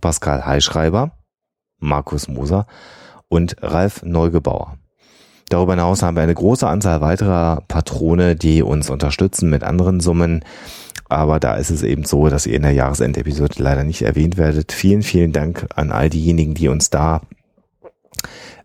Pascal 0.02 0.46
Heischreiber, 0.46 1.12
Markus 1.80 2.28
Moser 2.28 2.68
und 3.28 3.56
Ralf 3.62 4.04
Neugebauer. 4.04 4.78
Darüber 5.50 5.74
hinaus 5.74 6.04
haben 6.04 6.16
wir 6.16 6.24
eine 6.24 6.36
große 6.36 6.68
Anzahl 6.68 7.02
weiterer 7.02 7.64
Patrone, 7.68 8.36
die 8.36 8.62
uns 8.62 8.90
unterstützen 8.90 9.50
mit 9.50 9.64
anderen 9.64 10.00
Summen. 10.00 10.46
Aber 11.10 11.40
da 11.40 11.56
ist 11.56 11.72
es 11.72 11.82
eben 11.82 12.06
so, 12.06 12.30
dass 12.30 12.46
ihr 12.46 12.56
in 12.56 12.62
der 12.62 12.74
Jahresendepisode 12.74 13.56
leider 13.58 13.84
nicht 13.84 14.04
erwähnt 14.04 14.38
werdet. 14.38 14.72
Vielen, 14.72 15.02
vielen 15.02 15.32
Dank 15.32 15.68
an 15.76 15.92
all 15.92 16.10
diejenigen, 16.10 16.54
die 16.54 16.68
uns 16.68 16.92
da 16.92 17.22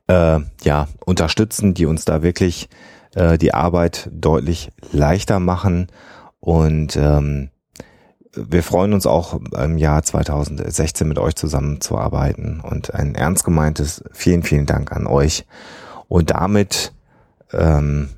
äh, 0.09 0.41
ja 0.63 0.89
unterstützen, 1.07 1.73
die 1.73 1.87
uns 1.87 2.05
da 2.05 2.23
wirklich 2.23 2.69
äh, 3.15 3.39
die 3.39 3.55
Arbeit 3.55 4.11
deutlich 4.13 4.71
leichter 4.93 5.41
machen 5.41 5.87
und 6.41 6.97
ähm, 6.97 7.49
wir 8.37 8.63
freuen 8.63 8.93
uns 8.93 9.07
auch 9.07 9.41
im 9.53 9.79
Jahr 9.79 10.03
2016 10.03 11.07
mit 11.07 11.19
euch 11.19 11.35
zusammenzuarbeiten 11.37 12.61
und 12.61 12.95
ein 12.95 13.15
ernst 13.15 13.45
gemeintes 13.45 14.03
vielen, 14.13 14.43
vielen 14.43 14.67
Dank 14.67 14.93
an 14.93 15.07
euch 15.07 15.47
und 16.09 16.31
damit 16.31 16.93
ähm, 17.53 18.11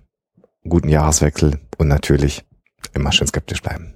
guten 0.69 0.89
Jahreswechsel 0.89 1.59
und 1.79 1.89
natürlich 1.89 2.45
immer 2.95 3.13
schön 3.13 3.27
skeptisch 3.27 3.63
bleiben. 3.63 3.96